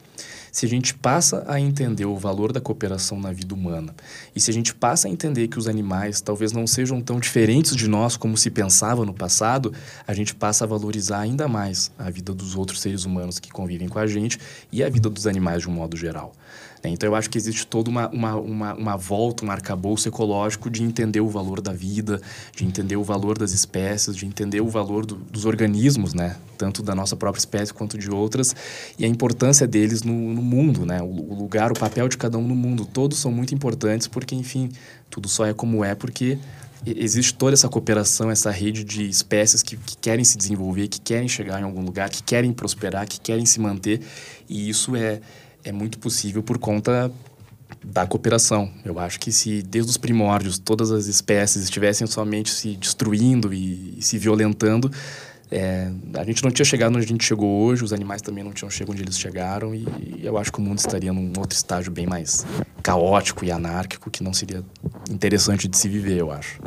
se 0.54 0.66
a 0.66 0.68
gente 0.68 0.94
passa 0.94 1.44
a 1.48 1.58
entender 1.58 2.04
o 2.04 2.16
valor 2.16 2.52
da 2.52 2.60
cooperação 2.60 3.18
na 3.18 3.32
vida 3.32 3.52
humana 3.52 3.92
e 4.36 4.40
se 4.40 4.52
a 4.52 4.54
gente 4.54 4.72
passa 4.72 5.08
a 5.08 5.10
entender 5.10 5.48
que 5.48 5.58
os 5.58 5.66
animais 5.66 6.20
talvez 6.20 6.52
não 6.52 6.64
sejam 6.64 7.00
tão 7.00 7.18
diferentes 7.18 7.74
de 7.74 7.88
nós 7.88 8.16
como 8.16 8.36
se 8.36 8.52
pensava 8.52 9.04
no 9.04 9.12
passado, 9.12 9.72
a 10.06 10.14
gente 10.14 10.32
passa 10.32 10.62
a 10.62 10.68
valorizar 10.68 11.18
ainda 11.18 11.48
mais 11.48 11.90
a 11.98 12.08
vida 12.08 12.32
dos 12.32 12.54
outros 12.54 12.80
seres 12.80 13.04
humanos 13.04 13.40
que 13.40 13.50
convivem 13.50 13.88
com 13.88 13.98
a 13.98 14.06
gente 14.06 14.38
e 14.70 14.84
a 14.84 14.88
vida 14.88 15.10
dos 15.10 15.26
animais 15.26 15.62
de 15.62 15.68
um 15.68 15.72
modo 15.72 15.96
geral. 15.96 16.32
Né? 16.84 16.90
Então, 16.90 17.08
eu 17.08 17.14
acho 17.14 17.30
que 17.30 17.38
existe 17.38 17.66
toda 17.66 17.90
uma, 17.90 18.08
uma, 18.10 18.36
uma, 18.36 18.74
uma 18.74 18.96
volta, 18.96 19.44
um 19.44 19.50
arcabouço 19.50 20.06
ecológico 20.06 20.68
de 20.70 20.82
entender 20.82 21.20
o 21.20 21.28
valor 21.28 21.60
da 21.60 21.72
vida, 21.72 22.20
de 22.54 22.64
entender 22.64 22.96
o 22.96 23.02
valor 23.02 23.38
das 23.38 23.52
espécies, 23.52 24.14
de 24.14 24.26
entender 24.26 24.60
o 24.60 24.68
valor 24.68 25.06
do, 25.06 25.16
dos 25.16 25.46
organismos, 25.46 26.12
né? 26.12 26.36
tanto 26.58 26.82
da 26.82 26.94
nossa 26.94 27.16
própria 27.16 27.40
espécie 27.40 27.72
quanto 27.72 27.98
de 27.98 28.10
outras, 28.10 28.54
e 28.98 29.04
a 29.04 29.08
importância 29.08 29.66
deles 29.66 30.02
no, 30.02 30.12
no 30.12 30.42
mundo, 30.42 30.86
né? 30.86 31.00
o, 31.02 31.06
o 31.06 31.34
lugar, 31.34 31.72
o 31.72 31.74
papel 31.74 32.08
de 32.08 32.16
cada 32.16 32.38
um 32.38 32.46
no 32.46 32.54
mundo. 32.54 32.84
Todos 32.84 33.18
são 33.18 33.32
muito 33.32 33.54
importantes 33.54 34.06
porque, 34.06 34.34
enfim, 34.34 34.70
tudo 35.10 35.28
só 35.28 35.46
é 35.46 35.54
como 35.54 35.84
é 35.84 35.94
porque 35.94 36.38
existe 36.86 37.32
toda 37.34 37.54
essa 37.54 37.68
cooperação, 37.68 38.30
essa 38.30 38.50
rede 38.50 38.84
de 38.84 39.08
espécies 39.08 39.62
que, 39.62 39.76
que, 39.76 39.96
querem 39.96 40.24
se 40.24 40.36
desenvolver, 40.36 40.88
que 40.88 41.00
querem 41.00 41.28
chegar 41.28 41.60
em 41.60 41.64
algum 41.64 41.82
lugar, 41.82 42.10
que 42.10 42.22
querem 42.22 42.52
prosperar, 42.52 43.08
que 43.08 43.18
querem 43.18 43.46
se 43.46 43.58
manter. 43.58 44.00
E 44.48 44.68
isso 44.68 44.94
é, 44.94 45.20
é 45.64 45.72
muito 45.72 45.98
possível 45.98 46.42
por 46.42 46.58
conta 46.58 47.10
da 47.82 48.06
cooperação. 48.06 48.70
Eu 48.84 48.98
acho 48.98 49.18
que 49.18 49.32
se 49.32 49.62
desde 49.62 49.90
os 49.90 49.96
primórdios 49.96 50.58
todas 50.58 50.90
as 50.90 51.06
espécies 51.06 51.64
estivessem 51.64 52.06
somente 52.06 52.50
se 52.50 52.76
destruindo 52.76 53.52
e, 53.52 53.98
e 53.98 54.02
se 54.02 54.18
violentando, 54.18 54.90
é, 55.50 55.90
a 56.14 56.24
gente 56.24 56.42
não 56.42 56.50
tinha 56.50 56.64
chegado 56.64 56.96
onde 56.96 57.04
a 57.04 57.08
gente 57.08 57.24
chegou 57.24 57.62
hoje, 57.62 57.84
os 57.84 57.92
animais 57.92 58.22
também 58.22 58.42
não 58.42 58.52
tinham 58.52 58.70
chegado 58.70 58.92
onde 58.92 59.02
eles 59.02 59.18
chegaram, 59.18 59.74
e, 59.74 59.86
e 60.18 60.20
eu 60.24 60.38
acho 60.38 60.50
que 60.50 60.58
o 60.58 60.62
mundo 60.62 60.78
estaria 60.78 61.12
num 61.12 61.32
outro 61.38 61.56
estágio 61.56 61.92
bem 61.92 62.06
mais 62.06 62.44
caótico 62.82 63.44
e 63.44 63.52
anárquico, 63.52 64.10
que 64.10 64.22
não 64.22 64.32
seria 64.32 64.64
interessante 65.10 65.68
de 65.68 65.76
se 65.76 65.88
viver, 65.88 66.18
eu 66.18 66.32
acho. 66.32 66.60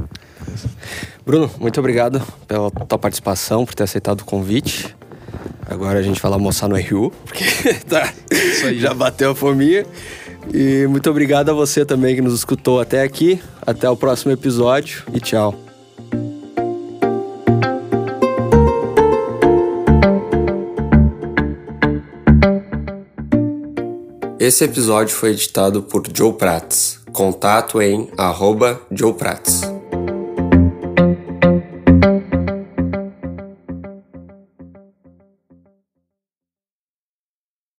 Bruno, 1.26 1.49
muito 1.60 1.80
obrigado 1.80 2.22
pela 2.48 2.72
tua 2.72 2.98
participação, 2.98 3.65
por 3.65 3.76
ter 3.76 3.84
aceitado 3.84 4.22
o 4.22 4.26
convite. 4.26 4.95
Agora 5.70 5.99
a 5.99 6.02
gente 6.02 6.22
vai 6.22 6.32
almoçar 6.32 6.70
no 6.70 6.76
RU, 6.76 7.12
porque 7.26 7.44
tá, 7.88 8.14
já 8.76 8.94
bateu 8.94 9.32
a 9.32 9.36
fominha. 9.36 9.86
E 10.54 10.88
muito 10.88 11.10
obrigado 11.10 11.49
a 11.49 11.54
você 11.54 11.86
também 11.86 12.16
que 12.16 12.22
nos 12.22 12.34
escutou 12.34 12.80
até 12.80 13.04
aqui. 13.04 13.41
Até 13.66 13.90
o 13.90 13.98
próximo 13.98 14.32
episódio 14.32 15.04
e 15.14 15.20
tchau. 15.20 15.54
Esse 24.40 24.64
episódio 24.64 25.14
foi 25.14 25.32
editado 25.32 25.84
por 25.84 26.04
Joe 26.16 26.32
Prats. 26.32 27.02
Contato 27.12 27.82
em 27.82 28.10
arroba 28.18 28.80
Joe 28.90 29.14
Prats. 29.14 29.64